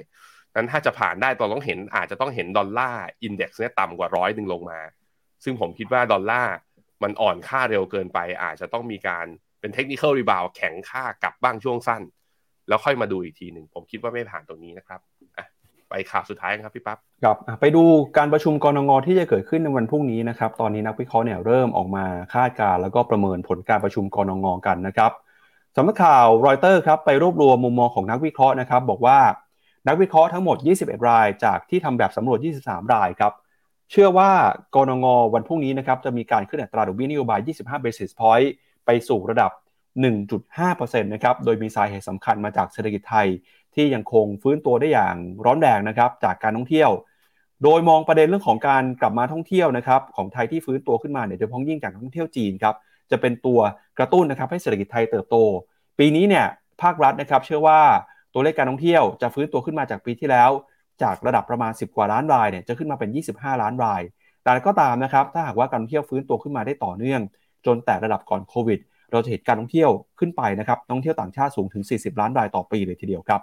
[0.56, 4.80] นั้นถ้าจะผ่านได้ตอนต้องเห็นอาจจะต้องเห็น Dollar Index เนี่ยต่ำกว่าร้อยหนึ่งลงมา
[5.44, 6.54] ซึ่งผมคิดว่าดอลลาร์
[7.02, 9.26] มันอ่อนค่าเร็วเกินไป อาจจะต้องมีการ
[9.60, 12.02] เป็น technical rebound แข็งค่ากลับบ้างช่วงสั้น
[12.68, 15.00] แล้วค่อยมาดูอีกทีหนึ่ง ผมคิดว่าไม่ผ่านตรงนี้นะครับ
[15.92, 17.82] ไปข่าวสุดท้ายครับพี่ปั๊บครับไปดู
[18.18, 25.12] การประชุมกรงงที่จะเกิดขึ้นในวันพรุ่งนี้นะครับตอนนี้นักวิเคราะห์เนี่ยเริ่มออกมาคาดการณ์แล้วก็ประเมินผลการประชุมกรงงกันนะครับ
[25.76, 29.18] สำนักข่าวรอยเตอร์ครับไปรวบรวมมุมมองของนักวิเคราะห์นะครับบอกว่า
[29.88, 33.32] นักวิเคราะห์ทั้งหมด 21 ราย จากที่ทำแบบสำรวจ 23 รายครับ
[33.90, 34.30] เชื่อว่า
[34.74, 38.48] กรงงวันพรุ่งนี้นะครับจะมีการขึ้นอัตราดอกเบี้ยนโยบาย 25 basis point
[38.86, 39.50] ไปสู่ระดับ
[40.00, 43.28] 1.5%นะครับโดยมีสาเหตุสำคัญมาจากเศรษฐกิจไทย
[43.74, 46.90] ที่ยังคงฟื้นตัวได้อย่างร้อนแรงนะครับจากการท่องเที่ยว
[47.62, 52.74] โดยมองประเด็นเรื่องของการกลับมาท่องเที่ยวนะครับของไทยที่ฟื้นตัวขึ้นมาเนี่ยโดยเฉพาะยิ่งจากท่องเที่ยวจีนครับ
[53.10, 53.60] จะเป็นตัว
[53.98, 55.36] กระตุ้นนะครับให้เศรษฐกิจไทยเติบโต
[55.98, 56.46] ปีนี้เนี่ย
[56.82, 57.80] ภาครัฐนะครับเชื่อว่า
[58.34, 60.50] ตัวเลขการท่องเที่ยวจะฟื้นตัวขึ้นมาจากปีที่แล้ว
[61.02, 64.02] จากระดับประมาณ 10 กว่าล้านรายเนี่ยจะขึ้นมาเป็น 25 ล้านราย
[64.44, 67.20] แต่ก็ตามนะครับถ้าหากว่าการท่องเที่ยวฟื้นตัวขึ้นมาได้ต่อเนื่อง
[67.66, 68.80] จนแต่ระดับก่อนโควิด
[69.12, 73.40] เราจะเห็นการท่องเที่ยวขึ้นไปนะครับท่องเที่ยวต่างชาติสูงถึง 40 ล้านรายต่อปีเลยทีเดียวครับ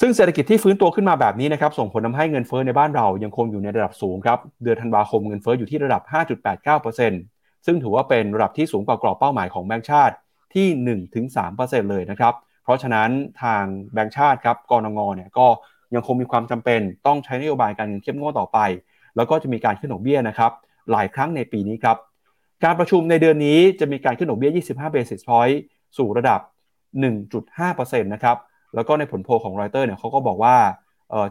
[0.00, 6.02] ซึ่งเศรษฐกิจที่ฟื้นตัวขึ้นมาแบบนี้นะครับส่งผลทาให้เงินเฟ้อในบ้านเรายังคงอยู่ในระดับสูงครับเดือนธันวาคมเงินเฟ้ออยู่ที่ระดับ
[6.84, 10.14] 5.89%ซึ่งถือว่าเป็นระดับที่สูงกว่ากรอบเป้าหมายของแบงก์ชาติ
[10.54, 10.66] ที่
[11.28, 12.34] 1-3%เลยนะครับ
[12.64, 13.10] เพราะฉะนั้น
[13.42, 15.46] ทางแบงก์ชาติครับกรงงเนี่ยก็
[15.94, 18.58] ยังคงมีความจำเป็นต้องใช้นโยบายการเงินเข้มงวดต่อไป
[19.16, 20.52] แล้วก็จะมีการขึ้นดอกเบี้ยนะครับ
[20.90, 21.96] หลายครั้งในปีนี้ครับ
[22.64, 25.56] การประชุมในเดือนนี้จะมีการขึ้นดอกเบี้ย 25 basis point
[25.96, 26.40] สู่ระดับ
[27.20, 28.36] 1.5%นะครับ
[28.74, 30.56] แล้วก็ในผลโพลของรอยเตอร์เนี่ยเขาก็บอกว่า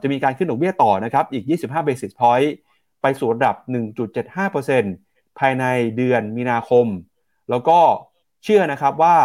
[0.01, 2.49] จะมีการขึ้นดอกเบี้ยต่อนะครับอีก 25 basis point
[3.01, 3.55] ไปสู่ระดับ
[4.27, 5.65] 1.75%ภายใน
[5.97, 6.85] เดือนมีนาคม
[7.49, 7.79] แล้วก็
[8.43, 9.15] เชื่อนะครับว่า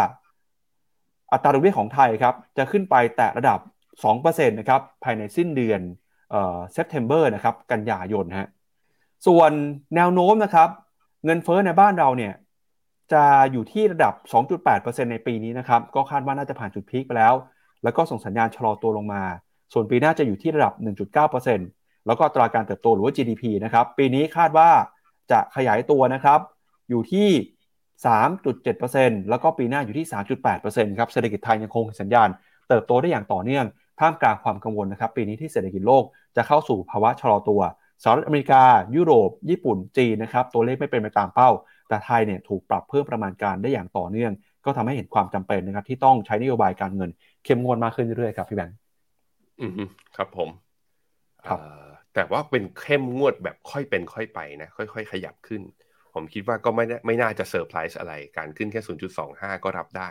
[1.32, 3.58] อัตราดอกเบี้ยของไทยครับจะขึ้นไปแตะระดับ
[4.02, 5.80] 2%นะครับภายในสิ้นเดือน
[6.30, 8.48] เอ่อ September นะครับกันยายนฮะ
[9.26, 9.52] ส่วน
[9.96, 10.68] แนวโน้มนะครับ
[11.24, 12.32] เงินเฟ้อในบ้านเราเนี่ย
[13.12, 14.14] จะอยู่ที่ระดับ
[14.62, 17.34] 2.8%ในปีนี้นะครับก็คาดว่าน่าจะผ่านจุดพีคไปแล้ว
[17.84, 19.22] แล้วก็ส่งสัญญาณชะลอตัวลงมา
[19.72, 20.72] ส่วนปีหน้าจะอยู่ที่ระดับ
[21.40, 24.70] 1.9%แล้วก็ตราการเติบโตหรือว่า GDP นะครับ ปีนี้คาดว่า
[25.30, 26.40] จะขยายตัวนะครับ
[26.90, 27.28] อยู่ที่
[28.06, 30.06] 3.7%แล้วก็ปีหน้าอยู่ที่
[30.52, 32.28] 3.8%ครับ เศรษฐกิจไทยยังคงสัญญาณ
[32.68, 33.66] เติบโตได้อย่างต่อเนื่อง
[34.00, 36.04] ท่ามกลางความกังวลนะครับ ปีนี้ที่เศรษฐกิจโลก
[36.36, 37.60] จะเข้าสู่ภาวะชะลอตัว
[38.02, 38.62] สหรัฐอเมริกา
[38.96, 41.50] ยุโรป ญี่ปุ่น จีนนะครับ ตัวเลขไม่เป็นไปตามเป้า
[41.88, 44.32] แต่ไทยเนี่ยถูกปรับเพิ่มประมาณการได้อย่างต่อเนื่อง
[44.64, 47.10] ก็ทำให้เห็นความจำเป็นนะครับที่ต้องใช้นโยบายการเงิน
[47.44, 48.76] เข้มงวดมากขึ้นเรื่อยๆครับพี่แบงค์
[49.60, 49.72] อืม
[50.16, 50.48] ครับผม
[51.46, 51.58] ครับ
[52.14, 55.62] แต่ว่าเป็นเข้มงวดแบบค่อยเป็นค่อยไปนะ ค่อย ๆ ขยับขึ้น
[56.14, 58.80] ผมคิดว่าก็ไม่ไม่น่าจะเซอร์ไพรส์อะไร การขึ้นแค่
[59.22, 60.10] 0.25 ก็รับได้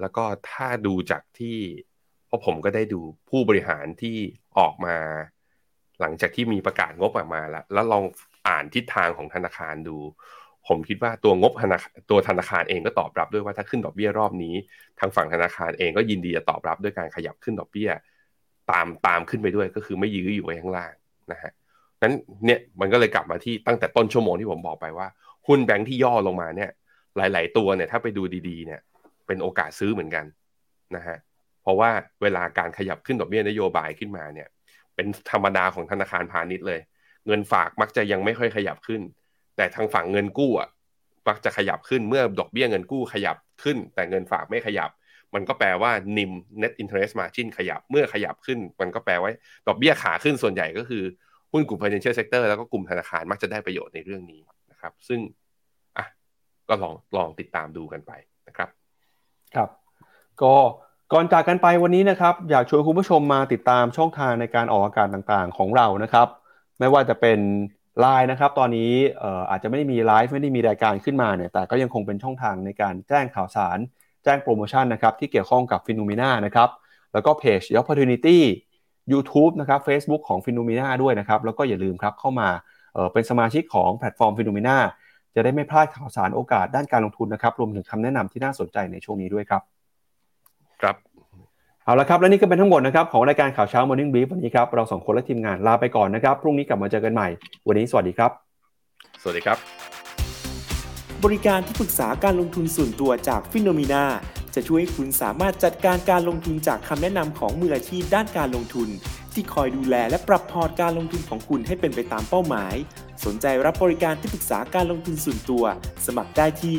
[0.00, 1.58] แล้วก็ถ้าดูจากที่
[2.26, 3.00] เพราะผมก็ได้ดู
[3.30, 4.16] ผู้บริหารที่
[4.58, 4.96] ออกมา
[6.00, 8.04] หลังจากที่มีประกาศงบออกมาแล้ว แล้วลอง
[8.48, 9.96] อ่านทิศทางของธนาคารดู
[10.68, 11.78] ผมคิดว่าตัวงบธนา
[12.10, 14.54] ตัวธนาคารเองก็ตอบรับด้วยว่าถ้าขึ้นดอกเบี้ยรอบนี้
[15.00, 17.90] ทางฝั่งธนาคารเองก็ยินดีจะตอบรับด้วยการขยับขึ้นดอกเบี้ย
[18.70, 20.92] ตามตามขึ้นไปด้วยก็คือไม่ยื้ออยู่ไว้ข้างล่าง
[21.32, 21.52] นะฮะ
[22.02, 25.06] นั้นเนี่ยมันก็เลยกลับมาที่ตั้งแต่ต้นชั่วโมงที่ผมบอกไปว่า
[25.46, 26.70] หุ้นแบงค์ที่ย่อลงมาเนี่ย
[27.16, 28.80] หลาย ๆ ตัวเนี่ยถ้าไปดูดีๆ เนี่ย
[29.26, 30.24] เป็นโอกาสซื้อเหมือนกัน
[30.96, 31.16] นะฮะ
[31.62, 31.90] เพราะว่า
[32.22, 34.48] เวลาการขยับขึ้นดอกเบี้ยนโยบายขึ้นมาเนี่ย
[34.94, 36.80] เป็นธรรมดาของธนาคารพาณิชย์เลย
[37.26, 39.00] เงินฝากมักจะยังไม่ค่อยขยับขึ้น
[39.60, 40.68] แต่ทางฝั่งเงินกู้อะ
[41.28, 44.90] มักจะขยับขึ้นเมื่อดอกเบี้ยเงินกู้ขยับขึ้น แต่เงินฝากไม่ขยับ
[45.34, 46.32] มันก็แปลว่านิม
[46.62, 49.30] net interest margin ขยับเมื่อขยับขึ้น มันก็แปลว่า
[49.68, 51.02] ดอกเบี้ยขาขึ้นส่วนใหญ่ก็คือ
[51.52, 54.40] หุ้นกลุ่ม financial sector แล้วก็กลุ่มธนาคารมักจะได้ประโยชน์ในเรื่องนี้
[54.70, 55.20] นะครับ ซึ่ง
[55.96, 56.06] อะ
[56.68, 58.12] ก็ลองลองติดตามดูกันไป
[58.48, 58.68] นะครับ
[59.54, 59.68] ครับ
[60.42, 60.54] ก็
[61.12, 66.28] ก่อนจากกันไปวันนี้นะครับ อยากชวนคุณผู้ชมมาติดตามช่องทางในการออกอากาศต่างๆ ของเรานะครับ
[66.78, 67.38] ไม่ว่าจะเป็น
[67.98, 68.92] ไลน์นะครับตอนนี้
[69.50, 73.78] อาจจะไม่ได้มีไลฟ์ไม่ได้มีรายการขึ้นมาเนี่ยแต่ก็ยังคงเป็นช่องทางในการแจ้งข่าวสาร
[74.24, 76.68] แจ้งโปรโมชั่นนะครับที่เกี่ยวข้องกับ Finnomena นะครับ
[77.12, 78.38] แล้วก็เพจ Opportunity
[79.12, 82.48] YouTube นะครับ Facebook ของ Finnomena ด้วยนะครับแล้วก็อย่าลืมครับเข้ามา
[83.12, 84.76] เป็นสมาชิกของแพลตฟอร์ม Finnomena
[85.34, 89.62] จะได้ไม่พลาดข่าวสารโอกาสด้านการลงทุนนะครับรวมถึงคำแนะนำที่น่าสนใจในช่วงนี้ด้วยครับ
[90.80, 90.96] ครับ
[91.90, 97.28] เอาละครับ และนี่ก็เป็นทั้งหมดนะครับของรายการข่าวเช้า Morning Brief วันนี้ครับ เราสองคนและทีมงานลาไปก่อนนะครับ พรุ่งนี้กลับมาเจอกันใหม่
[97.68, 98.30] วันนี้สวัสดีครับ
[99.22, 99.58] สวัสดีครับ
[101.24, 104.04] บริการที่ปรึกษาการลงทุนส่วนตัวจากฟิโนมีนา
[104.54, 108.88] จะช่วยให้คุณสามารถจัดการการลงทุนจากคำแนะนำของมืออาชีพด้านการลงทุน
[109.32, 112.74] ที่คอยดูแลและปรับพอร์ตการลงทุนของคุณให้เป็นไปตามเป้าหมาย
[113.24, 115.64] สนใจรับบริการที่ปรึกษาการลงทุนส่วนตัว
[116.06, 116.78] สมัครได้ที่